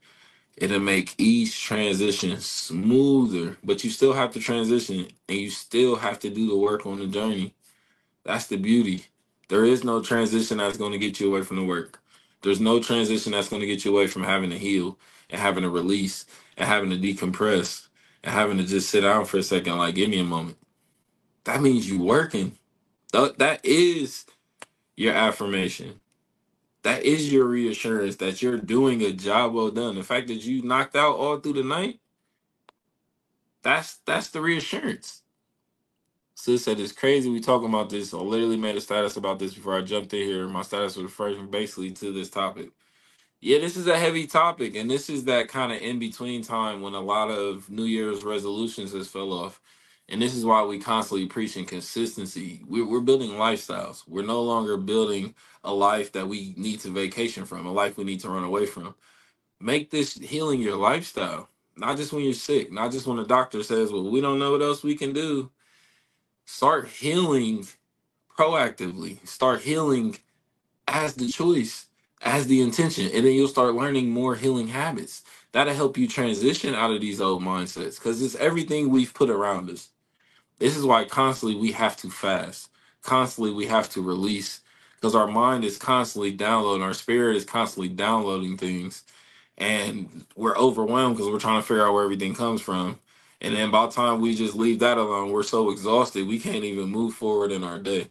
It'll 0.57 0.81
make 0.81 1.15
each 1.19 1.63
transition 1.63 2.41
smoother 2.41 3.59
but 3.65 3.85
you 3.85 3.91
still 3.91 4.15
have 4.15 4.33
to 4.35 4.41
transition 4.41 5.09
and 5.29 5.39
you 5.39 5.51
still 5.51 5.97
have 5.97 6.21
to 6.21 6.31
do 6.31 6.49
the 6.49 6.57
work 6.59 6.87
on 6.87 7.01
the 7.01 7.09
journey. 7.09 7.55
That's 8.25 8.47
the 8.49 8.57
beauty. 8.57 9.07
There 9.49 9.65
is 9.65 9.85
no 9.85 10.03
transition 10.03 10.59
that's 10.59 10.79
going 10.79 10.93
to 10.93 10.99
get 10.99 11.21
you 11.21 11.29
away 11.29 11.43
from 11.43 11.59
the 11.59 11.65
work. 11.65 12.01
There's 12.43 12.61
no 12.61 12.81
transition 12.81 13.33
that's 13.33 13.49
going 13.51 13.61
to 13.61 13.67
get 13.67 13.85
you 13.85 13.93
away 13.93 14.09
from 14.09 14.25
having 14.25 14.51
to 14.51 14.59
heal 14.59 14.99
and 15.31 15.41
having 15.41 15.65
to 15.65 15.71
release 15.71 16.27
and 16.57 16.69
having 16.69 16.91
to 16.91 16.99
decompress 16.99 17.89
and 18.25 18.35
having 18.35 18.59
to 18.59 18.65
just 18.65 18.91
sit 18.91 19.03
down 19.03 19.27
for 19.27 19.39
a 19.39 19.43
second 19.45 19.79
like 19.79 19.97
give 19.97 20.11
me 20.11 20.21
a 20.21 20.25
moment 20.25 20.57
that 21.45 21.63
means 21.63 21.89
you 21.91 22.01
working 22.03 22.59
Th- 23.13 23.35
that 23.39 23.65
is 23.65 24.27
your 24.97 25.15
affirmation 25.15 25.95
that 26.85 27.05
is 27.05 27.33
your 27.33 27.47
reassurance 27.47 28.17
that 28.19 28.43
you're 28.43 28.59
doing 28.59 29.03
a 29.03 29.13
job 29.13 29.55
well 29.55 29.71
done. 29.71 29.97
The 29.97 30.05
fact 30.05 30.29
that 30.29 30.45
you 30.45 30.63
knocked 30.63 30.97
out 30.97 31.17
all 31.19 31.39
through 31.39 31.55
the 31.55 31.65
night, 31.65 32.01
that's 33.63 33.97
that's 34.07 34.31
the 34.31 34.43
reassurance. 34.43 35.23
Sis 36.37 36.65
said 36.65 36.81
it's 36.81 36.93
crazy 36.93 37.31
we 37.31 37.41
talking 37.41 37.69
about 37.69 37.91
this. 37.91 38.15
I 38.15 38.19
literally 38.19 38.59
made 38.59 38.77
a 38.77 38.83
status 38.83 39.17
about 39.17 39.39
this 39.41 39.55
before 39.55 39.79
I 39.79 39.83
jumped 39.83 40.15
in 40.15 40.21
here. 40.29 40.49
My 40.49 40.63
status 40.63 40.97
was 40.97 41.05
referring 41.05 41.51
basically 41.51 41.93
to 41.93 42.13
this 42.13 42.31
topic. 42.31 42.71
Yeah, 43.41 43.61
this 43.61 43.79
is 43.79 43.89
a 43.89 43.99
heavy 43.99 44.27
topic, 44.27 44.77
and 44.77 44.91
this 44.91 45.11
is 45.11 45.25
that 45.27 45.49
kind 45.49 45.73
of 45.73 45.83
in 45.83 46.01
between 46.01 46.43
time 46.43 46.83
when 46.83 46.95
a 46.95 47.01
lot 47.01 47.31
of 47.31 47.71
New 47.71 47.85
Year's 47.87 48.25
resolutions 48.25 48.93
has 48.95 49.09
fell 49.09 49.33
off, 49.33 49.62
And 50.13 50.21
this 50.21 50.35
is 50.37 50.45
why 50.45 50.63
we 50.63 50.79
constantly 50.79 51.27
preaching 51.27 51.65
consistency. 51.65 52.61
We're, 52.69 52.87
we're 52.87 53.01
building 53.01 53.31
lifestyles. 53.31 54.03
We're 54.07 54.27
no 54.27 54.43
longer 54.43 54.77
building 54.77 55.35
a 55.65 55.73
life 55.73 56.13
that 56.13 56.29
we 56.29 56.53
need 56.59 56.81
to 56.81 56.91
vacation 56.91 57.47
from, 57.47 57.65
a 57.65 57.73
life 57.73 57.97
we 57.97 58.05
need 58.05 58.21
to 58.21 58.29
run 58.29 58.45
away 58.45 58.67
from. 58.67 58.95
Make 59.59 59.91
this 59.91 60.15
healing 60.15 60.61
your 60.61 60.77
lifestyle, 60.77 61.49
not 61.79 61.97
just 61.97 62.13
when 62.13 62.25
you're 62.25 62.35
sick, 62.35 62.71
not 62.71 62.93
just 62.93 63.07
when 63.07 63.17
the 63.17 63.25
doctor 63.25 63.63
says, 63.63 63.91
well, 63.91 64.11
we 64.11 64.21
don't 64.21 64.39
know 64.39 64.53
what 64.53 64.61
else 64.61 64.83
we 64.83 64.97
can 64.97 65.15
do. 65.15 65.51
Start 66.45 66.89
healing 66.89 67.67
proactively. 68.39 69.27
Start 69.27 69.63
healing 69.63 70.19
as 70.89 71.15
the 71.15 71.29
choice, 71.29 71.87
as 72.21 72.49
the 72.49 72.61
intention. 72.61 73.07
And 73.07 73.25
then 73.25 73.33
you'll 73.33 73.49
start 73.49 73.77
learning 73.77 74.11
more 74.11 74.37
healing 74.37 74.69
habits. 74.69 75.23
That'll 75.53 75.75
help 75.75 75.99
you 75.99 76.09
transition 76.09 76.75
out 76.75 76.93
of 76.93 77.01
these 77.01 77.21
old 77.23 77.43
mindsets 77.43 77.97
because 77.97 78.23
it's 78.23 78.37
everything 78.37 78.91
we've 78.91 79.15
put 79.15 79.31
around 79.31 79.71
us 79.71 79.89
this 80.63 80.77
is 80.77 80.85
why 80.85 81.05
constantly 81.05 81.59
we 81.59 81.73
have 81.73 81.97
to 81.99 82.09
fast. 82.09 82.71
Constantly 83.03 83.53
we 83.53 83.67
have 83.67 83.91
to 83.91 84.01
release 84.03 84.61
because 84.95 85.17
our 85.17 85.27
mind 85.27 85.65
is 85.65 85.77
constantly 85.77 86.31
downloading, 86.31 86.85
our 86.85 86.95
spirit 86.95 87.37
is 87.37 87.45
constantly 87.45 87.89
downloading 87.89 88.57
things, 88.57 89.03
and 89.59 90.25
we're 90.37 90.57
overwhelmed 90.57 91.17
because 91.17 91.33
we're 91.33 91.41
trying 91.41 91.61
to 91.61 91.67
figure 91.67 91.85
out 91.85 91.95
where 91.95 92.05
everything 92.05 92.33
comes 92.33 92.63
from. 92.63 93.01
And 93.41 93.57
then 93.57 93.73
by 93.73 93.87
the 93.87 93.93
time 93.93 94.21
we 94.21 94.37
just 94.37 94.55
leave 94.55 94.79
that 94.79 94.99
alone, 94.99 95.33
we're 95.33 95.43
so 95.43 95.71
exhausted 95.71 96.29
we 96.29 96.39
can't 96.39 96.65
even 96.65 96.91
move 96.91 97.15
forward 97.15 97.51
in 97.51 97.65
our 97.65 97.81
day. 97.81 98.07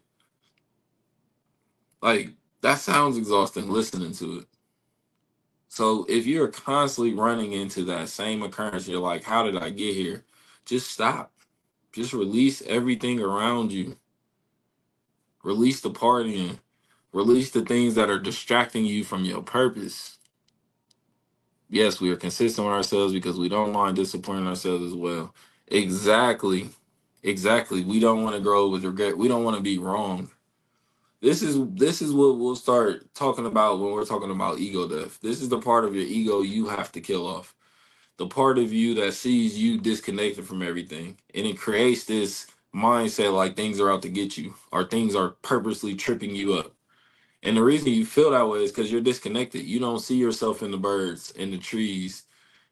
Like 2.01 2.31
that 2.61 2.79
sounds 2.79 3.17
exhausting 3.17 3.69
listening 3.69 4.11
to 4.15 4.39
it. 4.39 4.45
So 5.69 6.05
if 6.09 6.27
you're 6.27 6.49
constantly 6.49 7.13
running 7.13 7.53
into 7.53 7.85
that 7.85 8.09
same 8.09 8.43
occurrence, 8.43 8.89
you're 8.89 8.99
like, 8.99 9.23
how 9.23 9.43
did 9.43 9.57
I 9.57 9.69
get 9.69 9.95
here? 9.95 10.25
Just 10.65 10.91
stop 10.91 11.31
just 11.93 12.13
release 12.13 12.61
everything 12.67 13.21
around 13.21 13.71
you. 13.71 13.97
Release 15.43 15.81
the 15.81 15.91
partying. 15.91 16.59
Release 17.13 17.51
the 17.51 17.63
things 17.65 17.95
that 17.95 18.09
are 18.09 18.19
distracting 18.19 18.85
you 18.85 19.03
from 19.03 19.25
your 19.25 19.41
purpose. 19.43 20.17
Yes, 21.69 22.01
we 22.01 22.11
are 22.11 22.17
consistent 22.17 22.67
with 22.67 22.75
ourselves 22.75 23.13
because 23.13 23.39
we 23.39 23.49
don't 23.49 23.73
mind 23.73 23.97
disciplining 23.97 24.47
ourselves 24.47 24.85
as 24.85 24.95
well. 24.95 25.35
Exactly. 25.67 26.69
Exactly. 27.23 27.83
We 27.83 27.99
don't 27.99 28.23
want 28.23 28.35
to 28.35 28.41
grow 28.41 28.69
with 28.69 28.85
regret. 28.85 29.17
We 29.17 29.27
don't 29.27 29.43
want 29.45 29.57
to 29.57 29.63
be 29.63 29.77
wrong. 29.79 30.31
This 31.21 31.41
is 31.43 31.57
this 31.73 32.01
is 32.01 32.13
what 32.13 32.37
we'll 32.37 32.55
start 32.55 33.13
talking 33.15 33.45
about 33.47 33.79
when 33.79 33.91
we're 33.91 34.05
talking 34.05 34.31
about 34.31 34.59
ego 34.59 34.87
death. 34.87 35.19
This 35.21 35.41
is 35.41 35.49
the 35.49 35.59
part 35.59 35.85
of 35.85 35.95
your 35.95 36.05
ego 36.05 36.41
you 36.43 36.67
have 36.69 36.91
to 36.93 37.01
kill 37.01 37.27
off 37.27 37.55
the 38.21 38.27
part 38.27 38.59
of 38.59 38.71
you 38.71 38.93
that 38.93 39.15
sees 39.15 39.57
you 39.57 39.79
disconnected 39.79 40.45
from 40.45 40.61
everything 40.61 41.17
and 41.33 41.47
it 41.47 41.57
creates 41.57 42.03
this 42.03 42.45
mindset 42.75 43.33
like 43.33 43.55
things 43.55 43.79
are 43.79 43.91
out 43.91 44.03
to 44.03 44.09
get 44.09 44.37
you 44.37 44.53
or 44.71 44.83
things 44.83 45.15
are 45.15 45.29
purposely 45.41 45.95
tripping 45.95 46.35
you 46.35 46.53
up. 46.53 46.71
And 47.41 47.57
the 47.57 47.63
reason 47.63 47.87
you 47.87 48.05
feel 48.05 48.29
that 48.29 48.47
way 48.47 48.63
is 48.63 48.71
because 48.71 48.91
you're 48.91 49.01
disconnected. 49.01 49.65
You 49.65 49.79
don't 49.79 50.01
see 50.01 50.17
yourself 50.17 50.61
in 50.61 50.69
the 50.69 50.77
birds 50.77 51.31
in 51.31 51.49
the 51.49 51.57
trees. 51.57 52.25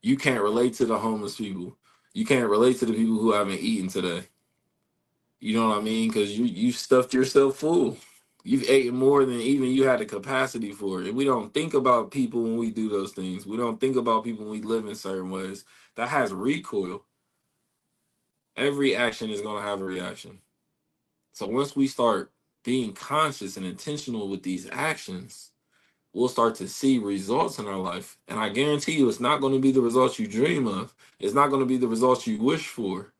You 0.04 0.18
can't 0.18 0.43
relate 0.43 0.76
to 0.76 0.86
the 0.86 1.00
homeless 1.00 1.38
people. 1.38 1.76
You 2.14 2.28
can't 2.28 2.47
relate 2.47 2.78
to 2.82 2.86
the 2.86 2.93
people 2.93 3.18
who 3.18 3.32
haven't 3.32 3.60
eaten 3.60 3.88
today. 3.88 4.26
You 5.39 5.58
know 5.58 5.70
what 5.70 5.80
i 5.80 5.82
mean? 5.82 6.10
Because 6.10 6.38
you 6.38 6.45
you 6.45 6.72
stuffed 6.72 7.16
yourself 7.16 7.56
full 7.56 7.97
You've 8.43 8.69
eaten 8.69 8.95
more 8.95 9.25
than 9.25 9.39
even 9.41 9.69
you 9.69 9.83
had 9.83 9.99
the 9.99 10.05
capacity 10.05 10.71
for. 10.71 11.01
And 11.01 11.15
we 11.15 11.25
don't 11.25 11.53
think 11.53 11.73
about 11.73 12.11
people 12.11 12.41
when 12.41 12.57
we 12.57 12.71
do 12.71 12.89
those 12.89 13.11
things. 13.11 13.45
We 13.45 13.57
don't 13.57 13.79
think 13.79 13.97
about 13.97 14.23
people 14.23 14.45
when 14.45 14.61
we 14.61 14.65
live 14.65 14.87
in 14.87 14.95
certain 14.95 15.29
ways. 15.29 15.65
That 15.95 16.09
has 16.09 16.31
recoil. 16.31 17.03
Every 18.55 18.95
action 18.95 19.29
is 19.29 19.41
going 19.41 19.61
to 19.61 19.67
have 19.67 19.81
a 19.81 19.85
reaction. 19.85 20.39
So 21.33 21.47
once 21.47 21.75
we 21.75 21.87
start 21.87 22.31
being 22.63 22.93
conscious 22.93 23.57
and 23.57 23.65
intentional 23.65 24.29
with 24.29 24.43
these 24.43 24.69
actions, 24.71 25.51
we'll 26.13 26.29
start 26.29 26.55
to 26.55 26.67
see 26.67 26.97
results 26.97 27.59
in 27.59 27.67
our 27.67 27.77
life. 27.77 28.17
And 28.27 28.39
I 28.39 28.49
guarantee 28.49 28.93
you, 28.93 29.09
it's 29.09 29.19
not 29.19 29.41
going 29.41 29.53
to 29.53 29.59
be 29.59 29.71
the 29.71 29.81
results 29.81 30.17
you 30.17 30.27
dream 30.27 30.67
of. 30.67 30.93
It's 31.19 31.33
not 31.33 31.49
going 31.49 31.61
to 31.61 31.65
be 31.65 31.77
the 31.77 31.87
results 31.87 32.25
you 32.25 32.41
wish 32.41 32.67
for. 32.67 33.13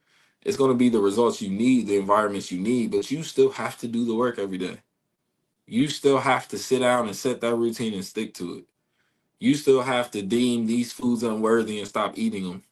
It's 0.44 0.58
going 0.58 0.72
to 0.72 0.78
be 0.78 0.90
the 0.90 1.02
results 1.02 1.42
you 1.42 1.50
need, 1.50 1.88
the 1.88 1.98
environments 1.98 2.52
you 2.52 2.60
need, 2.60 2.92
but 2.92 3.12
you 3.12 3.24
still 3.24 3.52
have 3.52 3.78
to 3.80 3.88
do 3.88 4.06
the 4.06 4.16
work 4.16 4.40
every 4.40 4.58
day 4.58 4.78
you 5.70 5.90
still 5.90 6.20
have 6.20 6.48
to 6.50 6.60
sit 6.60 6.80
down 6.80 7.08
and 7.08 7.16
set 7.16 7.42
that 7.42 7.56
routine 7.56 7.96
and 7.96 8.06
stick 8.06 8.34
to 8.36 8.60
it. 8.60 8.66
You 9.40 9.56
still 9.56 9.84
have 9.84 10.12
to 10.12 10.24
deem 10.24 10.68
these 10.68 10.94
foods 10.94 11.24
unworthy 11.24 11.80
and 11.80 11.88
stop 11.88 12.18
eating 12.18 12.46
them. 12.50 12.64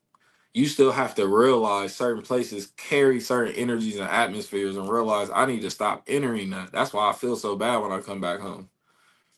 You 0.54 0.68
still 0.68 0.92
have 0.92 1.16
to 1.16 1.28
realize 1.28 1.96
certain 1.96 2.24
places 2.24 2.74
carry 2.78 3.22
certain 3.22 3.56
energies 3.56 3.98
and 3.98 4.10
atmospheres 4.10 4.78
and 4.78 4.90
realize 4.90 5.30
I 5.34 5.46
need 5.46 5.62
to 5.62 5.72
stop 5.72 6.04
entering 6.08 6.52
that. 6.52 6.72
That's 6.74 6.94
why 6.94 7.10
I 7.10 7.14
feel 7.14 7.38
so 7.38 7.56
bad 7.56 7.78
when 7.80 7.92
I 7.94 8.02
come 8.02 8.22
back 8.22 8.42
home. 8.42 8.70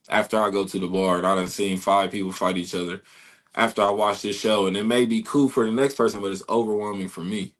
After 0.09 0.39
I 0.41 0.51
go 0.51 0.65
to 0.65 0.79
the 0.79 0.87
bar 0.87 1.19
and 1.19 1.27
I 1.27 1.35
done 1.35 1.47
seen 1.49 1.77
five 1.77 2.11
people 2.11 2.31
fight 2.33 2.57
each 2.57 2.75
other. 2.75 3.03
After 3.55 3.81
I 3.83 3.91
watch 3.91 4.21
this 4.23 4.39
show, 4.39 4.67
and 4.67 4.77
it 4.77 4.85
may 4.85 5.05
be 5.05 5.23
cool 5.23 5.49
for 5.49 5.65
the 5.65 5.71
next 5.71 5.95
person, 5.95 6.21
but 6.21 6.31
it's 6.31 6.43
overwhelming 6.49 7.09
for 7.09 7.21
me. 7.23 7.53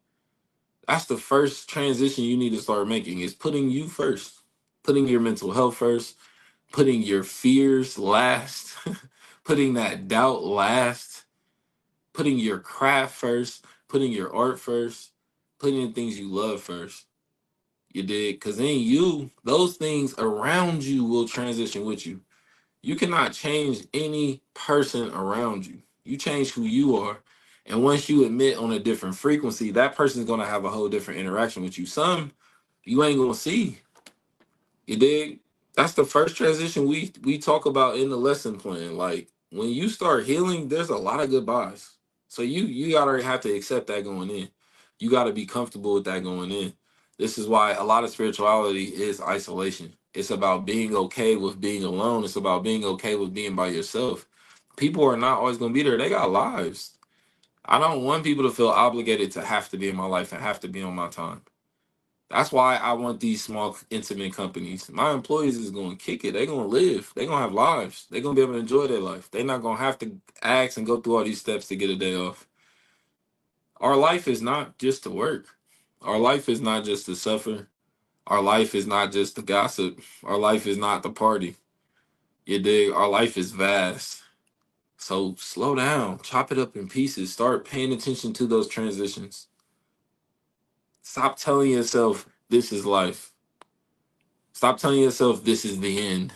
That's 0.88 1.06
the 1.06 1.18
first 1.18 1.70
transition 1.70 2.26
you 2.26 2.38
need 2.38 2.52
to 2.52 2.62
start 2.62 2.88
making 2.88 3.22
is 3.22 3.34
putting 3.36 3.70
you 3.72 3.88
first 3.88 4.39
putting 4.90 5.08
your 5.08 5.20
mental 5.20 5.52
health 5.52 5.78
first, 5.78 6.18
putting 6.72 7.04
your 7.04 7.22
fears 7.22 8.00
last, 8.00 8.76
putting 9.44 9.76
that 9.76 10.08
doubt 10.08 10.44
last, 10.44 11.26
putting 12.12 12.40
your 12.40 12.58
craft 12.58 13.14
first, 13.14 13.64
putting 13.88 14.12
your 14.12 14.36
art 14.36 14.60
first, 14.60 15.12
putting 15.60 15.86
the 15.86 15.94
things 15.94 16.20
you 16.20 16.28
love 16.28 16.60
first. 16.60 17.06
You 17.94 18.02
did? 18.02 18.38
Because 18.38 18.58
then 18.58 18.80
you, 18.80 19.30
those 19.44 19.78
things 19.78 20.16
around 20.18 20.84
you 20.84 21.04
will 21.06 21.28
transition 21.28 21.86
with 21.86 22.08
you. 22.08 22.22
You 22.82 22.96
cannot 22.96 23.32
change 23.32 23.86
any 23.94 24.42
person 24.56 25.14
around 25.14 25.68
you. 25.68 25.84
You 26.04 26.18
change 26.18 26.50
who 26.50 26.64
you 26.64 26.98
are. 26.98 27.20
And 27.68 27.84
once 27.84 28.10
you 28.10 28.26
admit 28.26 28.58
on 28.58 28.72
a 28.72 28.80
different 28.80 29.16
frequency, 29.16 29.70
that 29.70 29.96
person's 29.96 30.26
going 30.26 30.40
to 30.40 30.48
have 30.48 30.66
a 30.66 30.70
whole 30.70 30.90
different 30.90 31.20
interaction 31.20 31.62
with 31.62 31.78
you. 31.78 31.86
Some 31.86 32.32
you 32.86 33.04
ain't 33.04 33.20
going 33.20 33.34
to 33.34 33.38
see 33.38 33.82
you 34.90 34.98
dig? 34.98 35.42
That's 35.76 35.94
the 35.94 36.06
first 36.06 36.38
transition 36.38 36.88
we 36.88 37.14
we 37.24 37.40
talk 37.40 37.68
about 37.68 37.98
in 37.98 38.10
the 38.12 38.18
lesson 38.18 38.58
plan. 38.58 38.98
Like 38.98 39.30
when 39.52 39.70
you 39.70 39.90
start 39.90 40.26
healing, 40.26 40.70
there's 40.70 40.90
a 40.92 40.98
lot 40.98 41.22
of 41.22 41.32
goodbyes. 41.32 41.92
So 42.30 42.44
you 42.44 42.66
you 42.66 42.94
gotta 42.94 43.24
have 43.24 43.42
to 43.44 43.54
accept 43.54 43.88
that 43.90 44.06
going 44.06 44.32
in. 44.32 44.50
You 45.00 45.12
gotta 45.12 45.34
be 45.34 45.48
comfortable 45.48 45.96
with 45.96 46.06
that 46.06 46.24
going 46.24 46.52
in. 46.52 46.74
This 47.20 47.40
is 47.40 47.48
why 47.48 47.74
a 47.74 47.86
lot 47.86 48.06
of 48.06 48.12
spirituality 48.12 48.86
is 48.86 49.22
isolation. 49.22 49.94
It's 50.16 50.32
about 50.32 50.66
being 50.66 50.96
okay 50.96 51.38
with 51.38 51.62
being 51.62 51.86
alone. 51.86 52.26
It's 52.26 52.38
about 52.38 52.64
being 52.64 52.86
okay 52.86 53.16
with 53.18 53.34
being 53.34 53.56
by 53.56 53.70
yourself. 53.70 54.28
People 54.78 55.06
are 55.06 55.18
not 55.18 55.40
always 55.40 55.58
gonna 55.60 55.74
be 55.74 55.84
there. 55.84 55.98
They 55.98 56.10
got 56.10 56.32
lives. 56.32 56.94
I 57.66 57.80
don't 57.80 58.04
want 58.04 58.26
people 58.26 58.44
to 58.46 58.52
feel 58.56 58.70
obligated 58.70 59.32
to 59.34 59.44
have 59.46 59.70
to 59.72 59.78
be 59.78 59.90
in 59.90 59.98
my 59.98 60.08
life 60.08 60.34
and 60.34 60.42
have 60.42 60.60
to 60.62 60.70
be 60.70 60.84
on 60.84 60.96
my 60.96 61.10
time. 61.10 61.42
That's 62.30 62.52
why 62.52 62.76
I 62.78 62.94
want 62.94 63.20
these 63.20 63.44
small, 63.44 63.76
intimate 63.90 64.36
companies. 64.36 64.90
My 64.92 65.12
employees 65.12 65.58
is 65.58 65.72
going 65.72 65.98
to 65.98 66.04
kick 66.04 66.24
it. 66.24 66.34
They're 66.34 66.46
going 66.46 66.70
to 66.70 66.76
live. 66.76 67.12
They're 67.16 67.26
going 67.26 67.40
to 67.40 67.42
have 67.42 67.54
lives. 67.54 68.06
They're 68.10 68.22
going 68.22 68.36
to 68.36 68.40
be 68.40 68.44
able 68.44 68.54
to 68.54 68.60
enjoy 68.60 68.86
their 68.86 69.00
life. 69.00 69.32
They're 69.32 69.44
not 69.44 69.64
going 69.64 69.78
to 69.78 69.84
have 69.84 69.98
to 70.00 70.16
ask 70.44 70.78
and 70.78 70.86
go 70.86 71.02
through 71.02 71.18
all 71.18 71.24
these 71.24 71.42
steps 71.42 71.68
to 71.70 71.76
get 71.76 71.90
a 71.90 71.96
day 71.96 72.16
off. 72.16 72.48
Our 73.78 73.96
life 73.96 74.28
is 74.28 74.44
not 74.44 74.78
just 74.78 75.04
to 75.04 75.10
work. 75.10 75.48
Our 76.04 76.20
life 76.20 76.50
is 76.50 76.62
not 76.62 76.86
just 76.86 77.08
to 77.08 77.16
suffer. 77.16 77.68
Our 78.28 78.44
life 78.44 78.76
is 78.76 78.86
not 78.86 79.12
just 79.12 79.36
to 79.38 79.42
gossip. 79.42 80.00
Our 80.24 80.38
life 80.38 80.68
is 80.68 80.78
not 80.78 81.02
the 81.02 81.10
party. 81.10 81.56
You 82.46 82.60
dig? 82.60 82.92
Our 82.94 83.10
life 83.10 83.38
is 83.38 83.52
vast. 83.52 84.22
So 84.98 85.36
slow 85.40 85.76
down, 85.76 86.20
chop 86.24 86.52
it 86.52 86.60
up 86.60 86.76
in 86.76 86.90
pieces, 86.90 87.34
start 87.34 87.66
paying 87.66 87.94
attention 87.94 88.34
to 88.34 88.48
those 88.48 88.68
transitions 88.68 89.49
Stop 91.10 91.38
telling 91.40 91.72
yourself 91.72 92.28
this 92.50 92.72
is 92.72 92.86
life. 92.86 93.32
Stop 94.54 94.78
telling 94.78 95.00
yourself 95.00 95.44
this 95.44 95.66
is 95.66 95.80
the 95.80 96.08
end. 96.08 96.32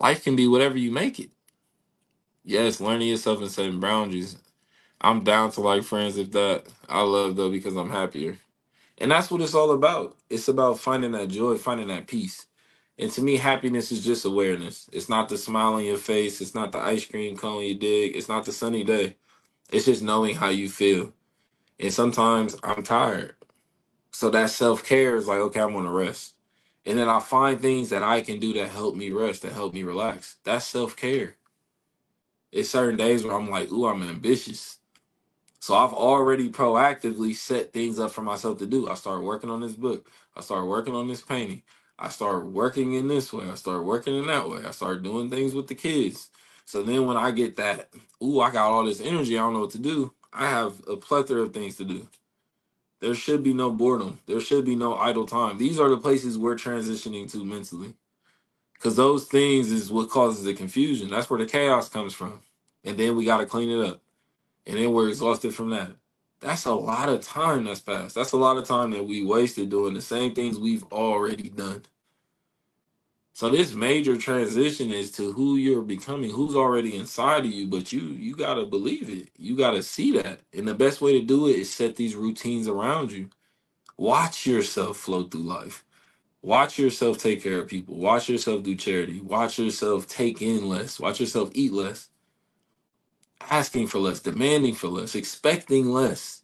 Life 0.00 0.24
can 0.24 0.34
be 0.34 0.48
whatever 0.48 0.76
you 0.76 0.90
make 0.90 1.20
it. 1.20 1.30
Yes, 2.42 2.80
learning 2.80 3.06
yourself 3.06 3.40
and 3.40 3.52
setting 3.52 3.78
boundaries. 3.78 4.36
I'm 5.00 5.22
down 5.22 5.52
to 5.52 5.60
like 5.60 5.84
friends 5.84 6.18
if 6.18 6.32
that. 6.32 6.66
I 6.88 7.02
love 7.02 7.36
though 7.36 7.52
because 7.52 7.76
I'm 7.76 7.90
happier. 7.90 8.36
And 8.98 9.12
that's 9.12 9.30
what 9.30 9.42
it's 9.42 9.54
all 9.54 9.70
about. 9.70 10.16
It's 10.28 10.48
about 10.48 10.80
finding 10.80 11.12
that 11.12 11.28
joy, 11.28 11.58
finding 11.58 11.86
that 11.86 12.08
peace. 12.08 12.46
And 12.98 13.12
to 13.12 13.22
me, 13.22 13.36
happiness 13.36 13.92
is 13.92 14.04
just 14.04 14.24
awareness. 14.24 14.90
It's 14.92 15.08
not 15.08 15.28
the 15.28 15.38
smile 15.38 15.74
on 15.74 15.84
your 15.84 15.98
face. 15.98 16.40
It's 16.40 16.56
not 16.56 16.72
the 16.72 16.80
ice 16.80 17.06
cream 17.06 17.36
cone 17.36 17.62
you 17.62 17.76
dig. 17.76 18.16
It's 18.16 18.28
not 18.28 18.44
the 18.44 18.52
sunny 18.52 18.82
day. 18.82 19.14
It's 19.70 19.86
just 19.86 20.02
knowing 20.02 20.34
how 20.34 20.48
you 20.48 20.68
feel. 20.68 21.12
And 21.80 21.92
sometimes 21.92 22.56
I'm 22.64 22.82
tired. 22.82 23.36
So 24.12 24.30
that 24.30 24.50
self 24.50 24.84
care 24.84 25.16
is 25.16 25.26
like, 25.28 25.38
okay, 25.40 25.60
I'm 25.60 25.74
gonna 25.74 25.90
rest. 25.92 26.34
And 26.86 26.98
then 26.98 27.08
I 27.08 27.20
find 27.20 27.60
things 27.60 27.90
that 27.90 28.02
I 28.02 28.22
can 28.22 28.40
do 28.40 28.52
that 28.54 28.70
help 28.70 28.96
me 28.96 29.10
rest, 29.10 29.42
that 29.42 29.52
help 29.52 29.74
me 29.74 29.82
relax. 29.84 30.36
That's 30.44 30.66
self 30.66 30.96
care. 30.96 31.36
It's 32.52 32.70
certain 32.70 32.96
days 32.96 33.24
where 33.24 33.36
I'm 33.36 33.50
like, 33.50 33.70
ooh, 33.72 33.86
I'm 33.86 34.02
ambitious. 34.02 34.78
So 35.60 35.74
I've 35.74 35.92
already 35.94 36.50
proactively 36.50 37.34
set 37.36 37.72
things 37.72 37.98
up 38.00 38.12
for 38.12 38.22
myself 38.22 38.58
to 38.60 38.66
do. 38.66 38.88
I 38.90 38.94
start 38.94 39.22
working 39.24 39.50
on 39.50 39.60
this 39.60 39.74
book. 39.74 40.10
I 40.36 40.42
start 40.42 40.66
working 40.66 40.94
on 40.94 41.08
this 41.08 41.22
painting. 41.22 41.62
I 41.98 42.10
start 42.10 42.46
working 42.46 42.94
in 42.94 43.08
this 43.08 43.32
way. 43.32 43.48
I 43.50 43.56
start 43.56 43.84
working 43.84 44.16
in 44.16 44.28
that 44.28 44.48
way. 44.48 44.60
I 44.66 44.72
start 44.72 45.02
doing 45.02 45.30
things 45.30 45.54
with 45.54 45.68
the 45.68 45.74
kids. 45.76 46.30
So 46.66 46.82
then 46.84 47.06
when 47.06 47.18
I 47.18 47.32
get 47.32 47.56
that, 47.56 47.90
ooh, 48.22 48.40
I 48.40 48.52
got 48.52 48.70
all 48.70 48.84
this 48.86 49.02
energy, 49.02 49.38
I 49.38 49.42
don't 49.42 49.54
know 49.54 49.60
what 49.62 49.72
to 49.72 49.80
do. 49.80 50.14
I 50.36 50.48
have 50.50 50.74
a 50.88 50.96
plethora 50.96 51.42
of 51.42 51.54
things 51.54 51.76
to 51.78 51.84
do. 51.84 52.08
There 53.00 53.14
should 53.14 53.42
be 53.42 53.54
no 53.54 53.70
boredom. 53.70 54.20
There 54.26 54.40
should 54.40 54.64
be 54.64 54.76
no 54.76 54.96
idle 54.96 55.26
time. 55.26 55.58
These 55.58 55.80
are 55.80 55.90
the 55.90 55.98
places 55.98 56.38
we're 56.38 56.56
transitioning 56.56 57.30
to 57.32 57.44
mentally. 57.44 57.94
Because 58.74 58.96
those 58.96 59.26
things 59.26 59.72
is 59.72 59.92
what 59.92 60.10
causes 60.10 60.44
the 60.44 60.54
confusion. 60.54 61.10
That's 61.10 61.30
where 61.30 61.40
the 61.40 61.46
chaos 61.46 61.88
comes 61.88 62.14
from. 62.14 62.40
And 62.84 62.98
then 62.98 63.16
we 63.16 63.24
got 63.24 63.38
to 63.38 63.46
clean 63.46 63.70
it 63.70 63.86
up 63.86 64.00
and 64.66 64.76
then 64.76 64.92
we're 64.92 65.08
exhausted 65.08 65.54
from 65.54 65.70
that. 65.70 65.92
That's 66.40 66.66
a 66.66 66.74
lot 66.74 67.08
of 67.08 67.22
time 67.22 67.64
that's 67.64 67.80
passed. 67.80 68.14
That's 68.14 68.32
a 68.32 68.36
lot 68.36 68.58
of 68.58 68.66
time 68.66 68.90
that 68.92 69.06
we 69.06 69.24
wasted 69.24 69.70
doing 69.70 69.94
the 69.94 70.02
same 70.02 70.34
things 70.34 70.58
we've 70.58 70.84
already 70.92 71.48
done. 71.50 71.84
So 73.36 73.50
this 73.50 73.74
major 73.74 74.16
transition 74.16 74.90
is 74.90 75.10
to 75.12 75.30
who 75.30 75.56
you're 75.56 75.82
becoming, 75.82 76.30
who's 76.30 76.56
already 76.56 76.96
inside 76.96 77.44
of 77.44 77.52
you, 77.52 77.66
but 77.66 77.92
you 77.92 78.00
you 78.00 78.34
got 78.34 78.54
to 78.54 78.64
believe 78.64 79.10
it. 79.10 79.28
You 79.36 79.58
got 79.58 79.72
to 79.72 79.82
see 79.82 80.12
that. 80.12 80.40
And 80.54 80.66
the 80.66 80.74
best 80.74 81.02
way 81.02 81.12
to 81.20 81.20
do 81.20 81.46
it 81.48 81.56
is 81.56 81.70
set 81.70 81.96
these 81.96 82.14
routines 82.14 82.66
around 82.66 83.12
you. 83.12 83.28
Watch 83.98 84.46
yourself 84.46 84.96
flow 84.96 85.24
through 85.24 85.42
life. 85.42 85.84
Watch 86.40 86.78
yourself 86.78 87.18
take 87.18 87.42
care 87.42 87.60
of 87.60 87.68
people. 87.68 87.96
Watch 87.96 88.30
yourself 88.30 88.62
do 88.62 88.74
charity. 88.74 89.20
Watch 89.20 89.58
yourself 89.58 90.06
take 90.06 90.40
in 90.40 90.66
less. 90.66 90.98
Watch 90.98 91.20
yourself 91.20 91.50
eat 91.52 91.74
less 91.74 92.08
asking 93.50 93.86
for 93.86 93.98
less, 93.98 94.20
demanding 94.20 94.74
for 94.74 94.88
less, 94.88 95.14
expecting 95.14 95.92
less, 95.92 96.42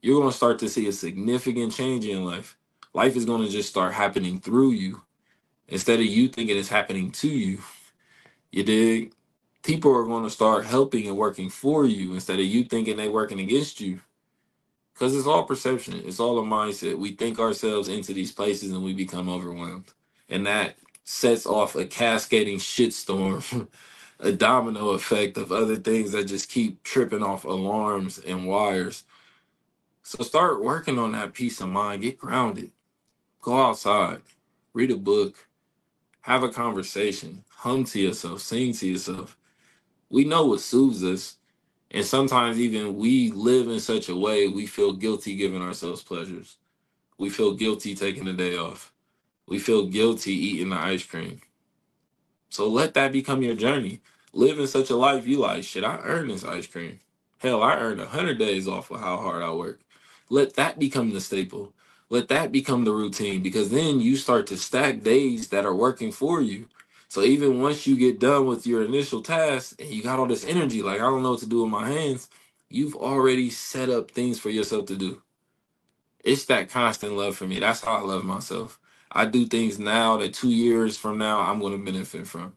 you're 0.00 0.22
to 0.22 0.36
start 0.36 0.58
to 0.60 0.68
see 0.68 0.86
a 0.88 0.92
significant 0.92 1.72
change 1.72 2.06
in 2.06 2.24
life. 2.24 2.56
Life 2.94 3.16
is 3.16 3.26
to 3.26 3.48
just 3.48 3.68
start 3.68 3.92
happening 3.92 4.40
through 4.40 4.70
you 4.72 5.02
instead 5.68 6.00
of 6.00 6.06
you 6.06 6.28
thinking 6.28 6.56
it's 6.58 6.68
happening 6.68 7.10
to 7.12 7.28
you. 7.28 7.58
You 8.50 8.64
dig? 8.64 9.14
People 9.62 9.94
are 9.96 10.04
going 10.04 10.24
to 10.24 10.30
start 10.30 10.66
helping 10.66 11.06
and 11.06 11.16
working 11.16 11.50
for 11.50 11.86
you 11.86 12.14
instead 12.14 12.38
of 12.40 12.46
you 12.46 12.64
thinking 12.64 12.96
they're 12.96 13.10
working 13.10 13.40
against 13.40 13.80
you. 13.80 14.00
Because 14.94 15.16
it's 15.16 15.26
all 15.26 15.44
perception. 15.44 16.02
It's 16.04 16.20
all 16.20 16.38
a 16.38 16.42
mindset. 16.42 16.98
We 16.98 17.12
think 17.12 17.38
ourselves 17.38 17.88
into 17.88 18.12
these 18.14 18.32
places 18.32 18.72
and 18.72 18.84
we 18.84 18.92
become 18.92 19.28
overwhelmed. 19.28 19.86
And 20.28 20.46
that 20.46 20.76
sets 21.04 21.46
off 21.46 21.76
a 21.76 21.84
cascading 21.86 22.58
shitstorm 22.58 23.68
a 24.20 24.32
domino 24.32 24.90
effect 24.90 25.36
of 25.36 25.52
other 25.52 25.76
things 25.76 26.12
that 26.12 26.24
just 26.24 26.48
keep 26.48 26.82
tripping 26.84 27.22
off 27.22 27.44
alarms 27.44 28.18
and 28.18 28.46
wires. 28.46 29.04
So 30.02 30.22
start 30.24 30.62
working 30.62 30.98
on 30.98 31.12
that 31.12 31.34
peace 31.34 31.60
of 31.60 31.68
mind. 31.68 32.02
Get 32.02 32.18
grounded. 32.18 32.70
Go 33.40 33.60
outside. 33.60 34.22
Read 34.74 34.90
a 34.90 34.96
book. 34.96 35.48
Have 36.22 36.42
a 36.42 36.50
conversation. 36.50 37.44
Hum 37.50 37.84
to 37.86 38.00
yourself. 38.00 38.42
Sing 38.42 38.72
to 38.74 38.88
yourself. 38.88 39.36
We 40.10 40.24
know 40.24 40.46
what 40.46 40.60
soothes 40.60 41.04
us. 41.04 41.36
And 41.90 42.04
sometimes 42.04 42.60
even 42.60 42.96
we 42.96 43.30
live 43.32 43.68
in 43.68 43.80
such 43.80 44.08
a 44.08 44.16
way 44.16 44.48
we 44.48 44.66
feel 44.66 44.92
guilty 44.92 45.36
giving 45.36 45.62
ourselves 45.62 46.02
pleasures. 46.02 46.58
We 47.18 47.30
feel 47.30 47.54
guilty 47.54 47.94
taking 47.94 48.24
the 48.24 48.32
day 48.32 48.56
off. 48.56 48.92
We 49.48 49.58
feel 49.58 49.86
guilty 49.86 50.32
eating 50.34 50.70
the 50.70 50.78
ice 50.78 51.04
cream. 51.04 51.40
So 52.50 52.68
let 52.68 52.94
that 52.94 53.12
become 53.12 53.42
your 53.42 53.56
journey 53.56 54.00
living 54.32 54.66
such 54.66 54.90
a 54.90 54.96
life, 54.96 55.26
you 55.26 55.38
like, 55.38 55.64
shit, 55.64 55.84
I 55.84 55.98
earned 55.98 56.30
this 56.30 56.44
ice 56.44 56.66
cream. 56.66 57.00
Hell, 57.38 57.62
I 57.62 57.76
earned 57.76 58.00
100 58.00 58.38
days 58.38 58.68
off 58.68 58.90
of 58.90 59.00
how 59.00 59.16
hard 59.18 59.42
I 59.42 59.52
work. 59.52 59.80
Let 60.30 60.54
that 60.54 60.78
become 60.78 61.12
the 61.12 61.20
staple. 61.20 61.72
Let 62.12 62.28
that 62.28 62.52
become 62.52 62.84
the 62.84 62.92
routine 62.92 63.42
because 63.42 63.70
then 63.70 64.00
you 64.00 64.16
start 64.16 64.46
to 64.48 64.58
stack 64.58 65.02
days 65.02 65.48
that 65.50 65.66
are 65.66 65.74
working 65.76 66.12
for 66.12 66.42
you. 66.42 66.68
So 67.08 67.22
even 67.24 67.62
once 67.62 67.88
you 67.88 67.96
get 67.96 68.20
done 68.20 68.46
with 68.46 68.68
your 68.68 68.84
initial 68.84 69.22
task 69.22 69.76
and 69.80 69.90
you 69.90 70.04
got 70.04 70.20
all 70.20 70.28
this 70.28 70.46
energy, 70.46 70.82
like 70.82 70.98
I 71.00 71.04
don't 71.04 71.24
know 71.24 71.32
what 71.32 71.40
to 71.40 71.48
do 71.48 71.62
with 71.64 71.72
my 71.72 71.88
hands, 71.90 72.30
you've 72.70 72.96
already 72.96 73.50
set 73.50 73.90
up 73.90 74.12
things 74.12 74.40
for 74.40 74.50
yourself 74.50 74.86
to 74.88 74.96
do. 74.96 75.22
It's 76.24 76.46
that 76.46 76.70
constant 76.70 77.14
love 77.14 77.36
for 77.36 77.46
me. 77.46 77.60
That's 77.60 77.82
how 77.82 77.94
I 77.94 78.02
love 78.02 78.24
myself. 78.24 78.80
I 79.12 79.26
do 79.26 79.46
things 79.46 79.78
now 79.80 80.18
that 80.18 80.34
two 80.34 80.50
years 80.50 80.98
from 80.98 81.18
now 81.18 81.40
I'm 81.40 81.60
going 81.60 81.78
to 81.78 81.92
benefit 81.92 82.28
from. 82.28 82.54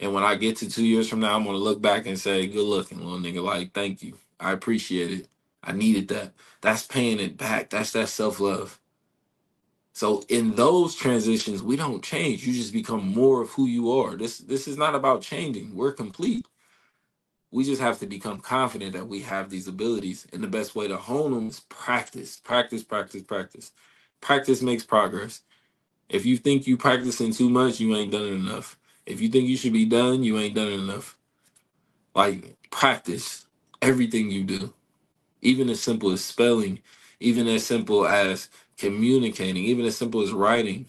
And 0.00 0.12
when 0.12 0.24
I 0.24 0.34
get 0.34 0.56
to 0.58 0.70
two 0.70 0.86
years 0.86 1.08
from 1.08 1.20
now, 1.20 1.36
I'm 1.36 1.44
gonna 1.44 1.58
look 1.58 1.80
back 1.80 2.06
and 2.06 2.20
say, 2.20 2.46
"Good 2.46 2.64
looking, 2.66 2.98
little 2.98 3.18
nigga. 3.18 3.42
Like, 3.42 3.72
thank 3.72 4.02
you. 4.02 4.18
I 4.38 4.52
appreciate 4.52 5.10
it. 5.10 5.28
I 5.64 5.72
needed 5.72 6.08
that. 6.08 6.34
That's 6.60 6.84
paying 6.86 7.18
it 7.20 7.36
back. 7.38 7.70
That's 7.70 7.92
that 7.92 8.08
self 8.10 8.40
love." 8.40 8.77
So 9.98 10.24
in 10.28 10.54
those 10.54 10.94
transitions, 10.94 11.60
we 11.60 11.74
don't 11.74 12.04
change. 12.04 12.46
You 12.46 12.52
just 12.52 12.72
become 12.72 13.12
more 13.12 13.42
of 13.42 13.50
who 13.50 13.66
you 13.66 13.90
are. 13.90 14.14
This 14.14 14.38
this 14.38 14.68
is 14.68 14.76
not 14.76 14.94
about 14.94 15.22
changing. 15.22 15.74
We're 15.74 15.90
complete. 15.90 16.46
We 17.50 17.64
just 17.64 17.82
have 17.82 17.98
to 17.98 18.06
become 18.06 18.38
confident 18.38 18.92
that 18.92 19.08
we 19.08 19.22
have 19.22 19.50
these 19.50 19.66
abilities. 19.66 20.24
And 20.32 20.40
the 20.40 20.46
best 20.46 20.76
way 20.76 20.86
to 20.86 20.96
hone 20.96 21.32
them 21.34 21.48
is 21.48 21.62
practice, 21.68 22.36
practice, 22.36 22.84
practice, 22.84 23.22
practice. 23.22 23.72
Practice 24.20 24.62
makes 24.62 24.84
progress. 24.84 25.40
If 26.08 26.24
you 26.24 26.36
think 26.36 26.68
you're 26.68 26.78
practicing 26.78 27.32
too 27.32 27.50
much, 27.50 27.80
you 27.80 27.96
ain't 27.96 28.12
done 28.12 28.22
it 28.22 28.34
enough. 28.34 28.78
If 29.04 29.20
you 29.20 29.28
think 29.28 29.48
you 29.48 29.56
should 29.56 29.72
be 29.72 29.86
done, 29.86 30.22
you 30.22 30.38
ain't 30.38 30.54
done 30.54 30.70
enough. 30.72 31.18
Like 32.14 32.56
practice 32.70 33.46
everything 33.82 34.30
you 34.30 34.44
do, 34.44 34.74
even 35.42 35.70
as 35.70 35.80
simple 35.80 36.12
as 36.12 36.24
spelling, 36.24 36.80
even 37.20 37.46
as 37.48 37.66
simple 37.66 38.06
as 38.06 38.48
communicating, 38.76 39.64
even 39.64 39.84
as 39.86 39.96
simple 39.96 40.22
as 40.22 40.32
writing. 40.32 40.86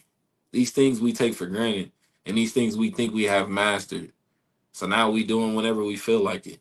These 0.52 0.72
things 0.72 1.00
we 1.00 1.14
take 1.14 1.34
for 1.34 1.46
granted, 1.46 1.92
and 2.26 2.38
these 2.38 2.54
things 2.54 2.78
we 2.78 2.92
think 2.92 3.14
we 3.14 3.24
have 3.24 3.50
mastered. 3.50 4.12
So 4.72 4.88
now 4.88 5.10
we 5.10 5.24
doing 5.24 5.56
whenever 5.56 5.84
we 5.84 5.98
feel 5.98 6.22
like 6.22 6.48
it. 6.48 6.60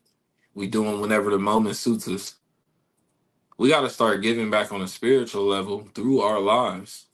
We 0.53 0.67
doing 0.67 0.99
whenever 1.01 1.29
the 1.29 1.39
moment 1.39 1.75
suits 1.75 2.07
us. 2.07 2.35
We 3.57 3.69
got 3.69 3.81
to 3.81 3.89
start 3.89 4.21
giving 4.21 4.49
back 4.49 4.71
on 4.71 4.81
a 4.81 4.87
spiritual 4.87 5.45
level 5.45 5.87
through 5.93 6.21
our 6.21 6.39
lives. 6.39 7.07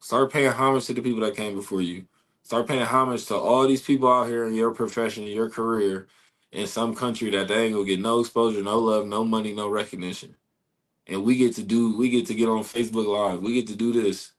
Start 0.00 0.32
paying 0.32 0.50
homage 0.50 0.86
to 0.86 0.94
the 0.94 1.02
people 1.02 1.20
that 1.20 1.36
came 1.36 1.54
before 1.54 1.82
you. 1.82 2.04
Start 2.42 2.66
paying 2.66 2.82
homage 2.84 3.26
to 3.26 3.36
all 3.36 3.66
these 3.66 3.82
people 3.82 4.12
out 4.12 4.28
here 4.28 4.46
in 4.46 4.54
your 4.54 4.72
profession, 4.72 5.24
your 5.24 5.48
career, 5.48 6.08
in 6.50 6.66
some 6.66 6.94
country 6.94 7.30
that 7.30 7.48
they 7.48 7.64
ain't 7.64 7.74
gonna 7.74 7.86
get 7.86 8.00
no 8.00 8.20
exposure, 8.20 8.62
no 8.62 8.78
love, 8.78 9.06
no 9.06 9.24
money, 9.24 9.54
no 9.54 9.68
recognition. 9.68 10.34
And 11.06 11.24
we 11.24 11.36
get 11.36 11.54
to 11.56 11.62
do, 11.62 11.96
we 11.96 12.10
get 12.10 12.26
to 12.26 12.34
get 12.34 12.48
on 12.48 12.60
Facebook 12.62 13.06
Live. 13.06 13.40
We 13.40 13.54
get 13.54 13.66
to 13.68 13.76
do 13.76 13.92
this. 13.92 14.32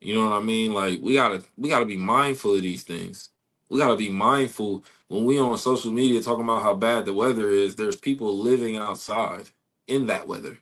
You 0.00 0.14
know 0.14 0.30
what 0.30 0.36
I 0.36 0.40
mean? 0.40 0.72
Like 0.72 1.00
we 1.02 1.14
gotta, 1.14 1.42
we 1.56 1.68
gotta 1.68 1.86
be 1.86 1.96
mindful 1.96 2.54
of 2.54 2.62
these 2.62 2.82
things. 2.82 3.30
We 3.68 3.78
gotta 3.78 3.96
be 3.96 4.10
mindful 4.10 4.84
when 5.08 5.24
we 5.24 5.38
on 5.38 5.58
social 5.58 5.92
media 5.92 6.22
talking 6.22 6.44
about 6.44 6.62
how 6.62 6.74
bad 6.74 7.04
the 7.04 7.12
weather 7.12 7.48
is. 7.50 7.76
There's 7.76 7.96
people 7.96 8.38
living 8.38 8.76
outside 8.76 9.50
in 9.86 10.06
that 10.06 10.26
weather. 10.26 10.58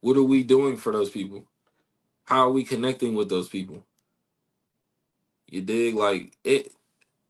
What 0.00 0.16
are 0.16 0.22
we 0.22 0.42
doing 0.42 0.76
for 0.76 0.92
those 0.92 1.10
people? 1.10 1.46
How 2.24 2.48
are 2.48 2.52
we 2.52 2.64
connecting 2.64 3.14
with 3.14 3.28
those 3.28 3.48
people? 3.48 3.84
You 5.48 5.62
dig? 5.62 5.94
Like 5.94 6.36
it 6.44 6.72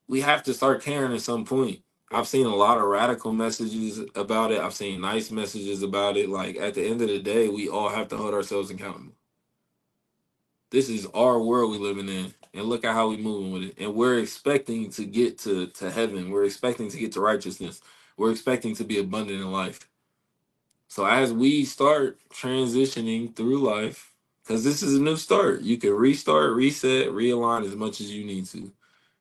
we 0.08 0.20
have 0.22 0.42
to 0.44 0.54
start 0.54 0.82
caring 0.82 1.14
at 1.14 1.22
some 1.22 1.44
point. 1.44 1.83
I've 2.14 2.28
seen 2.28 2.46
a 2.46 2.54
lot 2.54 2.78
of 2.78 2.84
radical 2.84 3.32
messages 3.32 4.00
about 4.14 4.52
it. 4.52 4.60
I've 4.60 4.74
seen 4.74 5.00
nice 5.00 5.32
messages 5.32 5.82
about 5.82 6.16
it. 6.16 6.28
Like 6.28 6.56
at 6.56 6.74
the 6.74 6.86
end 6.86 7.02
of 7.02 7.08
the 7.08 7.18
day, 7.18 7.48
we 7.48 7.68
all 7.68 7.88
have 7.88 8.08
to 8.08 8.16
hold 8.16 8.34
ourselves 8.34 8.70
accountable. 8.70 9.14
This 10.70 10.88
is 10.88 11.06
our 11.14 11.40
world 11.40 11.72
we're 11.72 11.78
living 11.78 12.08
in. 12.08 12.32
And 12.54 12.66
look 12.66 12.84
at 12.84 12.94
how 12.94 13.08
we're 13.08 13.18
moving 13.18 13.52
with 13.52 13.62
it. 13.64 13.74
And 13.78 13.94
we're 13.96 14.20
expecting 14.20 14.88
to 14.90 15.04
get 15.04 15.38
to, 15.40 15.66
to 15.66 15.90
heaven. 15.90 16.30
We're 16.30 16.44
expecting 16.44 16.88
to 16.88 16.96
get 16.96 17.10
to 17.12 17.20
righteousness. 17.20 17.80
We're 18.16 18.30
expecting 18.30 18.76
to 18.76 18.84
be 18.84 19.00
abundant 19.00 19.40
in 19.40 19.50
life. 19.50 19.88
So 20.86 21.04
as 21.04 21.32
we 21.32 21.64
start 21.64 22.20
transitioning 22.30 23.34
through 23.34 23.58
life, 23.58 24.12
because 24.44 24.62
this 24.62 24.82
is 24.82 24.94
a 24.94 25.02
new 25.02 25.16
start. 25.16 25.62
You 25.62 25.78
can 25.78 25.94
restart, 25.94 26.54
reset, 26.54 27.08
realign 27.08 27.64
as 27.64 27.74
much 27.74 28.00
as 28.00 28.12
you 28.12 28.24
need 28.24 28.46
to. 28.46 28.70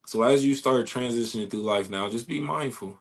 So 0.05 0.23
as 0.23 0.45
you 0.45 0.55
start 0.55 0.88
transitioning 0.88 1.49
through 1.51 1.61
life 1.63 1.89
now, 1.89 2.09
just 2.09 2.27
be 2.27 2.39
mindful. 2.39 2.99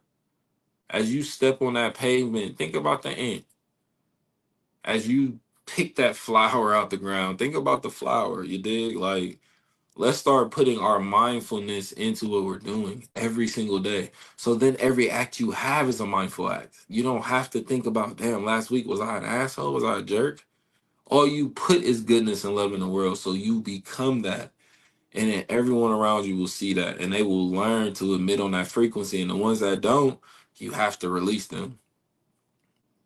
As 0.90 1.14
you 1.14 1.22
step 1.22 1.62
on 1.62 1.74
that 1.74 1.94
pavement, 1.94 2.58
think 2.58 2.76
about 2.76 3.02
the 3.02 3.10
ant. 3.10 3.44
As 4.84 5.08
you 5.08 5.40
pick 5.66 5.96
that 5.96 6.16
flower 6.16 6.74
out 6.74 6.90
the 6.90 6.98
ground, 6.98 7.38
think 7.38 7.54
about 7.56 7.82
the 7.82 7.90
flower. 7.90 8.44
You 8.44 8.58
dig? 8.58 8.96
Like, 8.96 9.40
let's 9.96 10.18
start 10.18 10.50
putting 10.52 10.78
our 10.80 11.00
mindfulness 11.00 11.92
into 11.92 12.28
what 12.28 12.44
we're 12.44 12.58
doing 12.58 13.08
every 13.16 13.48
single 13.48 13.80
day. 13.80 14.12
So 14.36 14.54
then 14.54 14.76
every 14.80 15.10
act 15.10 15.40
you 15.40 15.52
have 15.52 15.88
is 15.88 16.00
a 16.00 16.06
mindful 16.06 16.50
act. 16.50 16.76
You 16.88 17.02
don't 17.02 17.24
have 17.24 17.50
to 17.50 17.60
think 17.62 17.86
about, 17.86 18.16
damn, 18.18 18.44
last 18.44 18.70
week 18.70 18.86
was 18.86 19.00
I 19.00 19.18
an 19.18 19.24
asshole? 19.24 19.74
Was 19.74 19.84
I 19.84 19.98
a 20.00 20.02
jerk? 20.02 20.40
all 21.06 21.26
you 21.28 21.50
put 21.50 21.82
is 21.82 22.02
goodness 22.02 22.44
and 22.44 22.56
love 22.56 22.72
in 22.72 22.80
the 22.80 22.88
world. 22.88 23.18
So 23.18 23.32
you 23.32 23.60
become 23.60 24.22
that. 24.24 24.52
And 25.14 25.30
then 25.30 25.44
everyone 25.48 25.92
around 25.92 26.24
you 26.26 26.36
will 26.36 26.46
see 26.48 26.72
that 26.74 26.98
and 27.00 27.12
they 27.12 27.22
will 27.22 27.50
learn 27.50 27.92
to 27.94 28.14
emit 28.14 28.40
on 28.40 28.52
that 28.52 28.68
frequency. 28.68 29.20
And 29.20 29.30
the 29.30 29.36
ones 29.36 29.60
that 29.60 29.80
don't, 29.80 30.18
you 30.56 30.72
have 30.72 30.98
to 31.00 31.10
release 31.10 31.46
them. 31.46 31.78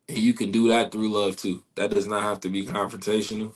And 0.09 0.19
you 0.19 0.35
can 0.35 0.53
do 0.53 0.69
that 0.69 0.93
through 0.93 1.09
love 1.09 1.37
too. 1.37 1.65
That 1.75 1.91
does 1.91 2.07
not 2.07 2.23
have 2.23 2.41
to 2.41 2.49
be 2.49 2.65
confrontational. 2.65 3.55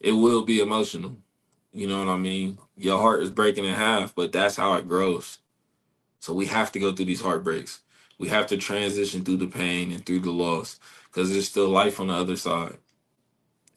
It 0.00 0.12
will 0.12 0.42
be 0.42 0.60
emotional. 0.60 1.16
You 1.72 1.86
know 1.86 1.98
what 1.98 2.12
I 2.12 2.16
mean? 2.16 2.58
Your 2.76 3.00
heart 3.00 3.22
is 3.22 3.30
breaking 3.30 3.64
in 3.64 3.74
half, 3.74 4.14
but 4.14 4.32
that's 4.32 4.56
how 4.56 4.74
it 4.74 4.88
grows. 4.88 5.38
So 6.20 6.32
we 6.32 6.46
have 6.46 6.72
to 6.72 6.78
go 6.78 6.92
through 6.92 7.06
these 7.06 7.22
heartbreaks. 7.22 7.80
We 8.18 8.28
have 8.28 8.46
to 8.48 8.56
transition 8.56 9.24
through 9.24 9.36
the 9.38 9.46
pain 9.46 9.92
and 9.92 10.04
through 10.04 10.20
the 10.20 10.32
loss 10.32 10.78
because 11.06 11.30
there's 11.30 11.48
still 11.48 11.68
life 11.68 12.00
on 12.00 12.08
the 12.08 12.14
other 12.14 12.36
side. 12.36 12.78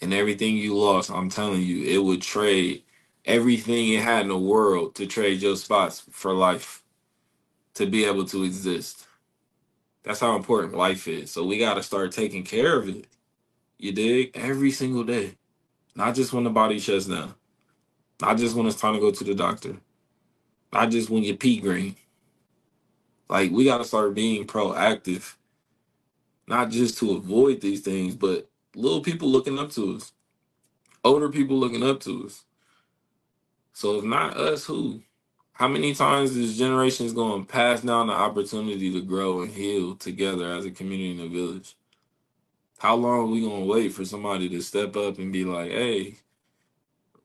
And 0.02 0.14
everything 0.14 0.58
you 0.58 0.76
lost, 0.76 1.12
I'm 1.12 1.30
telling 1.30 1.62
you, 1.62 1.84
it 1.86 2.04
would 2.04 2.22
trade 2.22 2.84
everything 3.26 3.90
it 3.90 4.04
had 4.04 4.24
in 4.24 4.28
the 4.30 4.38
world 4.38 4.96
to 4.96 5.08
trade 5.08 5.42
your 5.42 5.56
spots 5.56 6.04
for 6.12 6.34
life 6.34 6.84
to 7.76 7.86
be 7.86 8.06
able 8.06 8.26
to 8.26 8.44
exist. 8.44 9.08
That's 10.04 10.20
how 10.20 10.36
important 10.36 10.76
life 10.76 11.08
is. 11.08 11.32
So 11.32 11.46
we 11.46 11.60
got 11.60 11.76
to 11.76 11.84
start 11.84 12.12
taking 12.12 12.44
care 12.44 12.78
of 12.78 12.90
it. 12.90 13.06
You 13.78 13.92
dig? 13.92 14.32
Every 14.36 14.72
single 14.72 15.04
day. 15.04 15.34
Not 15.96 16.16
just 16.16 16.34
when 16.34 16.44
the 16.44 16.50
body 16.50 16.80
shuts 16.80 17.06
down. 17.06 17.36
Not 18.22 18.38
just 18.38 18.56
when 18.56 18.68
it's 18.68 18.80
time 18.80 18.96
to 18.96 19.00
go 19.00 19.12
to 19.12 19.24
the 19.24 19.36
doctor. 19.36 19.78
Not 20.74 20.92
just 20.92 21.10
when 21.10 21.24
you 21.24 21.36
pee 21.38 21.60
green. 21.60 21.96
Like 23.30 23.52
we 23.52 23.64
got 23.66 23.78
to 23.78 23.86
start 23.86 24.14
being 24.14 24.46
proactive, 24.46 25.36
not 26.48 26.70
just 26.70 26.98
to 26.98 27.14
avoid 27.14 27.62
these 27.62 27.80
things, 27.82 28.14
but 28.14 28.50
little 28.76 29.02
people 29.02 29.30
looking 29.30 29.58
up 29.58 29.72
to 29.72 29.96
us, 29.96 30.12
older 31.06 31.30
people 31.30 31.58
looking 31.58 31.82
up 31.82 32.02
to 32.02 32.26
us. 32.26 32.44
So 33.74 33.98
if 33.98 34.04
not 34.04 34.38
us, 34.38 34.66
who? 34.66 35.02
How 35.54 35.68
many 35.68 35.94
times 35.94 36.36
is 36.36 36.58
generations 36.58 37.14
going 37.14 37.46
to 37.46 37.52
pass 37.52 37.82
down 37.82 38.08
the 38.08 38.14
opportunity 38.14 38.92
to 38.92 39.02
grow 39.02 39.42
and 39.42 39.52
heal 39.52 39.96
together 39.96 40.54
as 40.54 40.66
a 40.66 40.72
community 40.72 41.12
and 41.12 41.22
a 41.22 41.28
village? 41.28 41.76
How 42.80 42.96
long 42.96 43.20
are 43.20 43.26
we 43.26 43.42
going 43.42 43.62
to 43.62 43.72
wait 43.72 43.94
for 43.94 44.04
somebody 44.06 44.50
to 44.50 44.62
step 44.62 44.96
up 44.98 45.20
and 45.20 45.32
be 45.32 45.46
like, 45.46 45.70
hey, 45.70 46.16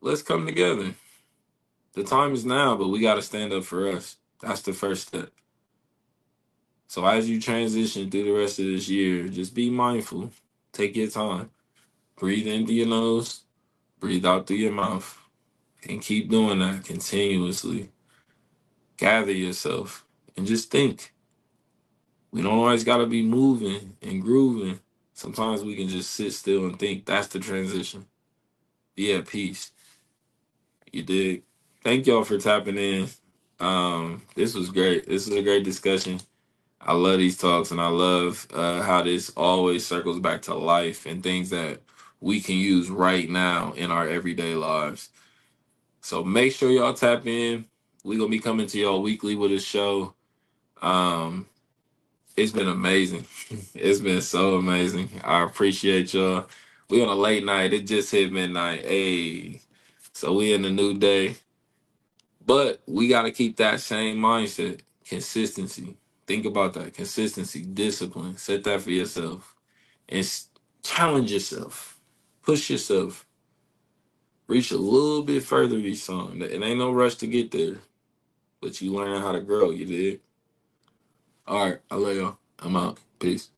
let's 0.02 0.22
come 0.22 0.44
together? 0.44 0.94
The 1.94 2.04
time 2.04 2.34
is 2.34 2.44
now, 2.44 2.76
but 2.76 2.88
we 2.88 3.00
got 3.00 3.14
to 3.14 3.22
stand 3.22 3.54
up 3.54 3.64
for 3.64 3.90
us. 3.90 4.16
That's 4.42 4.60
the 4.60 4.74
first 4.74 5.08
step. 5.08 5.30
So 6.88 7.06
as 7.06 7.28
you 7.28 7.40
transition 7.40 8.10
through 8.10 8.24
the 8.24 8.32
rest 8.32 8.58
of 8.58 8.66
this 8.66 8.88
year, 8.88 9.28
just 9.28 9.54
be 9.54 9.70
mindful. 9.70 10.30
Take 10.72 10.94
your 10.94 11.08
time. 11.08 11.50
Breathe 12.16 12.46
in 12.46 12.66
through 12.66 12.76
your 12.76 12.86
nose, 12.86 13.42
breathe 13.98 14.26
out 14.26 14.46
through 14.46 14.56
your 14.56 14.72
mouth, 14.72 15.18
and 15.88 16.02
keep 16.02 16.30
doing 16.30 16.60
that 16.60 16.84
continuously. 16.84 17.90
Gather 18.96 19.32
yourself 19.32 20.04
and 20.36 20.46
just 20.46 20.70
think. 20.70 21.12
We 22.32 22.42
don't 22.42 22.58
always 22.58 22.84
got 22.84 22.98
to 22.98 23.06
be 23.06 23.22
moving 23.22 23.96
and 24.02 24.22
grooving. 24.22 24.80
Sometimes 25.14 25.64
we 25.64 25.76
can 25.76 25.88
just 25.88 26.12
sit 26.12 26.32
still 26.34 26.66
and 26.66 26.78
think. 26.78 27.06
That's 27.06 27.28
the 27.28 27.40
transition. 27.40 28.06
Be 28.96 29.14
at 29.14 29.28
peace. 29.28 29.72
You 30.92 31.02
dig? 31.02 31.44
Thank 31.84 32.06
y'all 32.06 32.24
for 32.24 32.38
tapping 32.38 32.78
in. 32.78 33.08
Um, 33.60 34.22
this 34.36 34.54
was 34.54 34.70
great. 34.70 35.06
This 35.08 35.28
is 35.28 35.34
a 35.34 35.42
great 35.42 35.64
discussion. 35.64 36.20
I 36.80 36.94
love 36.94 37.18
these 37.18 37.38
talks 37.38 37.72
and 37.72 37.80
I 37.80 37.88
love 37.88 38.46
uh, 38.54 38.82
how 38.82 39.02
this 39.02 39.30
always 39.36 39.86
circles 39.86 40.20
back 40.20 40.42
to 40.44 40.54
life 40.54 41.06
and 41.06 41.22
things 41.22 41.50
that 41.50 41.80
we 42.20 42.40
can 42.40 42.56
use 42.56 42.90
right 42.90 43.28
now 43.28 43.72
in 43.72 43.90
our 43.90 44.08
everyday 44.08 44.54
lives. 44.54 45.10
So 46.06 46.22
make 46.22 46.52
sure 46.52 46.70
y'all 46.70 46.94
tap 46.94 47.26
in. 47.26 47.64
We're 48.04 48.16
gonna 48.16 48.30
be 48.30 48.38
coming 48.38 48.68
to 48.68 48.78
y'all 48.78 49.02
weekly 49.02 49.34
with 49.34 49.50
a 49.50 49.58
show. 49.58 50.14
Um, 50.80 51.46
it's 52.36 52.52
been 52.52 52.68
amazing. 52.68 53.26
it's 53.74 53.98
been 53.98 54.20
so 54.22 54.54
amazing. 54.54 55.10
I 55.24 55.42
appreciate 55.42 56.14
y'all. 56.14 56.46
We 56.88 57.02
on 57.02 57.08
a 57.08 57.14
late 57.16 57.44
night. 57.44 57.72
It 57.72 57.88
just 57.88 58.12
hit 58.12 58.32
midnight. 58.32 58.82
Hey, 58.86 59.62
so 60.12 60.32
we 60.34 60.52
in 60.52 60.64
a 60.64 60.70
new 60.70 60.96
day. 60.96 61.38
But 62.46 62.80
we 62.86 63.08
got 63.08 63.22
to 63.22 63.32
keep 63.32 63.56
that 63.56 63.80
same 63.80 64.18
mindset, 64.18 64.82
consistency. 65.04 65.96
Think 66.28 66.46
about 66.46 66.74
that 66.74 66.94
consistency, 66.94 67.64
discipline. 67.64 68.36
Set 68.36 68.62
that 68.62 68.82
for 68.82 68.92
yourself 68.92 69.56
and 70.08 70.24
challenge 70.84 71.32
yourself, 71.32 71.98
push 72.44 72.70
yourself, 72.70 73.25
reach 74.48 74.70
a 74.72 74.78
little 74.78 75.22
bit 75.22 75.44
further 75.44 75.76
each 75.78 76.06
time. 76.06 76.42
It 76.42 76.62
ain't 76.62 76.78
no 76.78 76.92
rush 76.92 77.16
to 77.16 77.26
get 77.26 77.50
there, 77.52 77.76
but 78.62 78.80
you 78.80 78.92
learn 78.92 79.22
how 79.22 79.32
to 79.32 79.40
grow. 79.40 79.70
You 79.70 79.86
did. 79.86 80.20
All 81.46 81.66
right, 81.66 81.78
I 81.90 81.96
love 81.96 82.16
y'all. 82.16 82.38
I'm 82.60 82.76
out. 82.76 82.98
Peace. 83.20 83.50